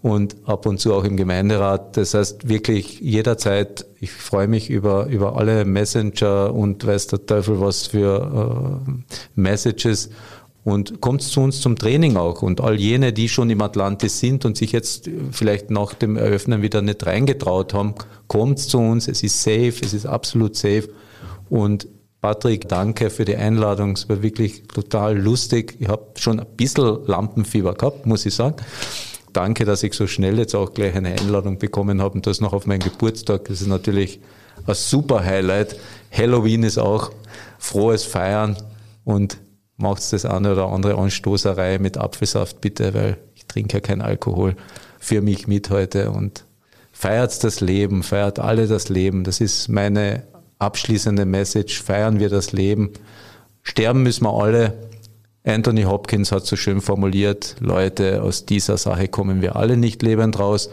und 0.03 0.37
ab 0.45 0.67
und 0.67 0.79
zu 0.79 0.93
auch 0.93 1.05
im 1.05 1.17
Gemeinderat. 1.17 1.97
Das 1.97 2.15
heißt 2.15 2.49
wirklich 2.49 3.01
jederzeit, 3.01 3.87
ich 4.01 4.11
freue 4.13 4.49
mich 4.49 4.69
über, 4.69 5.07
über 5.07 5.37
alle 5.37 5.65
Messenger 5.65 6.53
und 6.53 6.85
weiß 6.85 7.07
der 7.07 7.25
Teufel 7.25 7.61
was 7.61 7.87
für 7.87 8.83
äh, 8.87 8.91
Messages 9.37 10.11
und 10.65 11.01
kommt 11.01 11.23
zu 11.23 11.41
uns 11.41 11.61
zum 11.61 11.77
Training 11.77 12.17
auch. 12.17 12.43
Und 12.43 12.61
all 12.61 12.79
jene, 12.79 13.13
die 13.13 13.29
schon 13.29 13.51
im 13.51 13.63
Atlantis 13.63 14.21
sind 14.21 14.45
und 14.45 14.57
sich 14.57 14.73
jetzt 14.73 15.11
vielleicht 15.33 15.71
nach 15.71 15.95
dem 15.95 16.17
Eröffnen 16.17 16.63
wieder 16.63 16.83
nicht 16.83 17.05
reingetraut 17.05 17.75
haben, 17.75 17.95
kommt 18.29 18.59
zu 18.59 18.79
uns. 18.79 19.09
Es 19.09 19.23
ist 19.23 19.43
safe, 19.43 19.75
es 19.83 19.93
ist 19.93 20.07
absolut 20.07 20.57
safe. 20.57 20.89
Und 21.51 21.89
Patrick, 22.23 22.69
danke 22.69 23.11
für 23.11 23.25
die 23.25 23.35
Einladung. 23.35 23.95
Es 23.95 24.09
war 24.09 24.23
wirklich 24.23 24.63
total 24.69 25.19
lustig. 25.19 25.75
Ich 25.81 25.89
habe 25.89 26.07
schon 26.17 26.39
ein 26.39 26.47
bisschen 26.57 27.05
Lampenfieber 27.05 27.75
gehabt, 27.75 28.07
muss 28.07 28.25
ich 28.25 28.33
sagen. 28.33 28.55
Danke, 29.33 29.65
dass 29.65 29.83
ich 29.83 29.95
so 29.95 30.07
schnell 30.07 30.39
jetzt 30.39 30.55
auch 30.55 30.73
gleich 30.73 30.95
eine 30.95 31.09
Einladung 31.09 31.59
bekommen 31.59 32.01
habe 32.01 32.15
und 32.15 32.27
das 32.29 32.41
noch 32.41 32.53
auf 32.53 32.65
meinen 32.65 32.79
Geburtstag. 32.79 33.47
Das 33.47 33.61
ist 33.61 33.67
natürlich 33.67 34.21
ein 34.69 34.75
super 34.75 35.25
Highlight. 35.25 35.77
Halloween 36.13 36.63
ist 36.63 36.79
auch 36.79 37.11
frohes 37.59 38.05
Feiern 38.05 38.57
und 39.03 39.39
macht 39.77 40.13
das 40.13 40.25
eine 40.25 40.53
oder 40.53 40.69
andere 40.69 40.99
Anstoßerei 40.99 41.81
mit 41.81 41.99
Apfelsaft 41.99 42.61
bitte, 42.61 42.95
weil 42.95 43.17
ich 43.35 43.47
trinke 43.47 43.79
ja 43.79 43.81
keinen 43.81 44.01
Alkohol 44.01 44.55
für 45.01 45.23
mich 45.23 45.49
mit 45.49 45.71
heute 45.71 46.13
und 46.13 46.45
feiert 46.93 47.43
das 47.43 47.61
Leben, 47.61 48.05
feiert 48.05 48.39
alle 48.39 48.69
das 48.69 48.91
Leben. 48.91 49.25
Das 49.25 49.41
ist 49.41 49.69
meine 49.69 50.23
abschließende 50.63 51.27
Message, 51.27 51.83
feiern 51.83 52.19
wir 52.19 52.29
das 52.29 52.53
Leben. 52.53 52.93
Sterben 53.63 54.03
müssen 54.03 54.25
wir 54.25 54.33
alle, 54.33 54.75
Anthony 55.45 55.83
Hopkins 55.83 56.31
hat 56.31 56.47
so 56.47 56.57
schön 56.57 56.81
formuliert, 56.81 57.57
Leute, 57.59 58.23
aus 58.23 58.47
dieser 58.47 58.79
Sache 58.79 59.09
kommen 59.09 59.43
wir 59.43 59.57
alle 59.57 59.77
nicht 59.77 60.03
lebend 60.03 60.39
raus. 60.39 60.71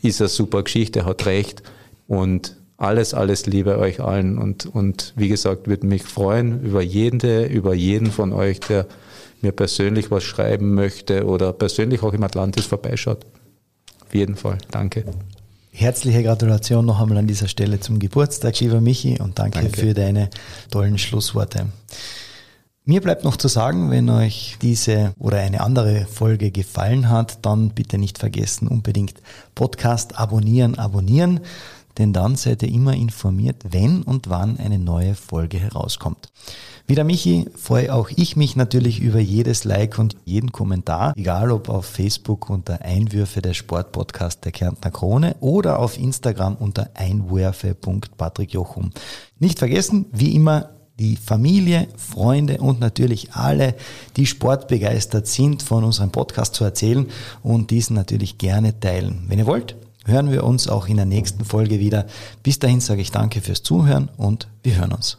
Ist 0.00 0.20
eine 0.20 0.28
super 0.28 0.62
Geschichte, 0.62 1.04
hat 1.04 1.26
recht. 1.26 1.62
Und 2.06 2.56
alles, 2.76 3.14
alles 3.14 3.46
Liebe 3.46 3.78
euch 3.78 4.00
allen. 4.00 4.38
Und, 4.38 4.66
und 4.66 5.12
wie 5.16 5.28
gesagt, 5.28 5.66
würde 5.66 5.86
mich 5.86 6.04
freuen 6.04 6.62
über 6.62 6.82
jeden, 6.82 7.48
über 7.48 7.74
jeden 7.74 8.10
von 8.10 8.32
euch, 8.32 8.60
der 8.60 8.86
mir 9.40 9.52
persönlich 9.52 10.10
was 10.10 10.22
schreiben 10.22 10.74
möchte 10.74 11.26
oder 11.26 11.52
persönlich 11.52 12.02
auch 12.02 12.12
im 12.12 12.22
Atlantis 12.22 12.66
vorbeischaut. 12.66 13.26
Auf 14.04 14.14
jeden 14.14 14.36
Fall. 14.36 14.58
Danke. 14.70 15.04
Herzliche 15.74 16.22
Gratulation 16.22 16.84
noch 16.84 17.00
einmal 17.00 17.16
an 17.16 17.26
dieser 17.26 17.48
Stelle 17.48 17.80
zum 17.80 17.98
Geburtstag, 17.98 18.60
lieber 18.60 18.82
Michi, 18.82 19.18
und 19.18 19.38
danke, 19.38 19.62
danke. 19.62 19.80
für 19.80 19.94
deine 19.94 20.28
tollen 20.70 20.98
Schlussworte. 20.98 21.66
Mir 22.84 23.00
bleibt 23.00 23.24
noch 23.24 23.38
zu 23.38 23.48
sagen, 23.48 23.90
wenn 23.90 24.10
euch 24.10 24.58
diese 24.60 25.14
oder 25.18 25.38
eine 25.38 25.62
andere 25.62 26.04
Folge 26.04 26.50
gefallen 26.50 27.08
hat, 27.08 27.46
dann 27.46 27.70
bitte 27.70 27.96
nicht 27.96 28.18
vergessen, 28.18 28.68
unbedingt 28.68 29.14
Podcast 29.54 30.18
abonnieren, 30.18 30.78
abonnieren, 30.78 31.40
denn 31.96 32.12
dann 32.12 32.36
seid 32.36 32.62
ihr 32.62 32.68
immer 32.68 32.92
informiert, 32.92 33.56
wenn 33.70 34.02
und 34.02 34.28
wann 34.28 34.58
eine 34.58 34.78
neue 34.78 35.14
Folge 35.14 35.58
herauskommt. 35.58 36.30
Wie 36.86 36.94
der 36.94 37.04
Michi 37.04 37.46
freue 37.54 37.94
auch 37.94 38.10
ich 38.14 38.36
mich 38.36 38.56
natürlich 38.56 39.00
über 39.00 39.20
jedes 39.20 39.64
Like 39.64 39.98
und 39.98 40.16
jeden 40.24 40.52
Kommentar, 40.52 41.14
egal 41.16 41.50
ob 41.52 41.68
auf 41.68 41.86
Facebook 41.86 42.50
unter 42.50 42.82
Einwürfe 42.82 43.40
der 43.40 43.54
Sportpodcast 43.54 44.44
der 44.44 44.52
Kärntner 44.52 44.90
Krone 44.90 45.36
oder 45.40 45.78
auf 45.78 45.98
Instagram 45.98 46.56
unter 46.56 46.90
einwürfe.patrickjochum. 46.94 48.90
Nicht 49.38 49.58
vergessen, 49.58 50.06
wie 50.12 50.34
immer 50.34 50.70
die 50.98 51.16
Familie, 51.16 51.88
Freunde 51.96 52.58
und 52.58 52.80
natürlich 52.80 53.32
alle, 53.32 53.74
die 54.16 54.26
sportbegeistert 54.26 55.26
sind, 55.26 55.62
von 55.62 55.84
unserem 55.84 56.10
Podcast 56.10 56.54
zu 56.54 56.64
erzählen 56.64 57.06
und 57.42 57.70
diesen 57.70 57.94
natürlich 57.94 58.38
gerne 58.38 58.78
teilen. 58.78 59.24
Wenn 59.28 59.38
ihr 59.38 59.46
wollt, 59.46 59.76
hören 60.04 60.30
wir 60.30 60.44
uns 60.44 60.68
auch 60.68 60.88
in 60.88 60.96
der 60.96 61.06
nächsten 61.06 61.44
Folge 61.44 61.78
wieder. 61.78 62.06
Bis 62.42 62.58
dahin 62.58 62.80
sage 62.80 63.00
ich 63.00 63.10
danke 63.10 63.40
fürs 63.40 63.62
Zuhören 63.62 64.10
und 64.16 64.48
wir 64.62 64.76
hören 64.76 64.92
uns. 64.92 65.18